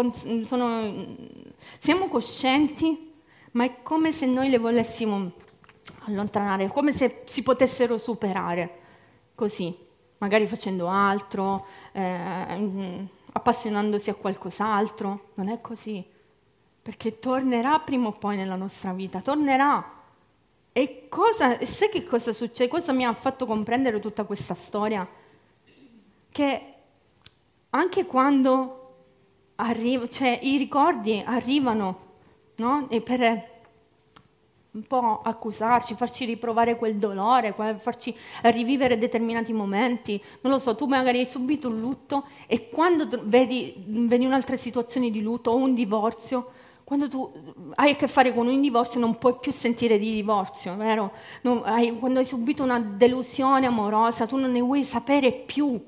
sono, 0.45 0.93
siamo 1.79 2.09
coscienti, 2.09 3.13
ma 3.53 3.65
è 3.65 3.83
come 3.83 4.13
se 4.13 4.27
noi 4.27 4.51
le 4.51 4.59
volessimo 4.59 5.33
allontanare, 6.07 6.69
come 6.69 6.93
se 6.93 7.23
si 7.25 7.43
potessero 7.43 7.97
superare, 7.97 8.81
così 9.35 9.84
magari 10.25 10.47
facendo 10.47 10.89
altro, 10.89 11.67
eh, 11.93 13.07
appassionandosi 13.33 14.09
a 14.09 14.15
qualcos'altro. 14.15 15.33
Non 15.35 15.51
è 15.51 15.61
così, 15.61 16.03
perché 16.81 17.19
tornerà 17.19 17.79
prima 17.81 18.09
o 18.09 18.13
poi 18.13 18.37
nella 18.37 18.57
nostra 18.57 18.95
vita, 18.95 19.21
tornerà. 19.21 19.93
E 20.73 21.09
cosa, 21.11 21.63
sai 21.65 21.91
che 21.91 22.05
cosa 22.05 22.33
succede? 22.33 22.71
Cosa 22.71 22.93
mi 22.93 23.05
ha 23.05 23.13
fatto 23.13 23.45
comprendere 23.45 24.01
tutta 24.01 24.25
questa 24.25 24.55
storia? 24.55 25.07
Che 26.31 26.75
anche 27.71 28.07
quando 28.07 28.95
arriva, 29.57 30.09
cioè, 30.09 30.39
i 30.43 30.57
ricordi 30.57 31.23
arrivano, 31.25 32.01
no? 32.57 32.89
E 32.89 33.03
per 33.03 33.54
un 34.75 34.83
po' 34.89 35.21
accusarci, 35.23 35.95
farci 35.95 36.25
riprovare 36.25 36.77
quel 36.77 36.97
dolore, 36.97 37.55
farci 37.79 38.15
rivivere 38.43 38.99
determinati 38.99 39.53
momenti. 39.53 40.21
Non 40.41 40.53
lo 40.53 40.59
so, 40.59 40.75
tu 40.75 40.87
magari 40.87 41.21
hai 41.21 41.27
subito 41.27 41.69
un 41.69 41.79
lutto 41.79 42.25
e 42.49 42.69
quando 42.69 43.09
vedi, 43.25 43.75
vedi 43.87 44.27
un'altra 44.27 44.57
situazione 44.57 45.11
di 45.11 45.23
lutto 45.23 45.53
o 45.53 45.57
un 45.57 45.75
divorzio, 45.75 46.51
quando 46.83 47.09
tu 47.09 47.33
hai 47.77 47.93
a 47.93 47.95
che 47.95 48.09
fare 48.09 48.33
con 48.33 48.49
un 48.49 48.61
divorzio 48.61 48.99
non 48.99 49.17
puoi 49.17 49.37
più 49.41 49.53
sentire 49.53 49.97
di 49.97 50.13
divorzio, 50.13 50.77
vero? 50.77 51.13
Hai, 51.63 51.97
quando 51.99 52.19
hai 52.19 52.27
subito 52.27 52.65
una 52.65 52.81
delusione 52.81 53.67
amorosa 53.67 54.27
tu 54.27 54.37
non 54.37 54.51
ne 54.51 54.61
vuoi 54.61 54.85
sapere 54.85 55.33
più 55.33 55.81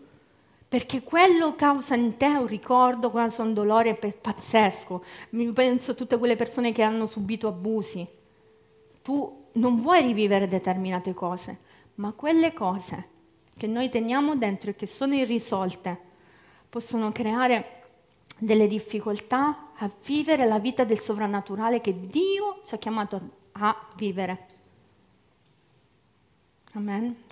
perché 0.68 1.03
quello 1.03 1.55
causa 1.55 1.95
in 1.97 2.16
te 2.16 2.26
un 2.26 2.47
ricordo, 2.47 3.11
causa 3.11 3.43
un 3.43 3.53
dolore 3.53 3.95
pazzesco. 3.95 5.05
Penso 5.53 5.91
a 5.91 5.95
tutte 5.95 6.18
quelle 6.18 6.37
persone 6.37 6.72
che 6.72 6.82
hanno 6.82 7.07
subito 7.07 7.49
abusi. 7.49 8.15
Tu 9.07 9.50
non 9.52 9.76
vuoi 9.76 10.02
rivivere 10.02 10.48
determinate 10.48 11.14
cose, 11.14 11.59
ma 11.94 12.11
quelle 12.11 12.52
cose 12.52 13.09
che 13.57 13.68
noi 13.68 13.88
teniamo 13.88 14.34
dentro 14.34 14.70
e 14.70 14.74
che 14.74 14.88
sono 14.88 15.14
irrisolte 15.14 15.96
possono 16.68 17.12
creare 17.12 17.84
delle 18.36 18.66
difficoltà 18.66 19.70
a 19.76 19.88
vivere 20.04 20.44
la 20.44 20.59
vita 20.59 20.82
del 20.82 20.98
sovrannaturale 20.98 21.80
che 21.80 22.00
Dio 22.00 22.62
ci 22.64 22.74
ha 22.74 22.78
chiamato 22.78 23.20
a 23.52 23.90
vivere. 23.94 24.46
Amen. 26.72 27.26